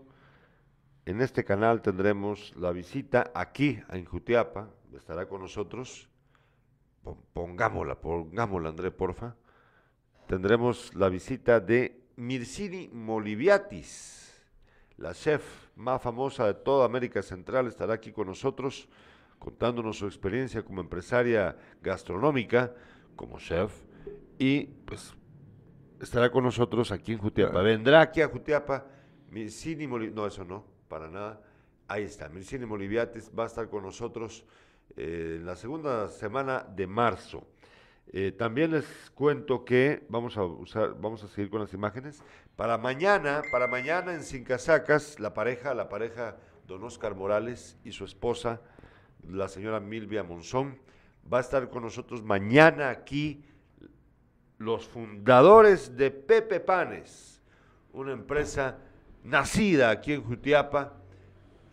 en 1.05 1.19
este 1.19 1.43
canal 1.43 1.81
tendremos 1.81 2.55
la 2.55 2.71
visita 2.71 3.29
aquí 3.35 3.77
en 3.91 4.05
Jutiapa. 4.05 4.69
Estará 4.95 5.27
con 5.27 5.41
nosotros. 5.41 6.07
Pon- 7.03 7.17
Pongámosla, 7.33 7.95
pongámosla, 7.99 8.69
André, 8.69 8.89
porfa. 8.89 9.35
Tendremos 10.27 10.95
la 10.95 11.09
visita 11.09 11.59
de 11.59 12.05
Mircini 12.15 12.87
Moliviatis, 12.87 14.41
la 14.95 15.13
chef 15.13 15.43
más 15.75 16.01
famosa 16.01 16.45
de 16.47 16.53
toda 16.53 16.85
América 16.85 17.21
Central, 17.21 17.67
estará 17.67 17.95
aquí 17.95 18.13
con 18.13 18.27
nosotros 18.27 18.87
contándonos 19.39 19.97
su 19.97 20.05
experiencia 20.05 20.63
como 20.63 20.79
empresaria 20.79 21.57
gastronómica, 21.81 22.73
como 23.17 23.39
chef, 23.39 23.73
y 24.39 24.67
pues 24.85 25.13
estará 26.01 26.29
con 26.29 26.43
nosotros 26.43 26.91
aquí 26.91 27.13
en 27.13 27.19
Jutiapa. 27.19 27.61
Vendrá 27.61 28.01
aquí 28.01 28.21
a 28.21 28.27
Jutiapa 28.27 28.85
Mircini 29.29 29.87
Moliviatis, 29.87 30.15
no, 30.15 30.27
eso 30.27 30.45
no, 30.45 30.63
para 30.87 31.09
nada. 31.09 31.41
Ahí 31.87 32.03
está, 32.03 32.29
Mircini 32.29 32.65
Moliviatis 32.65 33.31
va 33.37 33.43
a 33.43 33.47
estar 33.47 33.69
con 33.69 33.83
nosotros 33.83 34.45
eh, 34.95 35.37
en 35.39 35.45
la 35.45 35.55
segunda 35.55 36.09
semana 36.09 36.65
de 36.75 36.87
marzo. 36.87 37.47
Eh, 38.13 38.31
también 38.31 38.71
les 38.71 38.85
cuento 39.13 39.65
que 39.65 40.05
vamos 40.07 40.37
a 40.37 40.43
usar, 40.43 40.95
vamos 40.99 41.23
a 41.23 41.27
seguir 41.27 41.49
con 41.49 41.59
las 41.59 41.73
imágenes. 41.73 42.23
Para 42.55 42.77
mañana, 42.77 43.41
para 43.51 43.67
mañana 43.67 44.13
en 44.13 44.23
Sin 44.23 44.43
Casacas, 44.43 45.19
la 45.19 45.33
pareja, 45.33 45.73
la 45.73 45.89
pareja 45.89 46.37
Don 46.67 46.83
Oscar 46.83 47.15
Morales 47.15 47.77
y 47.83 47.91
su 47.91 48.05
esposa, 48.05 48.61
la 49.27 49.49
señora 49.49 49.79
Milvia 49.79 50.23
Monzón, 50.23 50.79
va 51.31 51.39
a 51.39 51.41
estar 51.41 51.69
con 51.69 51.83
nosotros 51.83 52.23
mañana 52.23 52.89
aquí 52.89 53.43
los 54.57 54.87
fundadores 54.87 55.95
de 55.95 56.11
Pepe 56.11 56.59
Panes, 56.59 57.41
una 57.93 58.11
empresa 58.13 58.77
nacida 59.23 59.89
aquí 59.89 60.13
en 60.13 60.23
Jutiapa, 60.23 60.93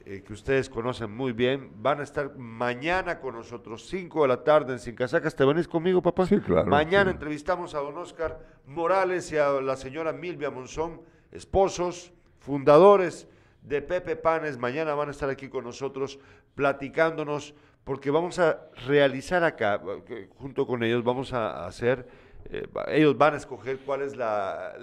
eh, 0.07 0.23
que 0.23 0.35
ustedes 0.35 0.69
conocen 0.69 1.11
muy 1.11 1.33
bien, 1.33 1.71
van 1.77 2.01
a 2.01 2.03
estar 2.03 2.37
mañana 2.37 3.21
con 3.21 3.35
nosotros, 3.35 3.87
5 3.89 4.23
de 4.23 4.29
la 4.29 4.45
tarde 4.45 4.75
en 4.75 4.79
Sin 4.79 4.95
Casacas. 4.95 5.35
¿Te 5.35 5.45
venís 5.47 5.67
conmigo, 5.67 6.03
papá? 6.03 6.27
Sí, 6.27 6.41
claro, 6.41 6.67
Mañana 6.67 7.11
sí. 7.11 7.15
entrevistamos 7.15 7.75
a 7.75 7.79
don 7.79 7.97
Oscar 7.97 8.39
Morales 8.67 9.33
y 9.33 9.39
a 9.39 9.49
la 9.63 9.77
señora 9.77 10.13
Milvia 10.13 10.51
Monzón, 10.51 11.01
esposos, 11.33 12.13
fundadores 12.39 13.27
de 13.63 13.81
Pepe 13.81 14.17
Panes. 14.17 14.59
Mañana 14.59 14.95
van 14.95 15.09
a 15.09 15.13
estar 15.13 15.31
aquí 15.31 15.49
con 15.49 15.65
nosotros 15.65 16.19
platicándonos, 16.55 17.55
porque 17.85 18.11
vamos 18.11 18.39
a 18.39 18.61
realizar 18.87 19.43
acá, 19.43 19.81
eh, 20.09 20.29
junto 20.37 20.67
con 20.67 20.83
ellos, 20.83 21.03
vamos 21.03 21.33
a 21.33 21.67
hacer, 21.67 22.07
eh, 22.51 22.67
ellos 22.89 23.17
van 23.17 23.35
a 23.35 23.37
escoger 23.39 23.79
cuál 23.81 24.03
es 24.03 24.17
la, 24.17 24.75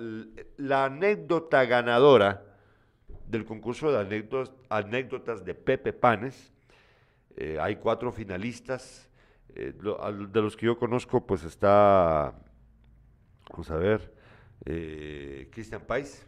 la 0.58 0.86
anécdota 0.86 1.66
ganadora 1.66 2.44
del 3.28 3.46
concurso 3.46 3.92
de 3.92 4.00
anécdotas, 4.00 4.54
anécdotas 4.70 5.46
de 5.46 5.54
Pepe 5.56 5.94
Panes. 5.94 6.52
Eh, 7.38 7.58
hay 7.62 7.76
cuatro 7.78 8.12
finalistas. 8.12 9.08
eh, 9.54 9.74
lo- 9.82 10.02
al- 10.02 10.32
de 10.32 10.42
los 10.42 10.56
que 10.56 10.66
yo 10.66 10.78
conozco, 10.78 11.26
pues 11.28 11.44
está, 11.44 12.34
vamos 13.50 13.70
a 13.70 13.76
ver, 13.76 14.14
eh, 14.66 15.50
Cristian 15.52 15.82
Pais 15.86 16.26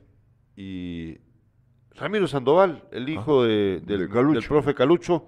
y 0.57 1.17
Ramiro 1.91 2.27
Sandoval, 2.27 2.83
el 2.91 3.07
hijo 3.07 3.43
de- 3.43 3.81
del, 3.85 4.09
Calucho. 4.09 4.39
del 4.41 4.47
profe 4.49 4.75
Calucho. 4.75 5.27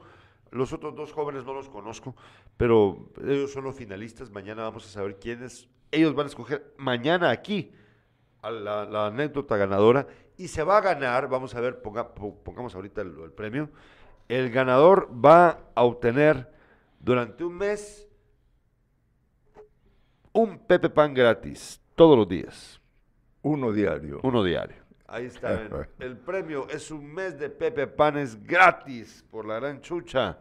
Los 0.51 0.73
otros 0.73 0.93
dos 0.95 1.13
jóvenes 1.13 1.45
no 1.45 1.53
los 1.53 1.69
conozco, 1.69 2.15
pero 2.57 3.09
ellos 3.25 3.53
son 3.53 3.63
los 3.63 3.75
finalistas. 3.75 4.29
Mañana 4.29 4.63
vamos 4.63 4.85
a 4.85 4.89
saber 4.89 5.17
quiénes. 5.17 5.69
Ellos 5.91 6.13
van 6.15 6.25
a 6.25 6.29
escoger 6.29 6.73
mañana 6.77 7.29
aquí 7.29 7.71
a 8.41 8.51
la, 8.51 8.85
la 8.85 9.07
anécdota 9.07 9.57
ganadora 9.57 10.07
y 10.37 10.47
se 10.49 10.63
va 10.63 10.77
a 10.77 10.81
ganar, 10.81 11.29
vamos 11.29 11.55
a 11.55 11.61
ver, 11.61 11.81
ponga- 11.81 12.13
po- 12.13 12.35
pongamos 12.43 12.75
ahorita 12.75 13.01
el, 13.01 13.17
el 13.23 13.31
premio, 13.31 13.69
el 14.27 14.51
ganador 14.51 15.09
va 15.13 15.61
a 15.75 15.83
obtener 15.83 16.51
durante 16.99 17.43
un 17.43 17.55
mes 17.57 18.07
un 20.33 20.59
Pepe 20.59 20.89
Pan 20.89 21.13
gratis, 21.13 21.81
todos 21.95 22.17
los 22.17 22.27
días, 22.27 22.81
Uno 23.41 23.71
diario. 23.71 24.19
uno 24.23 24.43
diario. 24.43 24.83
Ahí 25.07 25.25
está, 25.25 25.51
ven. 25.53 25.87
el 25.99 26.17
premio 26.17 26.67
es 26.69 26.91
un 26.91 27.05
mes 27.13 27.39
de 27.39 27.49
Pepe 27.49 27.87
Panes 27.87 28.43
gratis 28.43 29.23
por 29.31 29.45
la 29.45 29.55
gran 29.59 29.79
chucha. 29.81 30.39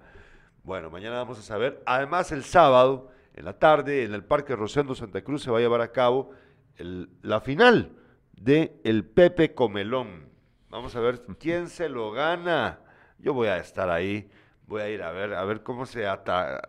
Bueno, 0.64 0.90
mañana 0.90 1.16
vamos 1.18 1.38
a 1.38 1.42
saber. 1.42 1.82
Además, 1.86 2.32
el 2.32 2.42
sábado, 2.42 3.11
en 3.35 3.45
la 3.45 3.59
tarde, 3.59 4.05
en 4.05 4.14
el 4.14 4.24
Parque 4.24 4.57
Rosendo 4.57 4.95
Santa 4.95 5.22
Cruz, 5.22 5.43
se 5.43 5.51
va 5.51 5.59
a 5.59 5.61
llevar 5.61 5.80
a 5.80 5.93
cabo 5.93 6.30
el- 6.76 7.09
la 7.22 7.41
final 7.41 7.93
de 8.32 8.80
el 8.85 9.05
Pepe 9.05 9.55
Comelón. 9.55 10.28
Vamos 10.70 10.95
a 10.97 11.01
ver 11.01 11.22
quién 11.39 11.68
se 11.68 11.89
lo 11.89 12.11
gana. 12.12 12.80
Yo 13.18 13.32
voy 13.35 13.49
a 13.49 13.59
estar 13.59 13.91
ahí, 13.91 14.28
voy 14.66 14.82
a 14.82 14.89
ir 14.91 15.03
a 15.03 15.12
ver, 15.12 15.35
a 15.35 15.45
ver 15.45 15.62
cómo 15.62 15.87
se, 15.87 16.05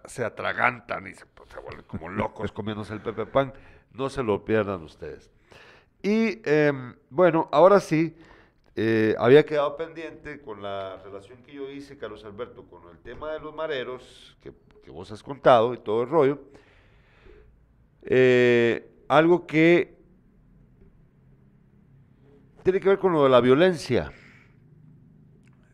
se 0.05 0.23
atragantan 0.25 1.07
y 1.07 1.13
se, 1.13 1.25
pues, 1.25 1.49
se 1.49 1.59
vuelven 1.59 1.85
como 1.85 2.09
locos 2.09 2.51
comiéndose 2.51 2.93
el 2.93 3.01
Pepe 3.01 3.25
Pan. 3.25 3.53
No 3.93 4.09
se 4.09 4.23
lo 4.23 4.43
pierdan 4.45 4.83
ustedes. 4.83 5.31
Y 6.03 6.41
em, 6.47 6.95
bueno, 7.09 7.49
ahora 7.51 7.79
sí, 7.79 8.15
eh, 8.77 9.15
había 9.17 9.45
quedado 9.45 9.77
pendiente 9.77 10.41
con 10.41 10.61
la 10.61 10.97
relación 10.97 11.41
que 11.43 11.53
yo 11.53 11.69
hice, 11.69 11.97
Carlos 11.97 12.25
Alberto, 12.25 12.63
con 12.63 12.81
el 12.91 12.97
tema 12.99 13.31
de 13.31 13.39
los 13.39 13.55
mareros, 13.55 14.37
que, 14.41 14.51
vos 14.91 15.11
has 15.11 15.23
contado 15.23 15.73
y 15.73 15.77
todo 15.77 16.03
el 16.03 16.09
rollo. 16.09 16.39
Eh, 18.03 18.87
algo 19.07 19.47
que 19.47 19.97
tiene 22.63 22.79
que 22.79 22.89
ver 22.89 22.99
con 22.99 23.13
lo 23.13 23.23
de 23.23 23.29
la 23.29 23.39
violencia. 23.39 24.11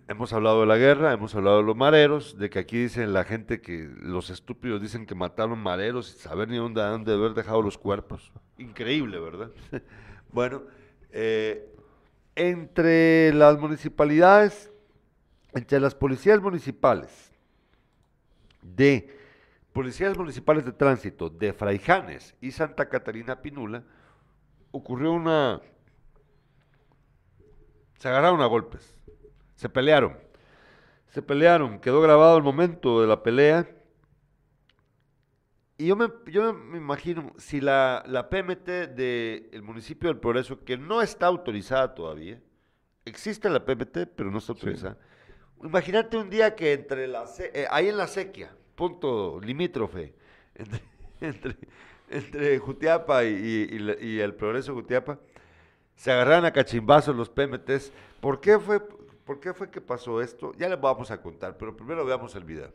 Hemos 0.08 0.32
hablado 0.34 0.62
de 0.62 0.68
la 0.68 0.78
guerra, 0.78 1.14
hemos 1.14 1.34
hablado 1.34 1.58
de 1.58 1.64
los 1.64 1.76
mareros, 1.76 2.38
de 2.38 2.49
que 2.49 2.60
aquí 2.60 2.84
dicen 2.84 3.14
la 3.14 3.24
gente 3.24 3.62
que 3.62 3.89
los 4.02 4.30
estúpidos 4.30 4.82
dicen 4.82 5.06
que 5.06 5.16
mataron 5.16 5.58
mareros 5.58 6.08
sin 6.08 6.20
saber 6.20 6.49
ni 6.49 6.58
dónde 6.58 6.82
han 6.84 7.10
haber 7.10 7.34
dejado 7.34 7.62
los 7.62 7.78
cuerpos. 7.78 8.32
Increíble, 8.58 9.20
¿verdad? 9.20 9.52
bueno, 10.32 10.64
eh, 11.12 11.70
entre 12.36 13.34
las 13.34 13.57
municipalidades, 13.59 14.71
entre 15.53 15.79
las 15.79 15.95
policías 15.95 16.41
municipales 16.41 17.32
de 18.61 19.17
policías 19.73 20.17
municipales 20.17 20.65
de 20.65 20.71
tránsito 20.71 21.29
de 21.29 21.53
Fraijanes 21.53 22.36
y 22.41 22.51
Santa 22.51 22.89
Catarina 22.89 23.41
Pinula, 23.41 23.84
ocurrió 24.71 25.13
una... 25.13 25.61
Se 27.97 28.07
agarraron 28.07 28.41
a 28.41 28.47
golpes, 28.47 28.95
se 29.55 29.69
pelearon, 29.69 30.17
se 31.09 31.21
pelearon, 31.21 31.79
quedó 31.79 32.01
grabado 32.01 32.36
el 32.38 32.43
momento 32.43 33.01
de 33.01 33.07
la 33.07 33.21
pelea. 33.21 33.69
Y 35.82 35.88
yo 35.88 35.95
me, 35.95 36.09
yo 36.27 36.53
me 36.53 36.77
imagino, 36.77 37.34
si 37.39 37.59
la, 37.59 38.03
la 38.05 38.29
PMT 38.29 38.67
del 38.93 39.63
municipio 39.63 40.09
del 40.09 40.19
Progreso, 40.19 40.63
que 40.63 40.77
no 40.77 41.01
está 41.01 41.25
autorizada 41.25 41.95
todavía, 41.95 42.39
existe 43.03 43.49
la 43.49 43.65
PMT, 43.65 44.05
pero 44.15 44.29
no 44.29 44.38
está 44.38 44.51
autorizada. 44.51 44.99
Imagínate 45.63 46.17
un 46.17 46.29
día 46.29 46.55
que 46.55 46.73
entre 46.73 47.07
la, 47.07 47.25
eh, 47.39 47.65
ahí 47.71 47.89
en 47.89 47.97
la 47.97 48.05
sequía, 48.05 48.55
punto 48.75 49.39
limítrofe 49.41 50.13
entre, 51.19 51.57
entre, 52.11 52.59
Jutiapa 52.59 53.23
y, 53.23 54.19
el 54.21 54.36
progreso 54.36 54.75
Jutiapa, 54.75 55.17
se 55.95 56.11
agarraron 56.11 56.45
a 56.45 56.53
cachimbazos 56.53 57.15
los 57.15 57.27
PMTs. 57.27 57.91
¿Por 58.19 58.39
qué, 58.39 58.59
fue, 58.59 58.82
¿Por 59.25 59.39
qué 59.39 59.51
fue 59.51 59.71
que 59.71 59.82
pasó 59.82 60.21
esto? 60.21 60.51
Ya 60.59 60.69
les 60.69 60.79
vamos 60.79 61.09
a 61.09 61.19
contar, 61.19 61.57
pero 61.57 61.75
primero 61.75 62.05
veamos 62.05 62.36
el 62.36 62.43
video. 62.43 62.71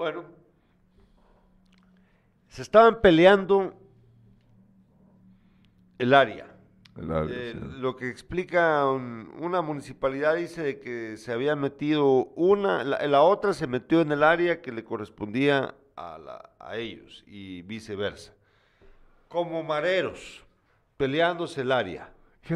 Bueno, 0.00 0.24
se 2.48 2.62
estaban 2.62 3.02
peleando 3.02 3.74
el 5.98 6.14
área. 6.14 6.46
Eh, 6.96 7.54
lo 7.76 7.96
que 7.96 8.08
explica 8.08 8.86
una 8.86 9.60
municipalidad 9.60 10.36
dice 10.36 10.80
que 10.80 11.18
se 11.18 11.34
había 11.34 11.54
metido 11.54 12.28
una, 12.34 12.82
la, 12.82 13.20
otra 13.20 13.52
se 13.52 13.66
metió 13.66 14.00
en 14.00 14.10
el 14.12 14.22
área 14.22 14.62
que 14.62 14.72
le 14.72 14.84
correspondía 14.84 15.74
a, 15.98 16.76
ellos 16.76 17.22
y 17.26 17.60
viceversa. 17.60 18.32
Como 19.28 19.62
mareros, 19.62 20.42
peleándose 20.96 21.60
el 21.60 21.72
área. 21.72 22.10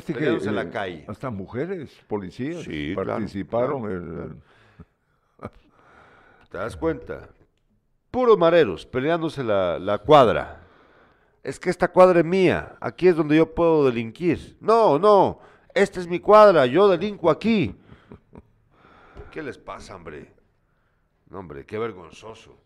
peleándose 0.07 0.49
en 0.49 0.55
la 0.55 0.63
eh, 0.63 0.71
calle. 0.71 1.05
Hasta 1.09 1.29
mujeres, 1.29 1.91
policías, 2.09 2.67
participaron. 2.97 3.91
en 3.91 4.43
¿Te 6.55 6.59
das 6.59 6.77
cuenta? 6.77 7.29
Puros 8.15 8.39
mareros 8.39 8.87
peleándose 8.87 9.43
la, 9.43 10.01
cuadra. 10.07 10.61
Es 11.43 11.59
que 11.59 11.69
esta 11.69 11.89
cuadra 11.89 12.21
es 12.21 12.25
mía, 12.25 12.77
aquí 12.81 13.09
es 13.09 13.17
donde 13.17 13.37
yo 13.37 13.53
puedo 13.53 13.87
delinquir. 13.87 14.57
No, 14.61 15.01
no, 15.01 15.41
esta 15.75 15.99
es 15.99 16.07
mi 16.07 16.21
cuadra, 16.21 16.65
yo 16.65 16.87
delinco 16.87 17.29
aquí. 17.29 17.75
¿Qué 19.33 19.43
les 19.43 19.59
pasa, 19.59 19.97
hombre? 19.97 20.33
No, 21.29 21.41
hombre, 21.41 21.67
qué 21.67 21.77
vergonzoso. 21.77 22.57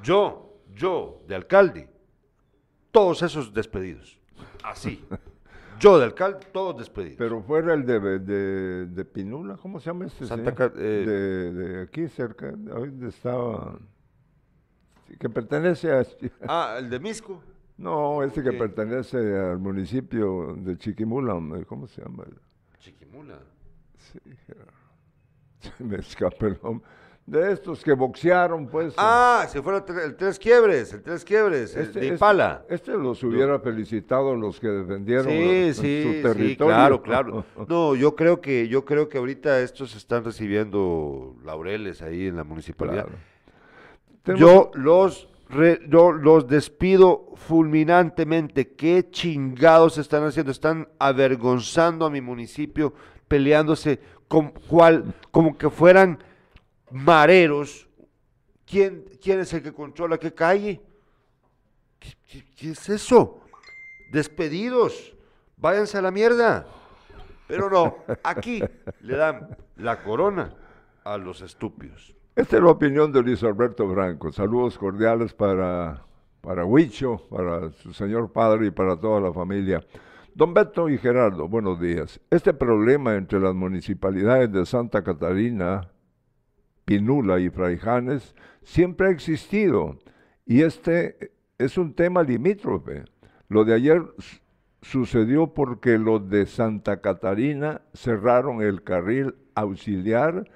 Yo, 0.00 0.60
yo, 0.72 1.22
de 1.26 1.34
alcalde, 1.34 1.88
todos 2.92 3.20
esos 3.22 3.52
despedidos. 3.52 4.16
Así. 4.62 5.04
Yo 5.80 5.98
de 5.98 6.04
alcalde, 6.04 6.46
todos 6.52 6.78
despedidos. 6.78 7.16
Pero 7.18 7.42
fuera 7.42 7.74
el 7.74 7.84
de, 7.84 7.98
de, 8.86 9.04
Pinula, 9.06 9.56
¿cómo 9.56 9.80
se 9.80 9.86
llama 9.86 10.06
este 10.06 10.24
Santa 10.24 10.54
eh, 10.76 10.78
de, 10.78 11.52
de, 11.52 11.82
aquí 11.82 12.06
cerca, 12.06 12.52
donde 12.52 13.08
estaba, 13.08 13.76
que 15.18 15.28
pertenece 15.28 15.92
a... 15.92 16.04
Ah, 16.46 16.76
el 16.78 16.90
de 16.90 17.00
Misco. 17.00 17.42
No, 17.76 18.22
este 18.22 18.42
que 18.42 18.52
pertenece 18.52 19.18
al 19.18 19.58
municipio 19.58 20.54
de 20.56 20.76
Chiquimula, 20.76 21.34
¿cómo 21.66 21.86
se 21.86 22.02
llama? 22.02 22.24
Chiquimula. 22.78 23.38
Sí, 23.96 24.20
me 25.78 25.96
escapa 25.96 26.46
el 26.46 26.58
nombre 26.62 26.86
de 27.26 27.52
estos 27.52 27.82
que 27.84 27.92
boxearon, 27.92 28.66
pues. 28.66 28.94
Ah, 28.96 29.46
se 29.48 29.62
fueron 29.62 29.84
el 29.98 30.16
tres 30.16 30.38
quiebres, 30.38 30.92
el 30.92 31.02
tres 31.02 31.24
quiebres, 31.24 31.76
este, 31.76 32.00
de 32.00 32.06
Impala. 32.08 32.64
Este, 32.68 32.92
los 32.92 33.22
hubiera 33.22 33.58
felicitado 33.60 34.34
los 34.34 34.58
que 34.58 34.68
defendieron 34.68 35.24
su 35.24 35.82
territorio. 35.82 36.34
Sí, 36.34 36.56
claro, 36.56 37.02
claro. 37.02 37.44
No, 37.68 37.94
yo 37.94 38.16
creo 38.16 38.40
que, 38.40 38.68
yo 38.68 38.84
creo 38.84 39.08
que 39.08 39.18
ahorita 39.18 39.60
estos 39.60 39.94
están 39.94 40.24
recibiendo 40.24 41.36
laureles 41.44 42.02
ahí 42.02 42.26
en 42.26 42.36
la 42.36 42.44
municipalidad. 42.44 43.06
Yo 44.24 44.70
los 44.74 45.28
yo 45.88 46.12
los 46.12 46.46
despido 46.48 47.32
fulminantemente. 47.36 48.74
¿Qué 48.74 49.10
chingados 49.10 49.98
están 49.98 50.24
haciendo? 50.24 50.50
Están 50.50 50.88
avergonzando 50.98 52.06
a 52.06 52.10
mi 52.10 52.20
municipio, 52.20 52.94
peleándose 53.28 54.00
con 54.28 54.50
cual, 54.50 55.14
como 55.30 55.58
que 55.58 55.68
fueran 55.68 56.22
mareros. 56.90 57.88
¿Quién, 58.64 59.04
quién 59.20 59.40
es 59.40 59.52
el 59.52 59.62
que 59.62 59.72
controla 59.72 60.16
qué 60.16 60.32
calle? 60.32 60.80
¿Qué, 61.98 62.70
es 62.70 62.88
eso? 62.88 63.40
Despedidos. 64.10 65.14
Váyanse 65.58 65.98
a 65.98 66.02
la 66.02 66.10
mierda. 66.10 66.66
Pero 67.46 67.68
no, 67.68 67.98
aquí 68.22 68.62
le 69.02 69.16
dan 69.16 69.54
la 69.76 70.02
corona 70.02 70.54
a 71.04 71.18
los 71.18 71.42
estúpidos. 71.42 72.14
Esta 72.34 72.56
es 72.56 72.62
la 72.62 72.70
opinión 72.70 73.12
de 73.12 73.22
Luis 73.22 73.42
Alberto 73.42 73.86
Branco. 73.86 74.32
Saludos 74.32 74.78
cordiales 74.78 75.34
para, 75.34 76.02
para 76.40 76.64
Huicho, 76.64 77.28
para 77.28 77.70
su 77.72 77.92
señor 77.92 78.32
padre 78.32 78.68
y 78.68 78.70
para 78.70 78.98
toda 78.98 79.20
la 79.20 79.34
familia. 79.34 79.84
Don 80.34 80.54
Beto 80.54 80.88
y 80.88 80.96
Gerardo, 80.96 81.46
buenos 81.46 81.78
días. 81.78 82.22
Este 82.30 82.54
problema 82.54 83.16
entre 83.16 83.38
las 83.38 83.54
municipalidades 83.54 84.50
de 84.50 84.64
Santa 84.64 85.04
Catarina, 85.04 85.90
Pinula 86.86 87.38
y 87.38 87.50
Fraijanes 87.50 88.34
siempre 88.62 89.08
ha 89.08 89.10
existido 89.10 89.98
y 90.46 90.62
este 90.62 91.34
es 91.58 91.76
un 91.76 91.92
tema 91.92 92.22
limítrofe. 92.22 93.04
Lo 93.48 93.66
de 93.66 93.74
ayer 93.74 94.02
sucedió 94.80 95.52
porque 95.52 95.98
los 95.98 96.30
de 96.30 96.46
Santa 96.46 97.02
Catarina 97.02 97.82
cerraron 97.92 98.62
el 98.62 98.82
carril 98.82 99.34
auxiliar 99.54 100.46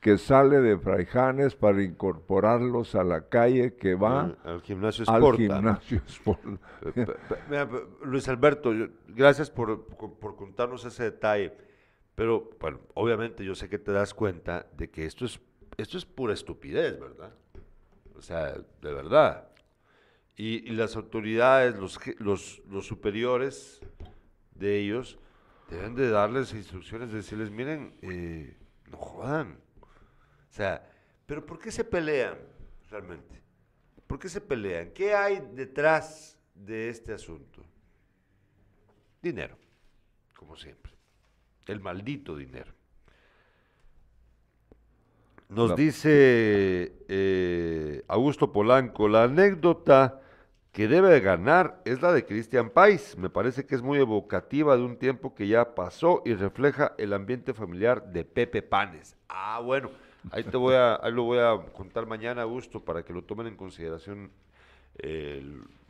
que 0.00 0.16
sale 0.16 0.60
de 0.60 0.78
Fraijanes 0.78 1.54
para 1.54 1.82
incorporarlos 1.82 2.94
a 2.94 3.04
la 3.04 3.28
calle 3.28 3.74
que 3.76 3.94
va 3.94 4.22
Al- 4.24 4.38
al 4.44 4.62
gimnasio 4.62 5.04
al 5.06 5.20
Sporta. 5.20 5.36
gimnasio 5.42 6.02
mira, 7.50 7.68
pe- 7.70 7.84
Luis 8.04 8.26
Alberto, 8.28 8.72
gracias 9.08 9.50
por, 9.50 9.84
por- 9.86 10.14
por 10.18 10.36
contarnos 10.36 10.84
ese 10.86 11.04
detalle, 11.04 11.52
pero 12.14 12.50
bueno, 12.58 12.80
obviamente 12.94 13.44
yo 13.44 13.54
sé 13.54 13.68
que 13.68 13.78
te 13.78 13.92
das 13.92 14.14
cuenta 14.14 14.66
de 14.76 14.88
que 14.90 15.04
esto 15.04 15.26
es, 15.26 15.38
esto 15.76 15.98
es 15.98 16.06
pura 16.06 16.32
estupidez, 16.32 16.98
¿verdad? 16.98 17.34
O 18.16 18.22
sea, 18.22 18.52
de 18.54 18.94
verdad. 18.94 19.48
Y, 20.36 20.66
y 20.66 20.70
las 20.72 20.96
autoridades, 20.96 21.78
los, 21.78 21.98
los, 22.18 22.62
los 22.70 22.86
superiores 22.86 23.80
de 24.54 24.78
ellos, 24.78 25.18
deben 25.68 25.94
de 25.94 26.08
darles 26.10 26.54
instrucciones, 26.54 27.12
decirles, 27.12 27.50
miren, 27.50 27.94
eh, 28.00 28.56
no 28.90 28.96
jodan. 28.96 29.58
O 30.50 30.52
sea, 30.52 30.84
pero 31.26 31.46
¿por 31.46 31.58
qué 31.58 31.70
se 31.70 31.84
pelean 31.84 32.36
realmente? 32.90 33.40
¿Por 34.06 34.18
qué 34.18 34.28
se 34.28 34.40
pelean? 34.40 34.90
¿Qué 34.90 35.14
hay 35.14 35.40
detrás 35.52 36.36
de 36.54 36.88
este 36.88 37.12
asunto? 37.12 37.64
Dinero, 39.22 39.56
como 40.36 40.56
siempre. 40.56 40.92
El 41.66 41.80
maldito 41.80 42.36
dinero. 42.36 42.72
Nos 45.48 45.76
dice 45.76 46.94
eh, 47.08 48.02
Augusto 48.08 48.52
Polanco, 48.52 49.08
la 49.08 49.24
anécdota 49.24 50.20
que 50.72 50.86
debe 50.86 51.10
de 51.10 51.20
ganar 51.20 51.82
es 51.84 52.02
la 52.02 52.12
de 52.12 52.24
Cristian 52.24 52.70
Pais. 52.70 53.16
Me 53.16 53.30
parece 53.30 53.66
que 53.66 53.74
es 53.74 53.82
muy 53.82 53.98
evocativa 53.98 54.76
de 54.76 54.82
un 54.82 54.96
tiempo 54.96 55.34
que 55.34 55.48
ya 55.48 55.74
pasó 55.74 56.22
y 56.24 56.34
refleja 56.34 56.94
el 56.98 57.12
ambiente 57.12 57.52
familiar 57.52 58.12
de 58.12 58.24
Pepe 58.24 58.62
Panes. 58.62 59.16
Ah, 59.28 59.60
bueno, 59.60 59.90
ahí 60.30 60.44
te 60.44 60.56
voy 60.56 60.74
a, 60.74 60.96
ahí 61.02 61.12
lo 61.12 61.24
voy 61.24 61.38
a 61.38 61.56
contar 61.72 62.06
mañana, 62.06 62.42
Augusto, 62.42 62.84
para 62.84 63.02
que 63.04 63.12
lo 63.12 63.22
tomen 63.22 63.46
en 63.46 63.56
consideración 63.56 64.30
eh, 64.98 65.42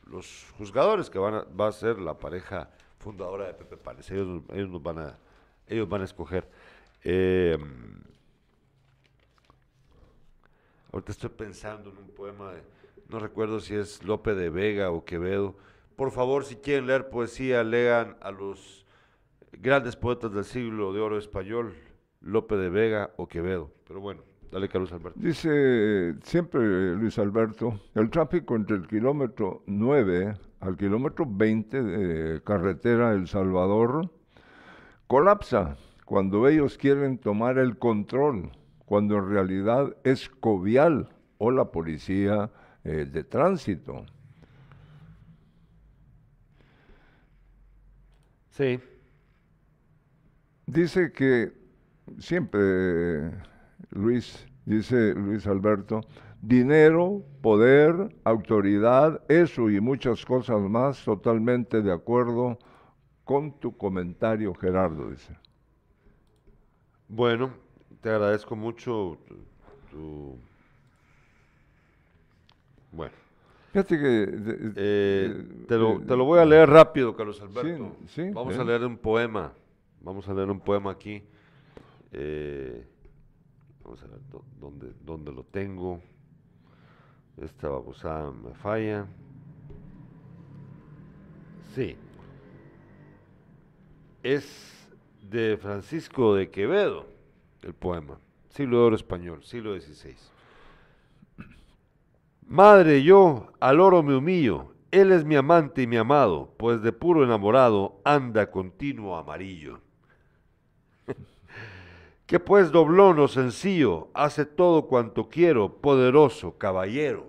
los 0.07 0.47
juzgadores 0.57 1.11
que 1.11 1.19
van 1.19 1.35
a, 1.35 1.43
va 1.43 1.69
a 1.69 1.73
ser 1.73 1.99
la 1.99 2.15
pareja 2.19 2.71
fundadora 2.99 3.47
de 3.47 3.55
Pepe 3.55 3.77
Panes. 3.77 4.11
Ellos, 4.11 4.43
ellos 4.53 4.69
nos 4.69 4.83
van 4.83 4.99
a, 4.99 5.19
ellos 5.67 5.89
van 5.89 6.03
a 6.03 6.05
escoger. 6.05 6.49
Eh, 7.03 7.57
Ahorita 10.93 11.13
estoy 11.13 11.31
pensando 11.31 11.91
en 11.91 11.99
un 11.99 12.09
poema, 12.09 12.53
no 13.09 13.21
recuerdo 13.21 13.61
si 13.61 13.77
es 13.77 14.03
Lope 14.03 14.35
de 14.35 14.51
Vega 14.51 14.91
o 14.91 15.05
Quevedo. 15.05 15.55
Por 15.95 16.11
favor, 16.11 16.45
si 16.45 16.57
quieren 16.57 16.89
leer 16.89 17.11
poesía, 17.11 17.63
lean 17.63 18.17
a 18.21 18.33
los 18.33 18.85
grandes 19.53 19.95
poetas 19.95 20.33
del 20.33 20.45
siglo 20.45 20.93
de 20.93 21.01
oro 21.01 21.17
español, 21.17 21.77
Lope 22.21 22.57
de 22.57 22.69
Vega 22.69 23.11
o 23.17 23.27
Quevedo. 23.27 23.71
Pero 23.87 24.01
bueno, 24.01 24.23
dale 24.51 24.69
Carlos 24.69 24.93
Alberto. 24.93 25.19
Dice 25.21 26.15
siempre 26.23 26.95
Luis 26.97 27.19
Alberto, 27.19 27.81
el 27.95 28.11
tráfico 28.11 28.57
entre 28.57 28.77
el 28.77 28.87
kilómetro 28.87 29.63
9 29.67 30.37
al 30.61 30.77
kilómetro 30.77 31.27
20 31.27 31.83
de 31.83 32.43
carretera 32.43 33.13
El 33.13 33.27
Salvador 33.27 34.11
colapsa 35.07 35.77
cuando 36.05 36.47
ellos 36.49 36.77
quieren 36.77 37.19
tomar 37.19 37.59
el 37.59 37.79
control, 37.79 38.51
cuando 38.85 39.17
en 39.17 39.29
realidad 39.29 39.97
es 40.05 40.29
Covial 40.29 41.09
o 41.39 41.51
la 41.51 41.71
policía 41.71 42.51
eh, 42.85 43.07
de 43.11 43.25
tránsito. 43.25 44.05
Sí. 48.51 48.81
Dice 50.67 51.13
que 51.13 51.60
siempre, 52.19 53.31
Luis, 53.91 54.47
dice 54.65 55.15
Luis 55.15 55.47
Alberto, 55.47 56.01
dinero, 56.43 57.23
poder, 57.43 58.15
autoridad, 58.25 59.23
eso 59.29 59.71
y 59.71 59.81
muchas 59.81 60.25
cosas 60.25 60.61
más, 60.63 61.05
totalmente 61.05 61.83
de 61.83 61.93
acuerdo 61.93 62.59
con 63.25 63.53
tu 63.61 63.77
comentario, 63.77 64.55
Gerardo, 64.55 65.11
dice. 65.11 65.37
Bueno, 67.09 67.51
te 68.01 68.11
agradezco 68.11 68.57
mucho 68.57 69.19
tu... 69.27 69.35
tu- 69.91 70.39
Bueno. 72.93 73.15
Fíjate 73.73 73.99
que... 73.99 74.05
de- 74.05 74.73
Eh, 74.77 75.45
te, 75.69 75.77
lo, 75.77 76.01
te 76.01 76.17
lo 76.17 76.25
voy 76.25 76.39
a 76.41 76.45
leer 76.45 76.69
rápido, 76.69 77.15
Carlos 77.17 77.41
Alberto. 77.41 77.97
Sí, 78.09 78.23
sí, 78.23 78.31
Vamos 78.33 78.57
eh. 78.57 78.61
a 78.61 78.65
leer 78.65 78.85
un 78.85 78.97
poema. 78.97 79.53
Vamos 80.01 80.29
a 80.29 80.35
leer 80.35 80.51
un 80.51 80.61
poema 80.61 80.91
aquí. 80.93 81.23
Eh, 82.13 82.87
vamos 83.83 84.03
a 84.03 84.07
ver 84.07 84.21
dó- 84.31 84.45
dónde, 84.59 84.93
dónde 85.05 85.33
lo 85.33 85.45
tengo. 85.45 86.01
Esta 87.37 87.69
babosada 87.69 88.31
me 88.33 88.55
falla. 88.55 89.07
Sí. 91.75 91.97
Es 94.23 94.89
de 95.23 95.57
Francisco 95.57 96.35
de 96.35 96.51
Quevedo, 96.51 97.07
el 97.63 97.73
poema. 97.75 98.19
Siglo 98.51 98.79
de 98.79 98.85
oro 98.85 98.97
español, 98.97 99.43
siglo 99.45 99.79
XVI. 99.81 100.17
Madre, 102.47 103.03
yo 103.05 103.53
al 103.61 103.81
oro 103.81 104.03
me 104.03 104.17
humillo, 104.17 104.73
él 104.91 105.13
es 105.13 105.25
mi 105.25 105.37
amante 105.37 105.83
y 105.83 105.87
mi 105.87 105.97
amado, 105.97 106.53
pues 106.59 106.83
de 106.83 106.93
puro 106.93 107.23
enamorado 107.23 108.01
anda 108.05 108.51
continuo 108.51 109.17
amarillo. 109.17 109.79
Que 112.31 112.39
pues 112.39 112.71
doblón 112.71 113.19
o 113.19 113.27
sencillo, 113.27 114.09
hace 114.15 114.47
todo 114.47 114.87
cuanto 114.87 115.29
quiero, 115.29 115.81
poderoso 115.81 116.57
caballero, 116.59 117.29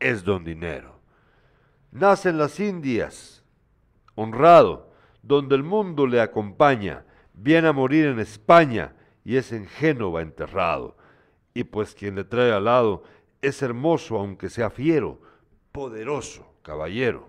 es 0.00 0.24
don 0.24 0.42
dinero. 0.42 0.98
Nace 1.92 2.30
en 2.30 2.38
las 2.38 2.58
Indias, 2.58 3.44
honrado, 4.16 4.90
donde 5.22 5.54
el 5.54 5.62
mundo 5.62 6.04
le 6.04 6.20
acompaña, 6.20 7.04
viene 7.32 7.68
a 7.68 7.72
morir 7.72 8.06
en 8.06 8.18
España 8.18 8.96
y 9.24 9.36
es 9.36 9.52
en 9.52 9.68
Génova 9.68 10.20
enterrado. 10.20 10.96
Y 11.54 11.62
pues 11.62 11.94
quien 11.94 12.16
le 12.16 12.24
trae 12.24 12.50
al 12.50 12.64
lado 12.64 13.04
es 13.42 13.62
hermoso 13.62 14.18
aunque 14.18 14.50
sea 14.50 14.68
fiero, 14.68 15.20
poderoso 15.70 16.56
caballero, 16.62 17.28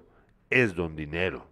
es 0.49 0.73
don 0.73 0.95
dinero. 0.95 1.45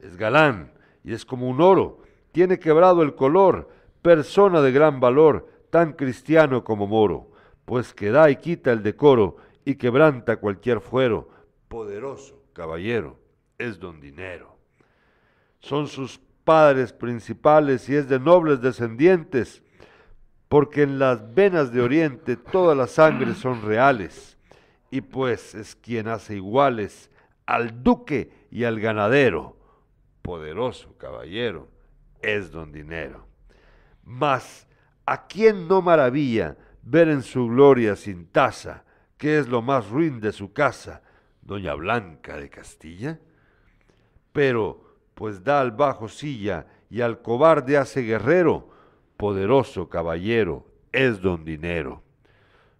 Es 0.00 0.16
galán 0.16 0.72
y 1.04 1.12
es 1.12 1.24
como 1.24 1.48
un 1.48 1.60
oro, 1.60 2.02
tiene 2.32 2.58
quebrado 2.58 3.04
el 3.04 3.14
color, 3.14 3.77
persona 4.02 4.60
de 4.60 4.72
gran 4.72 5.00
valor, 5.00 5.48
tan 5.70 5.92
cristiano 5.92 6.64
como 6.64 6.86
moro, 6.86 7.30
pues 7.64 7.92
que 7.92 8.10
da 8.10 8.30
y 8.30 8.36
quita 8.36 8.72
el 8.72 8.82
decoro 8.82 9.36
y 9.64 9.74
quebranta 9.74 10.38
cualquier 10.38 10.80
fuero, 10.80 11.28
poderoso 11.68 12.42
caballero, 12.52 13.18
es 13.58 13.78
don 13.78 14.00
dinero. 14.00 14.56
Son 15.60 15.86
sus 15.86 16.18
padres 16.44 16.92
principales 16.92 17.88
y 17.88 17.96
es 17.96 18.08
de 18.08 18.18
nobles 18.18 18.62
descendientes, 18.62 19.62
porque 20.48 20.82
en 20.82 20.98
las 20.98 21.34
venas 21.34 21.72
de 21.72 21.82
Oriente 21.82 22.36
todas 22.36 22.76
las 22.76 22.92
sangres 22.92 23.36
son 23.36 23.60
reales, 23.60 24.38
y 24.90 25.02
pues 25.02 25.54
es 25.54 25.76
quien 25.76 26.08
hace 26.08 26.36
iguales 26.36 27.10
al 27.44 27.82
duque 27.82 28.30
y 28.50 28.64
al 28.64 28.80
ganadero, 28.80 29.56
poderoso 30.22 30.96
caballero, 30.96 31.68
es 32.22 32.50
don 32.50 32.72
dinero. 32.72 33.27
Mas, 34.08 34.66
¿a 35.04 35.26
quién 35.26 35.68
no 35.68 35.82
maravilla 35.82 36.56
ver 36.82 37.10
en 37.10 37.22
su 37.22 37.46
gloria 37.46 37.94
sin 37.94 38.24
taza, 38.28 38.84
que 39.18 39.38
es 39.38 39.48
lo 39.48 39.60
más 39.60 39.90
ruin 39.90 40.18
de 40.18 40.32
su 40.32 40.54
casa, 40.54 41.02
doña 41.42 41.74
Blanca 41.74 42.38
de 42.38 42.48
Castilla? 42.48 43.20
Pero, 44.32 44.96
pues 45.14 45.44
da 45.44 45.60
al 45.60 45.72
bajo 45.72 46.08
silla 46.08 46.66
y 46.88 47.02
al 47.02 47.20
cobarde 47.20 47.76
hace 47.76 48.00
guerrero, 48.00 48.70
poderoso 49.18 49.90
caballero, 49.90 50.64
es 50.90 51.20
don 51.20 51.44
dinero. 51.44 52.02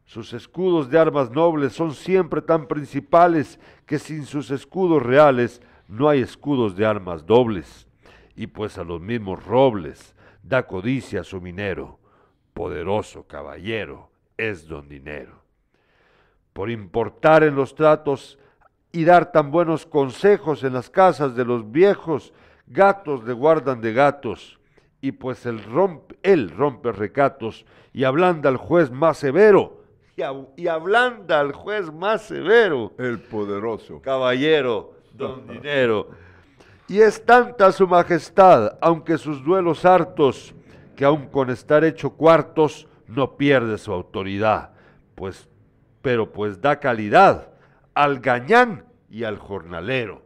Sus 0.07 0.33
escudos 0.33 0.89
de 0.89 0.99
armas 0.99 1.31
nobles 1.31 1.75
son 1.75 1.93
siempre 1.93 2.41
tan 2.41 2.67
principales 2.67 3.61
que 3.85 3.99
sin 3.99 4.25
sus 4.25 4.51
escudos 4.51 5.03
reales 5.03 5.61
no 5.89 6.09
hay 6.09 6.23
escudos 6.23 6.75
de 6.75 6.87
armas 6.87 7.27
dobles. 7.27 7.87
Y 8.35 8.47
pues 8.47 8.79
a 8.79 8.85
los 8.85 9.03
mismos 9.03 9.45
robles 9.45 10.15
da 10.49 10.67
codicia 10.67 11.23
su 11.25 11.41
minero, 11.41 11.99
poderoso 12.55 13.25
caballero, 13.27 14.11
es 14.37 14.67
don 14.67 14.89
dinero. 14.89 15.43
Por 16.53 16.71
importar 16.71 17.45
en 17.45 17.55
los 17.55 17.75
tratos 17.75 18.39
y 18.91 19.05
dar 19.05 19.31
tan 19.31 19.51
buenos 19.51 19.85
consejos 19.85 20.65
en 20.65 20.73
las 20.73 20.89
casas 20.89 21.37
de 21.37 21.45
los 21.45 21.71
viejos, 21.71 22.33
gatos 22.67 23.25
le 23.25 23.35
guardan 23.35 23.81
de 23.81 23.93
gatos, 23.93 24.59
y 25.01 25.13
pues 25.13 25.45
él 25.47 25.63
rompe, 25.63 26.17
él 26.23 26.51
rompe 26.51 26.91
recatos 26.93 27.65
y 27.93 28.05
ablanda 28.05 28.49
al 28.49 28.57
juez 28.57 28.91
más 28.91 29.19
severo, 29.19 29.83
y 30.57 30.67
ablanda 30.67 31.39
al 31.39 31.53
juez 31.53 31.93
más 31.93 32.23
severo, 32.23 32.93
El 32.99 33.21
poderoso. 33.21 34.01
caballero, 34.01 34.95
don 35.13 35.47
dinero. 35.49 36.09
Y 36.89 37.03
es 37.03 37.25
tanta 37.25 37.71
su 37.71 37.87
majestad, 37.87 38.79
aunque 38.81 39.19
sus 39.19 39.45
duelos 39.45 39.85
hartos, 39.85 40.55
que 40.97 41.05
aun 41.05 41.29
con 41.29 41.51
estar 41.51 41.85
hecho 41.85 42.11
cuartos, 42.11 42.89
no 43.07 43.37
pierde 43.37 43.77
su 43.77 43.93
autoridad, 43.93 44.71
pues, 45.15 45.49
pero 46.01 46.33
pues 46.33 46.61
da 46.61 46.81
calidad 46.81 47.51
al 47.95 48.21
gañán 48.21 48.87
y 49.11 49.25
al 49.25 49.39
jornalero. 49.39 50.23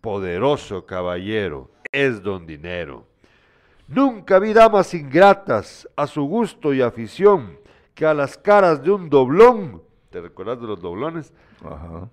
Poderoso 0.00 0.84
caballero 0.84 1.70
es 1.92 2.22
don 2.22 2.44
dinero. 2.44 3.06
Nunca 3.86 4.40
vi 4.40 4.52
damas 4.52 4.94
ingratas 4.94 5.88
a 5.94 6.08
su 6.08 6.24
gusto 6.24 6.74
y 6.74 6.82
afición 6.82 7.56
que 7.94 8.04
a 8.04 8.14
las 8.14 8.36
caras 8.36 8.82
de 8.82 8.90
un 8.90 9.08
doblón, 9.08 9.82
¿te 10.10 10.20
recuerdas 10.20 10.60
de 10.60 10.66
los 10.66 10.80
doblones? 10.80 11.32
Ajá. 11.64 12.10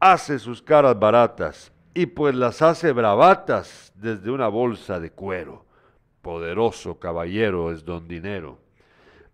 Hace 0.00 0.38
sus 0.38 0.62
caras 0.62 0.98
baratas 0.98 1.73
y 1.94 2.06
pues 2.06 2.34
las 2.34 2.60
hace 2.60 2.92
bravatas 2.92 3.92
desde 3.94 4.30
una 4.30 4.48
bolsa 4.48 4.98
de 4.98 5.10
cuero. 5.10 5.64
Poderoso 6.20 6.98
caballero 6.98 7.70
es 7.70 7.84
don 7.84 8.08
dinero. 8.08 8.58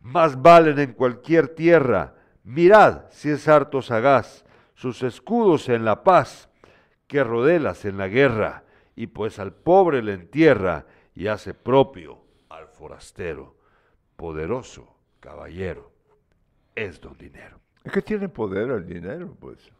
Más 0.02 0.40
valen 0.40 0.78
en 0.78 0.92
cualquier 0.92 1.48
tierra, 1.48 2.14
mirad 2.44 3.04
si 3.10 3.30
es 3.30 3.48
harto 3.48 3.80
sagaz, 3.80 4.44
sus 4.74 5.02
escudos 5.02 5.68
en 5.68 5.84
la 5.84 6.04
paz, 6.04 6.48
que 7.06 7.24
rodelas 7.24 7.84
en 7.84 7.96
la 7.98 8.08
guerra, 8.08 8.64
y 8.94 9.06
pues 9.06 9.38
al 9.38 9.52
pobre 9.52 10.02
le 10.02 10.12
entierra 10.12 10.86
y 11.14 11.26
hace 11.26 11.54
propio 11.54 12.18
al 12.50 12.68
forastero. 12.68 13.56
Poderoso 14.16 14.96
caballero 15.18 15.90
es 16.74 17.00
don 17.00 17.16
dinero. 17.16 17.58
Es 17.82 17.92
que 17.92 18.02
tiene 18.02 18.28
poder 18.28 18.70
el 18.70 18.86
dinero, 18.86 19.34
pues. 19.40 19.70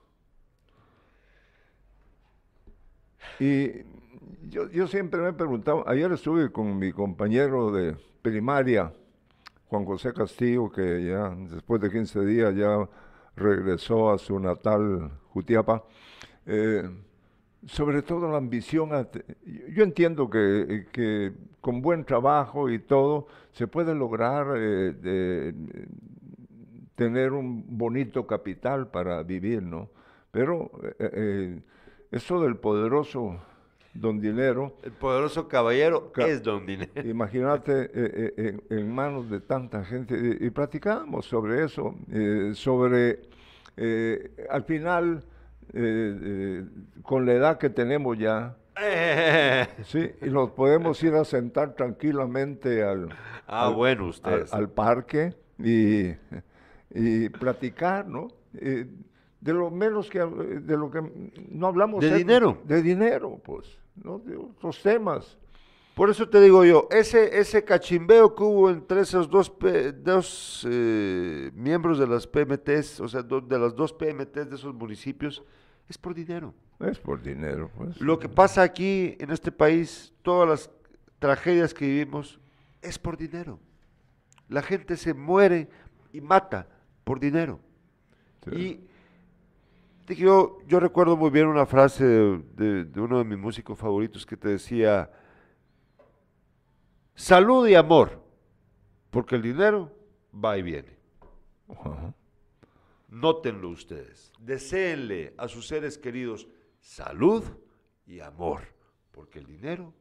Y 3.38 3.70
yo, 4.48 4.68
yo 4.70 4.86
siempre 4.86 5.20
me 5.20 5.30
he 5.30 5.32
preguntado, 5.32 5.88
ayer 5.88 6.10
estuve 6.12 6.50
con 6.50 6.78
mi 6.78 6.92
compañero 6.92 7.70
de 7.72 7.96
primaria, 8.22 8.92
Juan 9.68 9.84
José 9.84 10.12
Castillo, 10.12 10.70
que 10.70 11.04
ya 11.04 11.30
después 11.48 11.80
de 11.80 11.90
15 11.90 12.24
días 12.24 12.54
ya 12.54 12.88
regresó 13.36 14.10
a 14.10 14.18
su 14.18 14.38
natal 14.38 15.10
Jutiapa. 15.32 15.84
Eh, 16.46 16.82
sobre 17.66 18.02
todo 18.02 18.30
la 18.30 18.38
ambición. 18.38 18.90
yo 19.44 19.84
entiendo 19.84 20.30
que, 20.30 20.86
que 20.92 21.32
con 21.60 21.82
buen 21.82 22.04
trabajo 22.04 22.70
y 22.70 22.78
todo 22.78 23.26
se 23.52 23.66
puede 23.66 23.94
lograr 23.94 24.46
eh, 24.56 25.52
tener 26.94 27.32
un 27.32 27.64
bonito 27.78 28.26
capital 28.26 28.88
para 28.88 29.22
vivir, 29.22 29.62
¿no? 29.62 29.90
Pero 30.30 30.70
eh, 30.98 31.60
eso 32.10 32.40
del 32.42 32.56
poderoso 32.56 33.36
don 33.92 34.20
dinero, 34.20 34.76
El 34.84 34.92
poderoso 34.92 35.48
caballero 35.48 36.12
Ca- 36.12 36.26
es 36.26 36.42
don 36.42 36.64
dinero. 36.64 36.92
imagínate 37.04 37.90
eh, 37.92 38.34
eh, 38.36 38.58
en, 38.70 38.92
manos 38.94 39.28
de 39.28 39.40
tanta 39.40 39.84
gente, 39.84 40.14
y, 40.40 40.46
y 40.46 40.50
platicábamos 40.50 41.26
sobre 41.26 41.64
eso, 41.64 41.94
eh, 42.12 42.52
sobre, 42.54 43.20
al 44.48 44.62
final, 44.64 45.24
con 47.02 47.26
la 47.26 47.32
edad 47.32 47.58
que 47.58 47.70
tenemos 47.70 48.18
ya, 48.18 48.56
sí, 49.84 50.10
y 50.22 50.30
nos 50.30 50.50
podemos 50.52 51.02
ir 51.02 51.14
a 51.14 51.24
sentar 51.24 51.74
tranquilamente 51.74 52.82
al, 52.82 53.08
Ah, 53.46 53.66
al- 53.68 53.74
bueno, 53.74 54.04
al, 54.04 54.08
ustedes. 54.10 54.52
al 54.54 54.68
parque 54.70 55.34
y, 55.58 56.10
y 56.94 57.28
platicar, 57.28 58.06
¿no? 58.06 58.28
De 59.40 59.52
lo 59.52 59.70
menos 59.70 60.08
que, 60.10 60.18
de 60.20 60.76
lo 60.76 60.90
que 60.90 61.00
no 61.50 61.66
hablamos. 61.66 62.00
De 62.04 62.14
dinero. 62.16 62.58
De 62.64 62.82
dinero, 62.82 63.40
pues, 63.42 63.78
¿no? 63.96 64.18
De 64.18 64.36
otros 64.36 64.80
temas. 64.82 65.38
Por 65.94 66.08
eso 66.08 66.28
te 66.28 66.40
digo 66.40 66.64
yo, 66.64 66.88
ese, 66.90 67.38
ese 67.38 67.64
cachimbeo 67.64 68.34
que 68.34 68.42
hubo 68.42 68.70
entre 68.70 69.00
esos 69.00 69.28
dos, 69.28 69.52
dos 70.02 70.66
eh, 70.70 71.50
miembros 71.54 71.98
de 71.98 72.06
las 72.06 72.26
PMTs, 72.26 73.00
o 73.00 73.08
sea, 73.08 73.22
do- 73.22 73.40
de 73.40 73.58
las 73.58 73.74
dos 73.74 73.92
PMTs 73.92 74.48
de 74.48 74.54
esos 74.56 74.72
municipios, 74.74 75.42
es 75.88 75.98
por 75.98 76.14
dinero. 76.14 76.54
Es 76.78 76.98
por 76.98 77.20
dinero, 77.20 77.70
pues. 77.76 78.00
Lo 78.00 78.18
que 78.18 78.28
pasa 78.30 78.62
aquí 78.62 79.16
en 79.18 79.30
este 79.30 79.52
país, 79.52 80.14
todas 80.22 80.48
las 80.48 80.70
tragedias 81.18 81.74
que 81.74 81.84
vivimos, 81.86 82.40
es 82.80 82.98
por 82.98 83.18
dinero. 83.18 83.58
La 84.48 84.62
gente 84.62 84.96
se 84.96 85.12
muere 85.12 85.68
y 86.12 86.20
mata 86.22 86.66
por 87.04 87.20
dinero. 87.20 87.60
Sí. 88.44 88.56
Y 88.56 88.89
yo, 90.16 90.58
yo 90.66 90.80
recuerdo 90.80 91.16
muy 91.16 91.30
bien 91.30 91.46
una 91.46 91.66
frase 91.66 92.04
de, 92.04 92.38
de- 92.54 92.84
de 92.84 93.00
uno 93.00 93.18
de 93.18 93.24
mis 93.24 93.38
músicos 93.38 93.78
favoritos 93.78 94.24
que 94.26 94.36
te 94.36 94.48
decía, 94.48 95.10
salud 97.14 97.66
y 97.68 97.74
amor, 97.74 98.22
porque 99.10 99.36
el 99.36 99.42
dinero 99.42 99.92
va 100.32 100.56
y 100.58 100.62
viene. 100.62 100.96
Ajá. 101.68 102.14
Nótenlo 103.08 103.68
ustedes. 103.70 104.32
Deséenle 104.38 105.34
a 105.36 105.48
sus 105.48 105.66
seres 105.66 105.98
queridos 105.98 106.46
salud 106.80 107.44
y 108.06 108.20
amor, 108.20 108.62
porque 109.10 109.38
el 109.40 109.46
dinero 109.46 109.92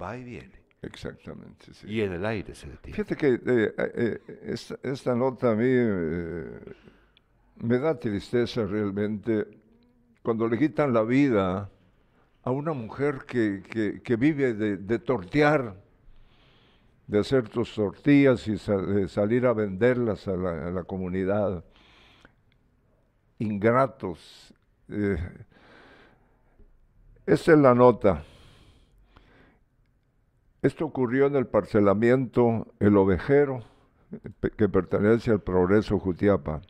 va 0.00 0.16
y 0.16 0.24
viene. 0.24 0.62
Exactamente, 0.82 1.74
sí. 1.74 1.88
Y 1.88 2.02
en 2.02 2.12
el 2.12 2.24
aire 2.24 2.54
se 2.54 2.68
detiene. 2.68 2.94
Fíjate 2.96 3.16
que 3.16 3.28
eh, 3.34 3.40
eh, 3.46 3.72
eh, 4.28 4.40
esta, 4.44 4.78
esta 4.82 5.14
nota 5.14 5.50
a 5.50 5.54
mí 5.56 5.64
eh, 5.66 6.60
me 7.62 7.78
da 7.78 7.98
tristeza 7.98 8.64
realmente 8.64 9.46
cuando 10.22 10.48
le 10.48 10.58
quitan 10.58 10.92
la 10.92 11.02
vida 11.02 11.70
a 12.42 12.50
una 12.50 12.72
mujer 12.72 13.24
que, 13.26 13.62
que- 14.02 14.16
vive 14.16 14.54
de, 14.54 14.76
de 14.76 14.98
tortear, 14.98 15.74
de 17.06 17.18
hacer 17.18 17.48
tus 17.48 17.74
tortillas 17.74 18.46
y 18.48 18.58
salir 19.08 19.46
a 19.46 19.52
venderlas 19.52 20.28
a 20.28 20.36
la, 20.36 20.84
comunidad. 20.84 21.64
Ingratos. 23.38 24.54
eh. 24.88 25.16
Esta 27.26 27.52
es 27.52 27.58
la 27.58 27.74
nota. 27.74 28.24
Esto 30.62 30.86
ocurrió 30.86 31.26
en 31.26 31.36
el 31.36 31.46
parcelamiento 31.46 32.66
El 32.80 32.96
Ovejero, 32.96 33.62
que 34.56 34.68
pertenece 34.68 35.30
al 35.30 35.40
Progreso 35.40 35.98
Jutiapa. 35.98 36.62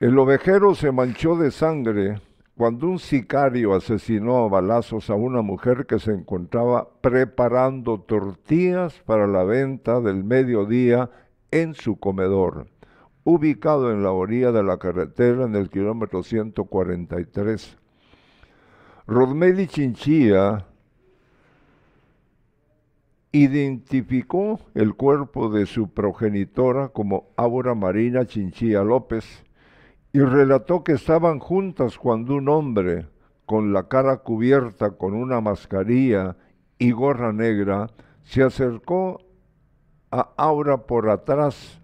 El 0.00 0.16
ovejero 0.16 0.76
se 0.76 0.92
manchó 0.92 1.34
de 1.34 1.50
sangre 1.50 2.20
cuando 2.56 2.86
un 2.86 3.00
sicario 3.00 3.74
asesinó 3.74 4.36
a 4.36 4.48
balazos 4.48 5.10
a 5.10 5.16
una 5.16 5.42
mujer 5.42 5.86
que 5.86 5.98
se 5.98 6.12
encontraba 6.12 6.88
preparando 7.00 7.98
tortillas 7.98 8.94
para 9.04 9.26
la 9.26 9.42
venta 9.42 10.00
del 10.00 10.22
mediodía 10.22 11.10
en 11.50 11.74
su 11.74 11.98
comedor, 11.98 12.68
ubicado 13.24 13.90
en 13.90 14.04
la 14.04 14.12
orilla 14.12 14.52
de 14.52 14.62
la 14.62 14.78
carretera 14.78 15.46
en 15.46 15.56
el 15.56 15.68
kilómetro 15.68 16.22
143. 16.22 17.76
Rodmeli 19.08 19.66
Chinchilla 19.66 20.64
identificó 23.32 24.60
el 24.74 24.94
cuerpo 24.94 25.48
de 25.48 25.66
su 25.66 25.88
progenitora 25.88 26.90
como 26.90 27.30
Ábora 27.36 27.74
Marina 27.74 28.26
Chinchilla 28.26 28.84
López 28.84 29.44
y 30.12 30.20
relató 30.20 30.84
que 30.84 30.92
estaban 30.92 31.38
juntas 31.38 31.98
cuando 31.98 32.34
un 32.34 32.48
hombre 32.48 33.06
con 33.46 33.72
la 33.72 33.88
cara 33.88 34.18
cubierta 34.18 34.92
con 34.92 35.14
una 35.14 35.40
mascarilla 35.40 36.36
y 36.78 36.92
gorra 36.92 37.32
negra 37.32 37.90
se 38.24 38.42
acercó 38.42 39.20
a 40.10 40.30
Aura 40.36 40.78
por 40.86 41.10
atrás, 41.10 41.80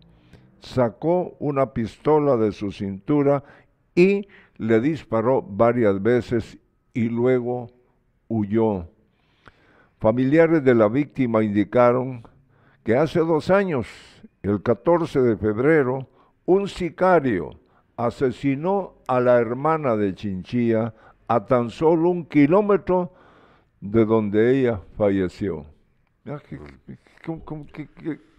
sacó 0.61 1.37
una 1.39 1.72
pistola 1.72 2.37
de 2.37 2.53
su 2.53 2.72
cintura 2.72 3.45
y 3.95 4.29
le 4.57 4.81
disparó 4.81 5.43
varias 5.43 6.03
veces 6.03 6.59
y 6.95 7.09
luego 7.09 7.70
huyó. 8.29 8.89
Familiares 10.01 10.64
de 10.64 10.75
la 10.75 10.89
víctima 10.89 11.43
indicaron 11.43 12.22
que 12.83 12.97
hace 12.97 13.20
dos 13.20 13.51
años, 13.51 13.87
el 14.43 14.62
14 14.62 15.20
de 15.20 15.37
febrero, 15.37 16.09
un 16.45 16.68
sicario 16.68 17.59
asesinó 17.97 18.95
a 19.07 19.20
la 19.20 19.38
hermana 19.38 19.97
de 19.97 20.14
Chinchilla 20.14 20.95
a 21.28 21.47
tan 21.47 21.70
solo 21.70 22.11
un 22.11 22.26
kilómetro 22.26 23.12
de 23.80 24.05
donde 24.05 24.59
ella 24.59 24.80
falleció. 24.97 25.66
Que 26.24 26.59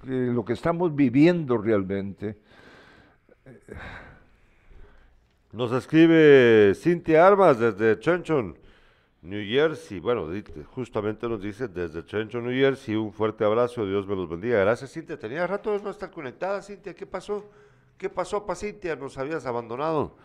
lo 0.06 0.46
que 0.46 0.54
estamos 0.54 0.96
viviendo 0.96 1.58
realmente. 1.58 2.38
Nos 5.52 5.72
escribe 5.72 6.74
Cintia 6.76 7.26
Armas 7.26 7.60
desde 7.60 8.00
Chenchon, 8.00 8.58
New 9.22 9.44
Jersey. 9.48 10.00
Bueno, 10.00 10.28
justamente 10.72 11.30
nos 11.30 11.42
dice 11.42 11.68
desde 11.68 12.04
Chenchon, 12.06 12.44
New 12.44 12.54
Jersey. 12.54 12.96
Un 12.96 13.14
fuerte 13.14 13.46
abrazo, 13.46 13.86
Dios 13.86 14.06
me 14.06 14.16
los 14.16 14.28
bendiga. 14.28 14.60
Gracias, 14.60 14.92
Cintia. 14.92 15.18
Tenía 15.18 15.48
rato 15.48 15.72
de 15.72 15.82
no 15.82 15.92
estar 15.92 16.12
conectada, 16.12 16.62
Cintia. 16.62 16.94
¿Qué 16.94 17.06
pasó? 17.06 17.50
¿Qué 17.98 18.10
pasó, 18.10 18.46
pa' 18.46 18.56
Cintia? 18.56 18.96
Nos 18.96 19.18
habías 19.18 19.46
abandonado. 19.46 20.16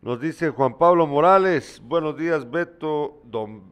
Nos 0.00 0.20
dice 0.20 0.50
Juan 0.50 0.76
Pablo 0.76 1.06
Morales. 1.06 1.80
Buenos 1.84 2.16
días, 2.16 2.50
Beto. 2.50 3.20
Don, 3.24 3.62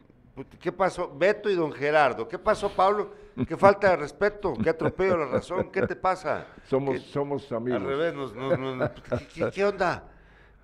¿Qué 0.60 0.70
pasó? 0.72 1.12
Beto 1.14 1.50
y 1.50 1.54
don 1.56 1.72
Gerardo. 1.72 2.28
¿Qué 2.28 2.38
pasó, 2.38 2.70
Pablo? 2.70 3.12
¿Qué 3.48 3.56
falta 3.56 3.90
de 3.90 3.96
respeto? 3.96 4.54
¿Qué 4.62 4.70
atropello 4.70 5.16
la 5.16 5.26
razón? 5.26 5.70
¿Qué 5.70 5.82
te 5.86 5.96
pasa? 5.96 6.46
Somos, 6.68 6.94
¿Qué- 6.94 7.00
somos 7.00 7.50
amigos. 7.52 7.80
Al 7.82 7.88
revés, 7.88 8.14
nos- 8.14 8.34
nos- 8.34 8.58
nos- 8.58 8.90
¿qué, 8.90 9.26
qué- 9.34 9.50
qué 9.50 9.64
onda? 9.64 10.04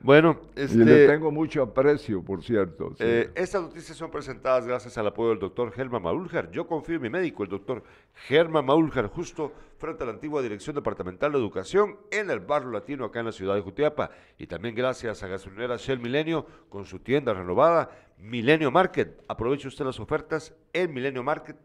Bueno, 0.01 0.39
Y 0.55 0.61
le 0.61 0.65
este, 0.65 1.07
tengo 1.09 1.31
mucho 1.33 1.63
aprecio, 1.63 2.23
por 2.23 2.43
cierto. 2.45 2.91
sí. 2.91 2.97
eh, 3.01 3.31
estas 3.35 3.63
noticias 3.63 3.97
son 3.97 4.11
presentadas 4.11 4.67
gracias 4.67 4.97
al 4.99 5.07
apoyo 5.07 5.31
del 5.31 5.39
doctor 5.39 5.73
Germán 5.73 6.03
Maúljar. 6.03 6.51
Yo 6.51 6.67
confío 6.67 6.97
en 6.97 7.03
mi 7.03 7.11
médico, 7.11 7.43
el 7.43 7.49
doctor 7.49 7.83
Germán 8.29 8.67
Maúljar, 8.67 9.09
justo 9.09 9.53
frente 9.79 10.05
a 10.05 10.07
la 10.07 10.13
antigua 10.13 10.43
Dirección 10.43 10.77
Departamental 10.77 11.33
de 11.33 11.39
Educación 11.39 11.97
en 12.11 12.31
el 12.31 12.41
barrio 12.41 12.71
latino 12.71 13.07
acá 13.07 13.21
en 13.21 13.27
la 13.27 13.33
ciudad 13.33 13.55
de 13.55 13.63
Jutiapa. 13.63 14.11
Y 14.39 14.47
también 14.47 14.75
gracias 14.75 15.23
a 15.23 15.29
Gasolinera 15.29 15.77
Shell 15.77 15.99
Milenio 15.99 16.47
con 16.69 16.85
su 16.85 16.99
tienda 17.01 17.33
renovada, 17.33 17.91
Milenio 18.19 18.71
Market. 18.71 19.23
Aproveche 19.29 19.67
usted 19.67 19.85
las 19.85 19.99
ofertas 19.99 20.55
en 20.73 20.93
Milenio 20.93 21.23
Market. 21.23 21.57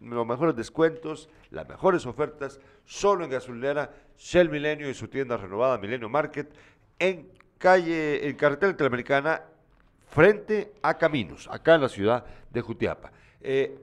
Los 0.00 0.26
mejores 0.26 0.56
descuentos, 0.56 1.28
las 1.50 1.68
mejores 1.68 2.06
ofertas, 2.06 2.58
solo 2.86 3.24
en 3.24 3.30
gasolinera 3.30 3.92
Shell 4.16 4.48
Milenio 4.48 4.88
y 4.88 4.94
su 4.94 5.08
tienda 5.08 5.36
renovada 5.36 5.76
Milenio 5.76 6.08
Market 6.08 6.54
en 6.98 7.28
calle, 7.60 8.26
en 8.26 8.36
carretera 8.36 8.70
interamericana, 8.70 9.42
frente 10.08 10.72
a 10.82 10.96
Caminos, 10.96 11.46
acá 11.52 11.74
en 11.74 11.82
la 11.82 11.88
ciudad 11.90 12.24
de 12.50 12.60
Jutiapa. 12.62 13.12
Eh, 13.42 13.78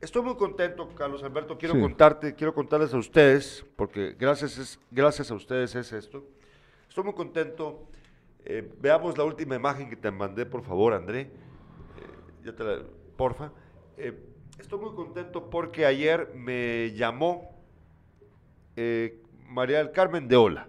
estoy 0.00 0.22
muy 0.22 0.34
contento, 0.36 0.88
Carlos 0.96 1.22
Alberto, 1.22 1.56
quiero 1.56 1.74
Sí. 1.76 1.80
contarte, 1.80 2.34
quiero 2.34 2.52
contarles 2.52 2.92
a 2.92 2.98
ustedes, 2.98 3.64
porque 3.76 4.16
gracias, 4.18 4.58
es- 4.58 4.80
gracias 4.90 5.30
a 5.30 5.34
ustedes 5.34 5.74
es 5.76 5.92
esto. 5.92 6.24
Estoy 6.88 7.04
muy 7.04 7.14
contento. 7.14 7.86
Eh, 8.44 8.68
veamos 8.80 9.16
la 9.16 9.22
última 9.22 9.54
imagen 9.54 9.88
que 9.88 9.96
te 9.96 10.10
mandé, 10.10 10.44
por 10.44 10.62
favor, 10.64 10.92
André. 10.92 11.20
Eh, 11.20 11.30
ya 12.44 12.52
te 12.52 12.64
la, 12.64 12.82
porfa. 13.16 13.52
Estoy 14.58 14.78
muy 14.80 14.94
contento 14.96 15.48
porque 15.48 15.86
ayer 15.86 16.32
me 16.34 16.90
llamó 16.94 17.54
María 19.48 19.78
del 19.78 19.92
Carmen 19.92 20.26
de 20.26 20.36
Ola. 20.36 20.66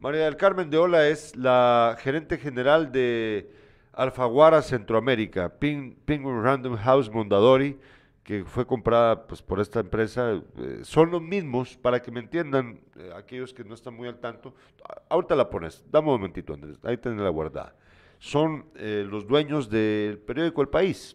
María 0.00 0.24
del 0.24 0.38
Carmen 0.38 0.70
de 0.70 0.78
Ola 0.78 1.08
es 1.08 1.36
la 1.36 1.94
gerente 2.00 2.38
general 2.38 2.90
de 2.90 3.50
Alfaguara 3.92 4.62
Centroamérica, 4.62 5.50
Penguin 5.58 6.42
Random 6.42 6.74
House 6.76 7.10
Mondadori, 7.10 7.78
que 8.22 8.46
fue 8.46 8.66
comprada 8.66 9.26
pues, 9.26 9.42
por 9.42 9.60
esta 9.60 9.80
empresa. 9.80 10.40
eh, 10.56 10.80
son 10.84 11.10
los 11.10 11.20
mismos, 11.20 11.76
para 11.76 12.00
que 12.00 12.10
me 12.10 12.20
entiendan 12.20 12.80
eh, 12.96 13.10
aquellos 13.14 13.52
que 13.52 13.62
no 13.62 13.74
están 13.74 13.92
muy 13.92 14.08
al 14.08 14.18
tanto. 14.18 14.54
Ahorita 15.10 15.36
la 15.36 15.50
pones, 15.50 15.84
dame 15.90 16.08
un 16.08 16.14
momentito, 16.14 16.54
Andrés, 16.54 16.78
ahí 16.82 16.96
tenés 16.96 17.20
la 17.20 17.28
guardada. 17.28 17.74
Son 18.18 18.64
eh, 18.76 19.06
los 19.06 19.26
dueños 19.26 19.68
del 19.68 20.16
periódico 20.16 20.62
El 20.62 20.68
País. 20.68 21.14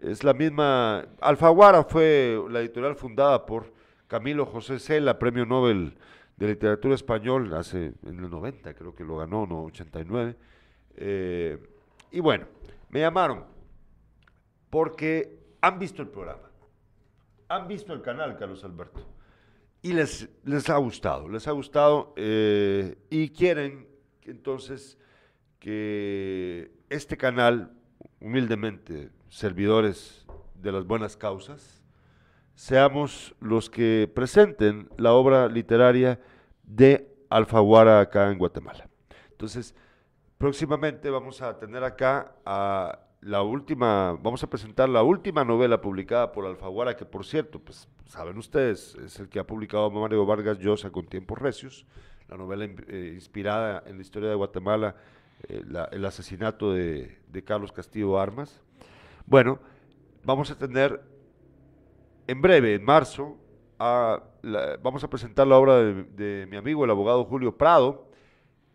Es 0.00 0.24
la 0.24 0.34
misma. 0.34 1.06
Alfaguara 1.20 1.84
fue 1.84 2.36
la 2.50 2.58
editorial 2.62 2.96
fundada 2.96 3.46
por 3.46 3.72
Camilo 4.08 4.44
José 4.44 4.80
Cela, 4.80 5.20
premio 5.20 5.46
Nobel 5.46 5.94
de 6.46 6.54
Literatura 6.54 6.94
Español, 6.94 7.54
hace 7.54 7.94
en 8.04 8.18
el 8.18 8.28
90, 8.28 8.74
creo 8.74 8.94
que 8.94 9.04
lo 9.04 9.18
ganó, 9.18 9.46
no, 9.46 9.62
89. 9.64 10.36
Eh, 10.96 11.58
y 12.10 12.20
bueno, 12.20 12.46
me 12.90 13.00
llamaron 13.00 13.44
porque 14.68 15.38
han 15.60 15.78
visto 15.78 16.02
el 16.02 16.08
programa, 16.08 16.50
han 17.48 17.68
visto 17.68 17.92
el 17.92 18.02
canal, 18.02 18.36
Carlos 18.36 18.64
Alberto, 18.64 19.06
y 19.82 19.92
les, 19.92 20.28
les 20.44 20.68
ha 20.68 20.76
gustado, 20.78 21.28
les 21.28 21.46
ha 21.46 21.52
gustado 21.52 22.12
eh, 22.16 22.96
y 23.08 23.28
quieren 23.30 23.86
entonces 24.22 24.98
que 25.60 26.72
este 26.90 27.16
canal, 27.16 27.72
humildemente, 28.20 29.10
servidores 29.28 30.26
de 30.54 30.72
las 30.72 30.84
buenas 30.86 31.16
causas, 31.16 31.82
seamos 32.54 33.34
los 33.40 33.70
que 33.70 34.10
presenten 34.12 34.88
la 34.98 35.12
obra 35.12 35.48
literaria 35.48 36.20
de 36.76 37.14
Alfaguara 37.28 38.00
acá 38.00 38.30
en 38.30 38.38
Guatemala. 38.38 38.88
Entonces, 39.30 39.74
próximamente 40.38 41.10
vamos 41.10 41.42
a 41.42 41.58
tener 41.58 41.84
acá 41.84 42.34
a 42.44 43.00
la 43.20 43.42
última, 43.42 44.18
vamos 44.20 44.42
a 44.42 44.50
presentar 44.50 44.88
la 44.88 45.02
última 45.02 45.44
novela 45.44 45.80
publicada 45.80 46.32
por 46.32 46.46
Alfaguara, 46.46 46.96
que 46.96 47.04
por 47.04 47.24
cierto, 47.24 47.60
pues 47.60 47.88
saben 48.06 48.36
ustedes, 48.38 48.96
es 48.96 49.20
el 49.20 49.28
que 49.28 49.38
ha 49.38 49.46
publicado 49.46 49.90
Mario 49.90 50.26
Vargas 50.26 50.58
Llosa 50.58 50.90
con 50.90 51.06
Tiempos 51.06 51.38
Recios, 51.38 51.86
la 52.28 52.36
novela 52.36 52.64
eh, 52.64 53.12
inspirada 53.14 53.82
en 53.86 53.96
la 53.96 54.02
historia 54.02 54.28
de 54.28 54.34
Guatemala, 54.34 54.96
eh, 55.48 55.62
el 55.92 56.04
asesinato 56.04 56.72
de 56.72 57.42
Carlos 57.44 57.70
Castillo 57.70 58.18
Armas. 58.18 58.60
Bueno, 59.26 59.60
vamos 60.24 60.50
a 60.50 60.58
tener 60.58 61.00
en 62.26 62.40
breve, 62.40 62.74
en 62.74 62.84
marzo, 62.84 63.36
a 63.84 64.22
la- 64.42 64.76
vamos 64.82 65.02
a 65.04 65.10
presentar 65.10 65.46
la 65.46 65.56
obra 65.56 65.76
de, 65.76 66.04
de 66.04 66.46
mi 66.46 66.56
amigo, 66.56 66.84
el 66.84 66.90
abogado 66.90 67.24
Julio 67.24 67.56
Prado, 67.56 68.08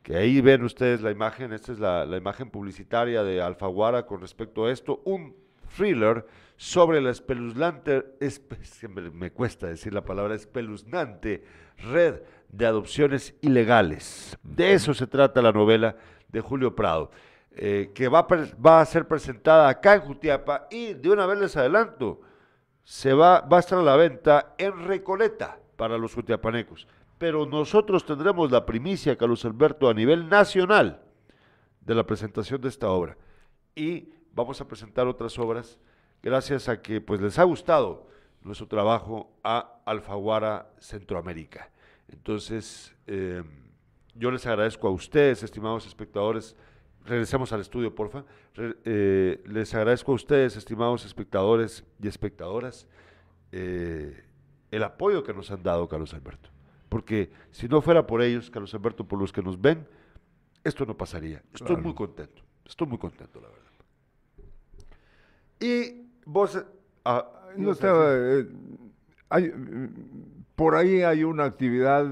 que 0.03 0.15
ahí 0.15 0.41
ven 0.41 0.63
ustedes 0.63 1.01
la 1.01 1.11
imagen, 1.11 1.53
esta 1.53 1.71
es 1.71 1.79
la, 1.79 2.05
la 2.05 2.17
imagen 2.17 2.49
publicitaria 2.49 3.23
de 3.23 3.41
Alfaguara 3.41 4.05
con 4.05 4.21
respecto 4.21 4.65
a 4.65 4.71
esto, 4.71 5.01
un 5.05 5.35
thriller 5.75 6.25
sobre 6.55 7.01
la 7.01 7.11
espeluznante, 7.11 8.17
espe- 8.19 8.87
me, 8.89 9.09
me 9.11 9.31
cuesta 9.31 9.67
decir 9.67 9.93
la 9.93 10.03
palabra 10.03 10.35
espeluznante, 10.35 11.43
red 11.91 12.21
de 12.49 12.65
adopciones 12.65 13.35
ilegales. 13.41 14.37
De 14.43 14.73
eso 14.73 14.93
se 14.93 15.07
trata 15.07 15.41
la 15.41 15.51
novela 15.51 15.95
de 16.29 16.41
Julio 16.41 16.75
Prado, 16.75 17.11
eh, 17.51 17.91
que 17.93 18.07
va 18.07 18.25
va 18.65 18.81
a 18.81 18.85
ser 18.85 19.07
presentada 19.07 19.67
acá 19.69 19.95
en 19.95 20.01
Jutiapa 20.01 20.67
y 20.71 20.93
de 20.93 21.09
una 21.09 21.25
vez 21.25 21.39
les 21.39 21.57
adelanto, 21.57 22.21
se 22.87 23.13
va, 23.13 23.41
va 23.41 23.57
a 23.57 23.59
estar 23.59 23.77
a 23.79 23.83
la 23.83 23.97
venta 23.97 24.55
en 24.57 24.85
Recoleta 24.85 25.59
para 25.75 25.97
los 25.97 26.13
jutiapanecos. 26.13 26.87
Pero 27.17 27.45
nosotros 27.45 28.05
tendremos 28.05 28.49
la 28.49 28.65
primicia, 28.65 29.17
Carlos 29.17 29.43
Alberto, 29.43 29.89
a 29.89 29.93
nivel 29.93 30.29
nacional 30.29 31.01
de 31.81 31.95
la 31.95 32.05
presentación 32.05 32.61
de 32.61 32.69
esta 32.69 32.89
obra. 32.89 33.17
Y 33.75 34.13
vamos 34.31 34.61
a 34.61 34.67
presentar 34.69 35.05
otras 35.05 35.37
obras 35.37 35.77
gracias 36.23 36.69
a 36.69 36.81
que 36.81 37.01
pues, 37.01 37.19
les 37.19 37.37
ha 37.37 37.43
gustado 37.43 38.07
nuestro 38.41 38.69
trabajo 38.69 39.35
a 39.43 39.81
Alfaguara 39.83 40.71
Centroamérica. 40.79 41.69
Entonces, 42.07 42.95
eh, 43.05 43.43
yo 44.15 44.31
les 44.31 44.45
agradezco 44.45 44.87
a 44.87 44.91
ustedes, 44.91 45.43
estimados 45.43 45.85
espectadores, 45.85 46.55
regresemos 47.07 47.51
al 47.53 47.61
estudio, 47.61 47.93
porfa. 47.95 48.23
Re- 48.55 48.75
eh, 48.85 49.43
les 49.47 49.73
agradezco 49.73 50.11
a 50.11 50.15
ustedes, 50.15 50.55
estimados 50.55 51.05
espectadores 51.05 51.83
y 52.01 52.07
espectadoras, 52.07 52.87
eh, 53.51 54.23
el 54.71 54.83
apoyo 54.83 55.23
que 55.23 55.33
nos 55.33 55.49
han 55.51 55.63
dado, 55.63 55.87
Carlos 55.87 56.13
Alberto. 56.13 56.49
Porque 56.89 57.31
si 57.51 57.67
no 57.67 57.81
fuera 57.81 58.05
por 58.05 58.21
ellos, 58.21 58.49
Carlos 58.49 58.73
Alberto, 58.73 59.05
por 59.07 59.19
los 59.19 59.31
que 59.33 59.41
nos 59.41 59.59
ven, 59.59 59.87
esto 60.63 60.85
no 60.85 60.95
pasaría. 60.95 61.41
Estoy 61.53 61.67
Claro. 61.67 61.81
muy 61.81 61.93
contento, 61.93 62.41
estoy 62.65 62.87
muy 62.87 62.97
contento, 62.97 63.39
la 63.41 63.47
verdad. 63.47 63.63
Y 65.59 66.07
vos... 66.25 66.55
eh, 66.55 66.63
ah, 67.05 67.25
No 67.57 67.71
estaba, 67.71 68.13
eh, 68.13 68.47
hay, 69.29 69.51
por 70.55 70.75
ahí 70.75 71.01
hay 71.01 71.23
una 71.23 71.45
actividad 71.45 72.05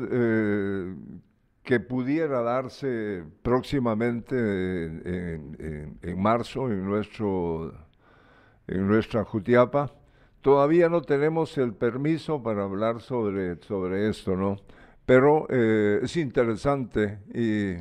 que 1.66 1.80
pudiera 1.80 2.42
darse 2.44 3.24
próximamente 3.42 4.36
en, 4.36 5.98
en- 6.04 6.22
marzo 6.22 6.70
en, 6.72 6.86
nuestro, 6.86 7.74
en 8.68 8.88
nuestra 8.88 9.24
Jutiapa. 9.26 9.92
Todavía 10.42 10.90
no 10.90 11.02
tenemos 11.02 11.58
el 11.58 11.74
permiso 11.74 12.44
para 12.44 12.64
hablar 12.64 13.02
sobre, 13.02 13.58
sobre 13.64 14.10
esto, 14.10 14.36
¿no? 14.36 14.58
Pero 15.06 15.48
eh, 15.50 16.00
es 16.04 16.18
interesante 16.18 17.20
y 17.34 17.76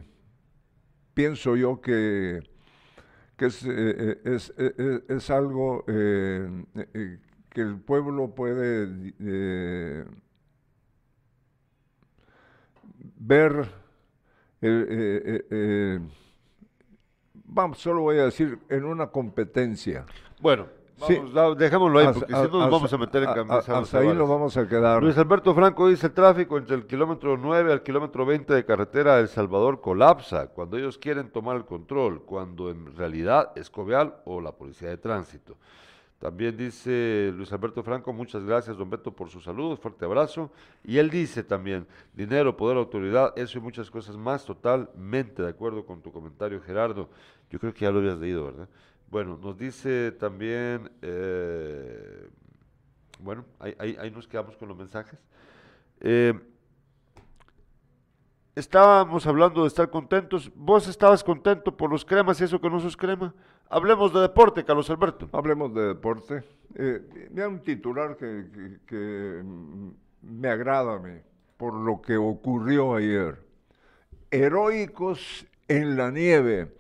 pienso 1.15 1.57
yo 1.57 1.81
que, 1.81 2.41
que 3.37 3.47
es, 3.47 3.65
eh, 3.65 3.69
eh, 3.71 4.21
es, 4.25 4.55
es 5.09 5.31
algo 5.31 5.85
que 5.87 7.61
el 7.61 7.81
pueblo 7.81 8.35
puede 8.35 9.13
eh, 9.21 10.05
ver, 13.27 13.53
eh, 14.61 14.87
eh, 14.89 15.23
eh, 15.27 15.47
eh, 15.51 16.01
vamos, 17.45 17.79
solo 17.79 18.03
voy 18.03 18.19
a 18.19 18.25
decir, 18.25 18.59
en 18.69 18.85
una 18.85 19.07
competencia. 19.09 20.05
Bueno, 20.41 20.67
Sí. 21.07 21.17
vamos, 21.17 21.35
da- 21.35 21.55
dejémoslo 21.57 21.99
ahí, 21.99 22.07
porque 22.15 22.27
si 22.33 22.33
no 22.33 22.49
nos 22.61 22.71
vamos 22.71 22.93
a 22.93 22.99
meter 22.99 23.23
en 23.25 23.33
camisa. 23.35 23.79
Hasta 23.79 23.99
ahí 23.99 24.09
nos 24.15 24.29
vamos 24.29 24.57
a 24.57 24.69
quedar. 24.69 25.03
Luis 25.03 25.19
Alberto 25.19 25.53
Franco 25.55 25.89
dice, 25.89 26.07
el 26.07 26.13
tráfico 26.13 26.57
entre 26.57 26.77
el 26.77 26.87
kilómetro 26.87 27.37
9 27.37 27.73
al 27.73 27.83
kilómetro 27.83 28.25
20 28.25 28.55
de 28.55 28.65
carretera 28.65 29.17
de 29.17 29.23
El 29.23 29.29
Salvador 29.29 29.81
colapsa 29.81 30.47
cuando 30.49 30.77
ellos 30.77 30.97
quieren 30.99 31.31
tomar 31.31 31.57
el 31.57 31.65
control, 31.65 32.23
cuando 32.25 32.71
en 32.71 32.95
realidad 32.97 33.51
es 33.57 33.71
Covial 33.71 34.15
o 34.25 34.41
la 34.41 34.53
Policía 34.53 34.89
de 34.91 34.97
Tránsito. 34.99 35.57
También 36.25 36.57
dice 36.57 37.35
Luis 37.37 37.53
Alberto 37.53 37.83
Franco, 37.83 38.11
muchas 38.11 38.43
gracias, 38.47 38.79
don 38.79 38.89
Beto, 38.89 39.13
por 39.13 39.29
su 39.29 39.43
saludo, 39.43 39.77
fuerte 39.77 40.07
abrazo. 40.07 40.51
Y 40.83 40.97
él 40.97 41.11
dice 41.11 41.45
también, 41.45 41.87
dinero, 42.15 42.57
poder, 42.57 42.79
autoridad, 42.79 43.35
eso 43.37 43.59
y 43.59 43.61
muchas 43.61 43.91
cosas 43.91 44.17
más, 44.17 44.43
totalmente 44.43 45.43
de 45.43 45.51
acuerdo 45.51 45.85
con 45.85 46.01
tu 46.01 46.11
comentario, 46.11 46.63
Gerardo. 46.63 47.11
Yo 47.51 47.61
creo 47.61 47.75
que 47.75 47.81
ya 47.81 47.91
lo 47.91 47.99
habías 47.99 48.17
leído, 48.17 48.47
¿verdad? 48.47 48.71
Bueno, 49.11 49.37
nos 49.37 49.59
dice 49.59 50.13
también, 50.13 50.91
eh, 51.03 52.27
bueno, 53.19 53.45
ahí 53.59 54.11
nos 54.11 54.27
quedamos 54.27 54.57
con 54.57 54.69
los 54.69 54.79
mensajes. 54.79 55.21
Eh, 56.01 56.33
estábamos 58.55 59.27
hablando 59.27 59.61
de 59.61 59.69
estar 59.69 59.91
contentos. 59.91 60.51
¿Vos 60.55 60.89
estabas 60.89 61.23
contento 61.23 61.77
por 61.77 61.91
los 61.91 62.03
cremas 62.03 62.41
y 62.41 62.45
eso 62.45 62.59
que 62.59 62.71
no 62.71 62.81
sos 62.81 62.97
crema? 62.97 63.35
Hablemos 63.75 64.13
de 64.13 64.21
deporte, 64.21 64.65
Carlos 64.65 64.89
Alberto. 64.89 65.29
Hablemos 65.33 65.75
de 65.75 65.89
deporte. 65.89 66.45
Eh, 66.77 67.29
mira 67.33 67.49
un 67.49 67.59
titular 67.59 68.17
que, 68.17 68.47
que- 68.55 68.79
que, 68.87 69.43
mm, 69.45 69.89
me 70.23 70.49
agrada 70.49 70.95
a 70.95 70.99
mí 71.01 71.19
por 71.57 71.75
lo 71.75 72.01
que 72.01 72.17
ocurrió 72.17 72.95
ayer. 72.95 73.37
Heroicos 74.31 75.45
en 75.67 75.97
la 75.97 76.13
nieve. 76.13 76.73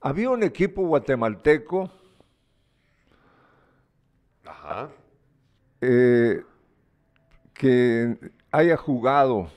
Había 0.00 0.30
un 0.30 0.44
equipo 0.44 0.82
guatemalteco 0.86 1.90
Ajá. 4.46 4.88
eh, 5.80 6.44
que 7.54 8.16
haya 8.52 8.76
jugado 8.76 9.48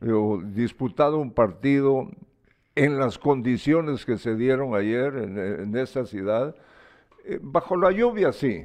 eh, 0.00 0.12
o 0.12 0.40
disputado 0.40 1.18
un 1.18 1.32
partido 1.32 2.08
en 2.74 2.98
las 2.98 3.18
condiciones 3.18 4.04
que 4.06 4.16
se 4.18 4.34
dieron 4.34 4.74
ayer 4.74 5.16
en, 5.16 5.38
en 5.38 5.76
esa 5.76 6.06
ciudad, 6.06 6.54
eh, 7.24 7.38
bajo 7.40 7.76
la 7.76 7.92
lluvia 7.92 8.32
sí, 8.32 8.64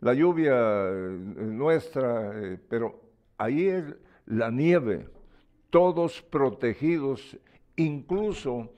la 0.00 0.14
lluvia 0.14 0.54
eh, 0.54 1.18
nuestra, 1.18 2.32
eh, 2.34 2.58
pero 2.68 3.00
ahí 3.38 3.68
es 3.68 3.84
la 4.26 4.50
nieve, 4.50 5.06
todos 5.68 6.22
protegidos, 6.22 7.36
incluso 7.76 8.70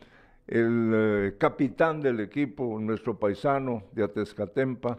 el 0.47 1.36
capitán 1.38 2.03
del 2.03 2.20
equipo, 2.20 2.78
nuestro 2.78 3.18
paisano 3.18 3.84
de 3.93 4.03
Atezcatempa, 4.03 4.99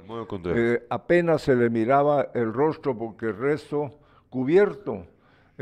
apenas 0.90 1.42
se 1.42 1.56
le 1.56 1.70
miraba 1.70 2.30
el 2.34 2.52
rostro 2.54 2.98
porque 2.98 3.28
el 3.28 3.38
resto 3.38 4.00
cubierto. 4.30 5.06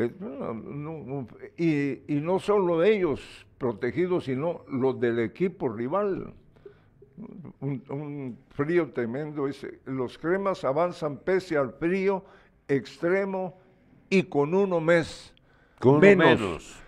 Eh, 0.01 0.11
no, 0.19 0.53
no, 0.53 0.97
no, 1.03 1.27
y, 1.57 2.01
y 2.07 2.21
no 2.21 2.39
solo 2.39 2.83
ellos 2.83 3.21
protegidos, 3.57 4.25
sino 4.25 4.63
los 4.67 4.99
del 4.99 5.19
equipo 5.19 5.69
rival. 5.69 6.33
Un, 7.59 7.83
un 7.89 8.37
frío 8.49 8.91
tremendo. 8.91 9.45
dice, 9.45 9.79
los 9.85 10.17
cremas 10.17 10.63
avanzan 10.63 11.17
pese 11.17 11.57
al 11.57 11.73
frío 11.73 12.23
extremo 12.67 13.57
y 14.09 14.23
con 14.23 14.53
uno 14.53 14.79
mes. 14.79 15.33
Con 15.79 15.95
uno 15.95 16.01
menos. 16.01 16.81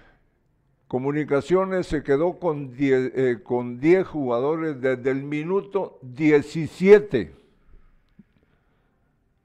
Comunicaciones 0.88 1.88
se 1.88 2.04
quedó 2.04 2.38
con 2.38 2.76
10 2.76 3.12
eh, 3.16 3.40
con 3.44 3.80
10 3.80 4.06
jugadores 4.06 4.80
desde 4.80 5.10
el 5.10 5.24
minuto 5.24 5.98
17. 6.04 7.43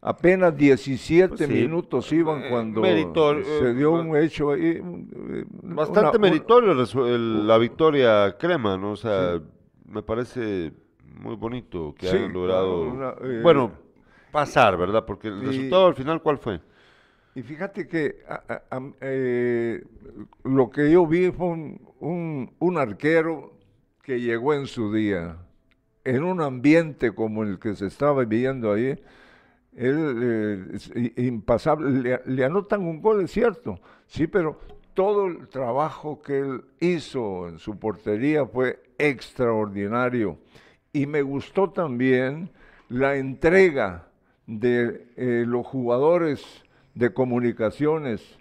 Apenas 0.00 0.56
17 0.56 1.28
Pues 1.28 1.40
sí, 1.40 1.46
minutos 1.52 2.12
iban 2.12 2.42
eh, 2.44 2.46
cuando 2.50 2.80
meritor- 2.82 3.42
se 3.42 3.70
eh, 3.70 3.74
dio 3.74 3.92
ba- 3.92 4.00
un 4.00 4.16
hecho 4.16 4.52
ahí. 4.52 4.80
eh, 4.80 5.44
Bastante 5.62 6.18
una- 6.18 6.28
meritorio 6.30 6.72
el- 7.06 7.46
la 7.46 7.58
victoria 7.58 8.36
crema, 8.38 8.76
¿no? 8.76 8.92
O 8.92 8.96
sea, 8.96 9.40
me 9.86 10.02
parece 10.04 10.72
muy 11.20 11.34
bonito 11.34 11.94
que 11.98 12.06
Sí, 12.06 12.14
hayan 12.16 12.32
logrado, 12.32 12.82
una- 12.82 13.14
eh, 13.22 13.40
bueno, 13.42 13.72
pasar, 14.30 14.76
¿verdad? 14.76 15.04
Porque 15.04 15.28
el 15.28 15.42
y- 15.42 15.46
resultado 15.46 15.86
al 15.86 15.94
final, 15.96 16.22
¿cuál 16.22 16.38
fue? 16.38 16.60
Y 17.34 17.42
fíjate 17.42 17.88
que 17.88 18.20
a- 18.28 18.42
a- 18.48 18.76
a- 18.76 18.92
eh, 19.00 19.82
lo 20.44 20.70
que 20.70 20.92
yo 20.92 21.06
vi 21.08 21.32
fue 21.32 21.46
un, 21.48 21.80
un- 21.98 22.52
un 22.60 22.78
arquero 22.78 23.52
que 24.02 24.20
llegó 24.20 24.54
en 24.54 24.66
su 24.66 24.92
día, 24.92 25.38
en 26.04 26.22
un 26.22 26.40
ambiente 26.40 27.12
como 27.12 27.42
el 27.42 27.58
que 27.58 27.74
se 27.74 27.86
estaba 27.86 28.24
viviendo 28.24 28.72
ahí, 28.72 28.96
él 29.76 30.78
eh, 30.94 31.12
impasable, 31.16 32.20
le, 32.24 32.44
anotan 32.44 32.82
un 32.82 33.00
gol, 33.00 33.22
es 33.22 33.30
cierto, 33.30 33.78
sí, 34.06 34.26
pero 34.26 34.58
todo 34.94 35.26
el 35.26 35.48
trabajo 35.48 36.20
que 36.20 36.40
él 36.40 36.64
hizo 36.80 37.48
en 37.48 37.58
su 37.58 37.78
portería 37.78 38.44
fue 38.46 38.82
extraordinario. 38.98 40.38
Y 40.92 41.06
me 41.06 41.22
gustó 41.22 41.70
también 41.70 42.50
la 42.88 43.16
entrega 43.16 44.08
de 44.46 45.06
eh, 45.16 45.44
los 45.46 45.66
jugadores 45.66 46.44
de 46.94 47.12
comunicaciones. 47.12 48.38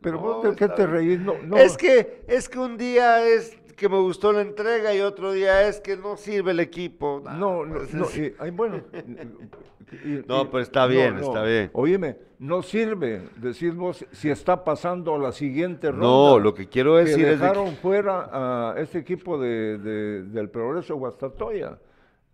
Pero 0.00 0.18
vos 0.18 0.42
de 0.44 0.54
qué 0.56 0.68
te 0.68 0.86
reís? 0.86 1.20
No, 1.20 1.34
no. 1.42 1.56
Es 1.56 1.76
que, 1.76 2.24
es 2.26 2.48
que 2.48 2.58
un 2.58 2.76
día 2.76 3.26
es 3.26 3.56
que 3.76 3.88
me 3.88 3.98
gustó 3.98 4.32
la 4.32 4.42
entrega 4.42 4.94
y 4.94 5.00
otro 5.00 5.32
día 5.32 5.66
es 5.68 5.80
que 5.80 5.96
no 5.96 6.16
sirve 6.16 6.52
el 6.52 6.60
equipo. 6.60 7.22
No, 7.24 7.64
no, 7.64 7.74
pues 7.78 7.94
no, 7.94 8.04
es- 8.04 8.18
y- 8.18 8.34
ay, 8.38 8.50
bueno. 8.50 8.80
y- 8.92 10.22
No, 10.26 10.50
pero 10.50 10.60
está 10.60 10.86
bien, 10.86 11.18
está 11.18 11.42
bien. 11.44 11.70
Oíme, 11.74 12.16
no 12.38 12.62
sirve 12.62 13.28
decir 13.36 13.72
vos 13.74 14.06
si 14.12 14.30
está 14.30 14.64
pasando 14.64 15.18
la 15.18 15.32
siguiente 15.32 15.90
ronda. 15.90 16.06
No, 16.06 16.38
lo 16.38 16.54
que 16.54 16.66
quiero 16.68 16.94
que 16.94 17.00
decir 17.04 17.26
es 17.26 17.38
de 17.38 17.46
dejaron 17.46 17.70
que- 17.70 17.76
fuera 17.76 18.28
a 18.72 18.74
este 18.80 18.98
equipo 18.98 19.38
de, 19.38 19.76
de- 19.78 20.22
del 20.24 20.48
Progreso 20.48 20.96
Guastatoya. 20.96 21.78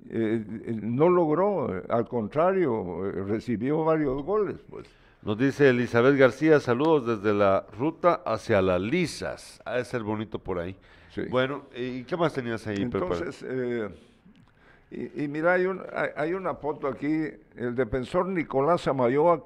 Eh, 0.09 0.45
eh, 0.67 0.79
no 0.81 1.09
logró, 1.09 1.77
eh, 1.77 1.83
al 1.89 2.07
contrario, 2.07 3.05
eh, 3.09 3.25
recibió 3.27 3.83
varios 3.85 4.23
goles. 4.23 4.57
Pues. 4.71 4.87
Nos 5.29 5.37
dice 5.37 5.69
Elizabeth 5.69 6.17
García, 6.17 6.59
saludos 6.59 7.07
desde 7.23 7.35
la 7.37 7.67
ruta 7.79 8.23
hacia 8.25 8.63
las 8.63 8.81
Lisas. 8.81 9.61
Ha 9.67 9.75
de 9.77 9.85
ser 9.85 10.03
bonito 10.03 10.39
por 10.39 10.59
ahí. 10.59 10.75
Sí. 11.11 11.21
Bueno, 11.29 11.65
¿y 11.77 12.05
qué 12.05 12.17
más 12.17 12.33
tenías 12.33 12.67
ahí? 12.67 12.77
Entonces, 12.79 13.45
eh, 13.47 13.91
y, 14.91 15.25
y 15.25 15.29
mira, 15.29 15.53
hay, 15.53 15.67
un- 15.67 15.83
hay- 15.95 16.09
hay 16.17 16.33
una 16.33 16.55
foto 16.55 16.89
aquí, 16.89 17.25
el 17.57 17.75
defensor 17.75 18.25
Nicolás 18.27 18.89
Amayoa 18.89 19.45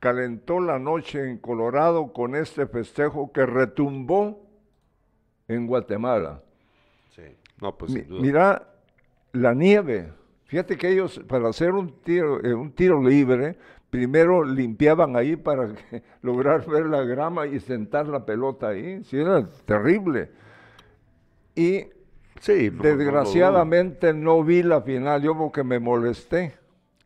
calentó 0.00 0.60
la 0.60 0.78
noche 0.78 1.30
en 1.30 1.38
Colorado 1.38 2.12
con 2.12 2.36
este 2.36 2.66
festejo 2.66 3.32
que 3.32 3.46
retumbó 3.46 4.46
en 5.48 5.66
Guatemala. 5.66 6.42
Sí. 7.16 7.22
No, 7.58 7.74
pues 7.74 7.90
Mi- 7.90 8.00
sin 8.00 8.08
duda. 8.10 8.20
mira 8.20 8.68
la 9.32 9.54
nieve. 9.54 10.12
Fíjate 10.44 10.76
que 10.76 10.90
ellos, 10.90 11.22
para 11.26 11.48
hacer 11.48 11.70
un 11.70 12.02
tiro, 12.02 12.44
eh, 12.44 12.52
un 12.52 12.72
tiro 12.72 13.02
libre, 13.02 13.56
primero 13.90 14.44
limpiaban 14.44 15.16
ahí 15.16 15.36
para 15.36 15.74
que- 15.74 16.02
lograr 16.22 16.66
ver 16.66 16.86
la 16.86 17.02
grama 17.02 17.46
y 17.46 17.60
sentar 17.60 18.06
la 18.08 18.24
pelota 18.24 18.68
ahí. 18.68 19.02
Sí, 19.04 19.18
era 19.18 19.48
terrible. 19.66 20.30
Y 21.54 21.86
Sí, 22.40 22.70
no, 22.72 22.78
no 22.78 22.82
desgraciadamente 22.84 24.14
no, 24.14 24.42
vi 24.42 24.62
la 24.62 24.80
final, 24.80 25.20
yo 25.22 25.36
porque 25.36 25.62
me 25.62 25.78
molesté. 25.78 26.54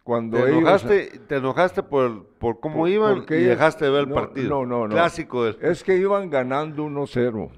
Cuando 0.04 0.36
¿Te 0.36 0.44
ellos- 0.44 0.59
enojaste, 0.59 1.18
te 1.26 1.36
enojaste 1.36 1.82
por, 1.82 2.26
por 2.38 2.60
cómo 2.60 2.80
por- 2.80 2.88
iban 2.90 3.24
y 3.28 3.34
dejaste 3.36 3.86
de 3.86 3.90
ver 3.90 4.02
el 4.02 4.09
no, 4.10 4.14
partido. 4.14 4.48
No, 4.50 4.66
no, 4.66 4.86
no. 4.88 4.94
Clásico 4.94 5.44
del... 5.44 5.56
Es 5.62 5.82
que 5.82 5.96
iban 5.96 6.28
ganando 6.28 6.84
1-0. 6.84 7.48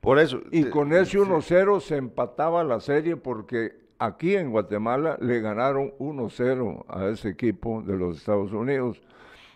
Por 0.00 0.18
eso. 0.18 0.42
Y 0.50 0.64
te- 0.64 0.70
con 0.70 0.92
ese 0.92 1.12
sí. 1.12 1.16
1-0 1.16 1.80
se 1.80 1.96
empataba 1.96 2.62
la 2.62 2.78
serie 2.80 3.16
porque 3.16 3.83
aquí 4.04 4.36
en 4.36 4.50
Guatemala 4.50 5.16
le 5.20 5.40
ganaron 5.40 5.92
1-0 5.98 6.84
a 6.88 7.06
ese 7.06 7.30
equipo 7.30 7.82
de 7.82 7.96
los 7.96 8.18
Estados 8.18 8.52
Unidos. 8.52 9.00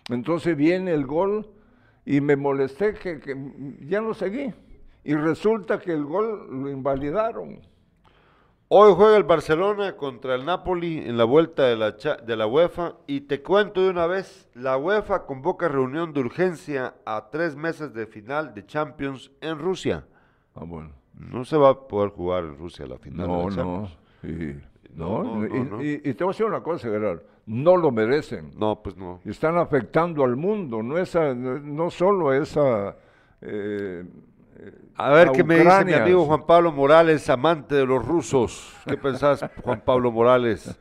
Entonces 0.09 0.55
viene 0.55 0.91
el 0.91 1.05
gol 1.05 1.47
y 2.05 2.21
me 2.21 2.35
molesté 2.35 2.93
que, 2.93 3.19
que 3.19 3.35
ya 3.81 4.01
no 4.01 4.13
seguí. 4.13 4.53
Y 5.03 5.13
resulta 5.13 5.79
que 5.79 5.91
el 5.91 6.03
gol 6.03 6.61
lo 6.63 6.69
invalidaron. 6.69 7.61
Hoy 8.71 8.93
juega 8.95 9.17
el 9.17 9.23
Barcelona 9.23 9.97
contra 9.97 10.35
el 10.35 10.45
Napoli 10.45 10.99
en 10.99 11.17
la 11.17 11.23
vuelta 11.23 11.63
de 11.63 11.75
la, 11.75 11.91
de 11.91 12.35
la 12.35 12.45
UEFA 12.45 12.97
y 13.07 13.21
te 13.21 13.41
cuento 13.41 13.81
de 13.81 13.89
una 13.89 14.05
vez, 14.05 14.47
la 14.53 14.77
UEFA 14.77 15.25
convoca 15.25 15.67
reunión 15.67 16.13
de 16.13 16.19
urgencia 16.19 16.93
a 17.03 17.31
tres 17.31 17.55
meses 17.55 17.95
de 17.95 18.05
final 18.05 18.53
de 18.53 18.67
Champions 18.67 19.31
en 19.41 19.57
Rusia. 19.57 20.05
Ah, 20.53 20.65
bueno. 20.65 20.91
No 21.15 21.45
se 21.45 21.57
va 21.57 21.69
a 21.69 21.87
poder 21.87 22.11
jugar 22.11 22.43
en 22.43 22.57
Rusia 22.57 22.85
la 22.85 22.99
final. 22.99 23.27
de 23.27 23.55
la 23.55 23.63
no. 23.63 23.89
Y- 24.23 24.55
No, 24.95 25.23
no, 25.23 25.35
no, 25.45 25.83
y, 25.83 25.97
te 25.99 26.23
voy 26.23 26.31
a 26.31 26.33
decir 26.33 26.45
una 26.45 26.61
cosa, 26.61 26.89
Gerard. 26.89 27.21
No 27.45 27.77
lo 27.77 27.91
merecen. 27.91 28.51
No, 28.57 28.81
pues 28.81 28.97
no. 28.97 29.21
Están 29.25 29.57
afectando 29.57 30.23
al 30.23 30.35
mundo. 30.35 30.83
No, 30.83 30.97
esa, 30.97 31.33
no, 31.33 31.89
solo 31.89 32.33
esa... 32.33 32.95
eh, 33.41 34.03
A 34.97 35.09
ver 35.11 35.31
qué 35.31 35.43
me 35.43 35.59
dice 35.59 35.85
mi 35.85 35.93
amigo 35.93 36.25
Juan 36.25 36.45
Pablo 36.45 36.71
Morales, 36.71 37.29
amante 37.29 37.75
de 37.75 37.85
los 37.85 38.05
rusos. 38.05 38.75
¿Qué 38.85 38.97
pensás, 39.07 39.45
Juan 39.63 39.81
Pablo 39.81 40.11
Morales? 40.11 40.77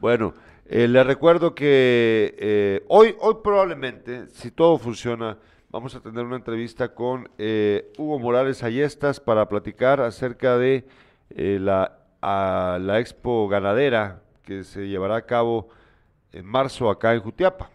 Bueno, 0.00 0.34
eh, 0.66 0.86
le 0.86 1.02
recuerdo 1.04 1.54
que 1.54 2.34
eh, 2.38 2.84
hoy, 2.88 3.14
hoy 3.20 3.36
probablemente, 3.42 4.26
si 4.28 4.50
todo 4.50 4.78
funciona, 4.78 5.38
vamos 5.70 5.94
a 5.94 6.00
tener 6.00 6.24
una 6.24 6.36
entrevista 6.36 6.94
con 6.94 7.28
eh, 7.38 7.90
Hugo 7.96 8.18
Morales 8.18 8.62
Ayestas 8.62 9.18
para 9.20 9.48
platicar 9.48 10.00
acerca 10.00 10.58
de 10.58 10.86
eh, 11.30 11.58
la, 11.60 11.98
a 12.28 12.78
la 12.80 12.98
expo 12.98 13.46
ganadera 13.48 14.20
que 14.42 14.64
se 14.64 14.88
llevará 14.88 15.14
a 15.16 15.22
cabo 15.26 15.68
en 16.32 16.44
marzo 16.44 16.90
acá 16.90 17.14
en 17.14 17.20
Jutiapa. 17.20 17.70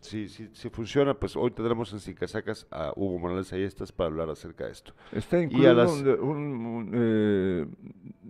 si, 0.00 0.28
si, 0.28 0.48
si 0.52 0.68
funciona, 0.70 1.14
pues 1.14 1.34
hoy 1.34 1.50
tendremos 1.50 1.92
en 1.92 1.98
Sin 1.98 2.14
Casacas 2.14 2.66
a 2.70 2.92
Hugo 2.94 3.18
Morales 3.18 3.52
Ayestas 3.52 3.90
para 3.90 4.08
hablar 4.10 4.28
acerca 4.30 4.66
de 4.66 4.72
esto. 4.72 4.92
Está 5.10 5.40
incluido 5.40 5.74
las- 5.74 5.90
un- 5.90 6.08
un- 6.08 6.66
un, 6.66 6.90
eh, 6.94 7.66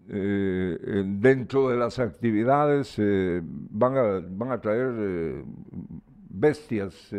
eh, 0.09 1.03
dentro 1.05 1.69
de 1.69 1.77
las 1.77 1.99
actividades 1.99 2.95
eh, 2.99 3.41
van, 3.45 3.97
a, 3.99 4.23
van 4.27 4.53
a 4.53 4.61
traer 4.61 5.45
bestias. 6.31 7.11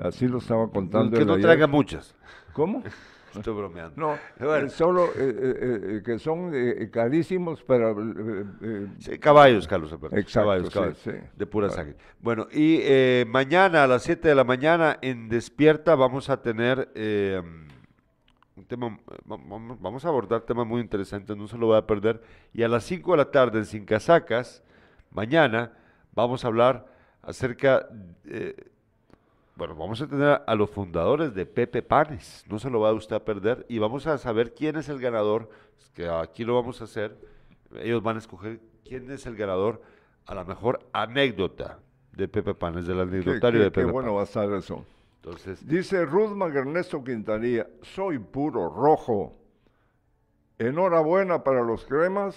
así 0.00 0.28
lo 0.28 0.38
estaba 0.38 0.70
contando. 0.70 1.16
que 1.18 1.24
no 1.24 1.32
ayer. 1.34 1.42
traiga 1.46 1.66
muchas. 1.66 2.14
¿Cómo? 2.52 2.82
Estoy 3.34 3.54
bromeando. 3.54 3.94
No, 3.96 4.18
Bueno. 4.38 4.66
eh, 4.66 4.70
solo 4.70 5.06
eh, 5.06 5.10
eh, 5.18 5.80
eh, 5.98 6.02
que 6.04 6.18
son 6.18 6.50
eh, 6.54 6.90
carísimos, 6.92 7.64
eh, 7.68 8.44
eh, 8.62 8.86
Sí, 8.98 9.18
caballos, 9.18 9.66
Carlos 9.66 9.92
Alberto. 9.92 10.16
Exacto, 10.16 10.46
caballos, 10.48 10.66
sí, 10.68 10.72
caballos, 10.74 10.98
sí. 10.98 11.10
de 11.36 11.46
pura 11.46 11.68
Claro. 11.68 11.82
sangre. 11.82 11.96
Bueno, 12.20 12.48
y 12.52 12.78
eh, 12.82 13.24
mañana 13.28 13.84
a 13.84 13.86
las 13.86 14.02
7 14.02 14.28
de 14.28 14.34
la 14.34 14.44
mañana 14.44 14.98
en 15.02 15.28
Despierta 15.28 15.94
vamos 15.94 16.28
a 16.30 16.42
tener 16.42 16.90
eh, 16.94 17.40
un 18.56 18.64
tema, 18.66 18.98
va- 19.30 19.38
vamos, 19.80 20.04
a 20.04 20.08
abordar 20.08 20.42
temas 20.42 20.66
muy 20.66 20.80
interesantes, 20.80 21.36
no 21.36 21.48
se 21.48 21.56
lo 21.56 21.66
voy 21.68 21.78
a 21.78 21.86
perder. 21.86 22.20
Y 22.52 22.62
a 22.62 22.68
las 22.68 22.84
5 22.84 23.12
de 23.12 23.16
la 23.16 23.30
tarde 23.30 23.58
en 23.60 23.64
Sin 23.64 23.84
Casacas, 23.86 24.62
mañana, 25.10 25.72
vamos 26.14 26.44
a 26.44 26.48
hablar 26.48 26.86
acerca, 27.22 27.88
eh, 28.26 28.54
bueno, 29.62 29.76
vamos 29.76 30.00
a 30.02 30.08
tener 30.08 30.42
a 30.44 30.54
los 30.56 30.68
fundadores 30.70 31.32
de 31.36 31.46
Pepe 31.46 31.82
Panes, 31.82 32.44
no 32.48 32.58
se 32.58 32.68
lo 32.68 32.80
va 32.80 32.88
a 32.88 32.94
usted 32.94 33.14
a 33.14 33.24
perder, 33.24 33.64
y 33.68 33.78
vamos 33.78 34.08
a 34.08 34.18
saber 34.18 34.54
quién 34.54 34.74
es 34.74 34.88
el 34.88 34.98
ganador, 34.98 35.48
que 35.94 36.08
aquí 36.08 36.44
lo 36.44 36.56
vamos 36.56 36.80
a 36.80 36.84
hacer, 36.84 37.16
ellos 37.76 38.02
van 38.02 38.16
a 38.16 38.18
escoger 38.18 38.58
quién 38.84 39.08
es 39.12 39.24
el 39.24 39.36
ganador 39.36 39.80
a 40.26 40.34
la 40.34 40.42
mejor 40.42 40.80
anécdota 40.92 41.78
de 42.10 42.26
Pepe 42.26 42.54
Panes, 42.54 42.88
del 42.88 42.96
qué, 42.96 43.02
anecdotario 43.02 43.60
qué- 43.60 43.64
de 43.66 43.70
qué 43.70 43.80
Pepe 43.82 43.92
bueno 43.92 44.14
va 44.14 44.22
a 44.22 44.24
estar 44.24 44.50
eso. 44.52 44.84
Entonces, 45.22 45.64
Dice 45.64 46.04
Ruthman 46.06 46.56
Ernesto 46.56 47.04
Quintanilla, 47.04 47.68
soy 47.82 48.18
puro 48.18 48.68
rojo. 48.68 49.32
Enhorabuena 50.58 51.44
para 51.44 51.62
los 51.62 51.84
cremas 51.84 52.34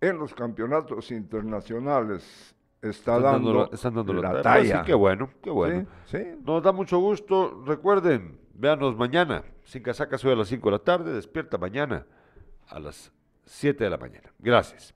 en 0.00 0.18
los 0.18 0.34
campeonatos 0.34 1.12
internacionales. 1.12 2.55
Está 2.90 3.16
están 3.16 3.22
dando, 3.22 3.48
dando, 3.52 3.68
la- 3.70 3.74
están 3.74 3.94
dando 3.94 4.12
la, 4.14 4.20
la 4.22 4.42
talla. 4.42 4.42
talla. 4.42 4.78
Sí, 4.80 4.86
qué 4.86 4.94
bueno, 4.94 5.30
qué 5.42 5.50
bueno. 5.50 5.86
Sí, 6.06 6.18
sí. 6.18 6.24
Nos 6.44 6.62
da 6.62 6.72
mucho 6.72 6.98
gusto. 6.98 7.62
Recuerden, 7.66 8.38
véanos 8.54 8.96
mañana. 8.96 9.42
Sin 9.64 9.82
casacas 9.82 10.24
hoy 10.24 10.32
a 10.32 10.36
las 10.36 10.48
5 10.48 10.68
de 10.68 10.72
la 10.72 10.78
tarde. 10.82 11.12
Despierta 11.12 11.58
mañana 11.58 12.06
a 12.68 12.78
las 12.80 13.12
7 13.44 13.84
de 13.84 13.90
la 13.90 13.96
mañana. 13.98 14.32
Gracias. 14.38 14.94